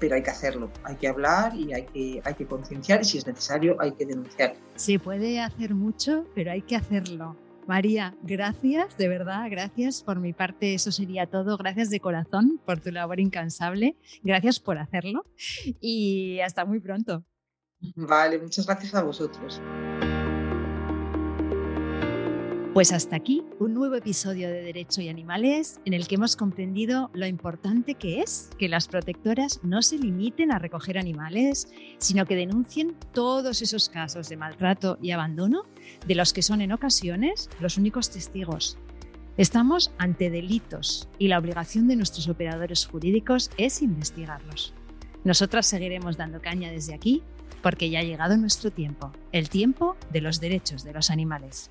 pero 0.00 0.14
hay 0.14 0.22
que 0.22 0.30
hacerlo, 0.30 0.70
hay 0.84 0.96
que 0.96 1.08
hablar 1.08 1.54
y 1.54 1.74
hay 1.74 1.84
que, 1.84 2.22
hay 2.24 2.34
que 2.34 2.46
concienciar 2.46 3.02
y 3.02 3.04
si 3.04 3.18
es 3.18 3.26
necesario 3.26 3.76
hay 3.80 3.92
que 3.92 4.06
denunciar. 4.06 4.56
Se 4.76 4.98
puede 4.98 5.40
hacer 5.40 5.74
mucho, 5.74 6.24
pero 6.34 6.52
hay 6.52 6.62
que 6.62 6.74
hacerlo. 6.74 7.36
María, 7.66 8.14
gracias, 8.22 8.96
de 8.96 9.08
verdad, 9.08 9.46
gracias. 9.50 10.02
Por 10.02 10.20
mi 10.20 10.32
parte, 10.32 10.74
eso 10.74 10.92
sería 10.92 11.26
todo. 11.26 11.56
Gracias 11.56 11.90
de 11.90 12.00
corazón 12.00 12.60
por 12.64 12.80
tu 12.80 12.90
labor 12.90 13.20
incansable. 13.20 13.96
Gracias 14.22 14.60
por 14.60 14.78
hacerlo 14.78 15.24
y 15.80 16.40
hasta 16.40 16.64
muy 16.64 16.80
pronto. 16.80 17.24
Vale, 17.96 18.38
muchas 18.38 18.66
gracias 18.66 18.94
a 18.94 19.02
vosotros. 19.02 19.60
Pues 22.74 22.92
hasta 22.92 23.14
aquí 23.14 23.44
un 23.60 23.72
nuevo 23.72 23.94
episodio 23.94 24.48
de 24.48 24.60
Derecho 24.60 25.00
y 25.00 25.08
Animales 25.08 25.78
en 25.84 25.94
el 25.94 26.08
que 26.08 26.16
hemos 26.16 26.34
comprendido 26.34 27.08
lo 27.14 27.24
importante 27.24 27.94
que 27.94 28.20
es 28.20 28.50
que 28.58 28.68
las 28.68 28.88
protectoras 28.88 29.60
no 29.62 29.80
se 29.80 29.96
limiten 29.96 30.50
a 30.50 30.58
recoger 30.58 30.98
animales, 30.98 31.68
sino 31.98 32.26
que 32.26 32.34
denuncien 32.34 32.96
todos 33.12 33.62
esos 33.62 33.88
casos 33.88 34.28
de 34.28 34.36
maltrato 34.36 34.98
y 35.00 35.12
abandono 35.12 35.66
de 36.04 36.16
los 36.16 36.32
que 36.32 36.42
son 36.42 36.62
en 36.62 36.72
ocasiones 36.72 37.48
los 37.60 37.78
únicos 37.78 38.10
testigos. 38.10 38.76
Estamos 39.36 39.92
ante 39.96 40.28
delitos 40.28 41.08
y 41.16 41.28
la 41.28 41.38
obligación 41.38 41.86
de 41.86 41.94
nuestros 41.94 42.28
operadores 42.28 42.86
jurídicos 42.86 43.52
es 43.56 43.82
investigarlos. 43.82 44.74
Nosotras 45.22 45.66
seguiremos 45.66 46.16
dando 46.16 46.42
caña 46.42 46.72
desde 46.72 46.92
aquí 46.92 47.22
porque 47.62 47.88
ya 47.88 48.00
ha 48.00 48.02
llegado 48.02 48.36
nuestro 48.36 48.72
tiempo, 48.72 49.12
el 49.30 49.48
tiempo 49.48 49.96
de 50.10 50.22
los 50.22 50.40
derechos 50.40 50.82
de 50.82 50.92
los 50.92 51.10
animales. 51.10 51.70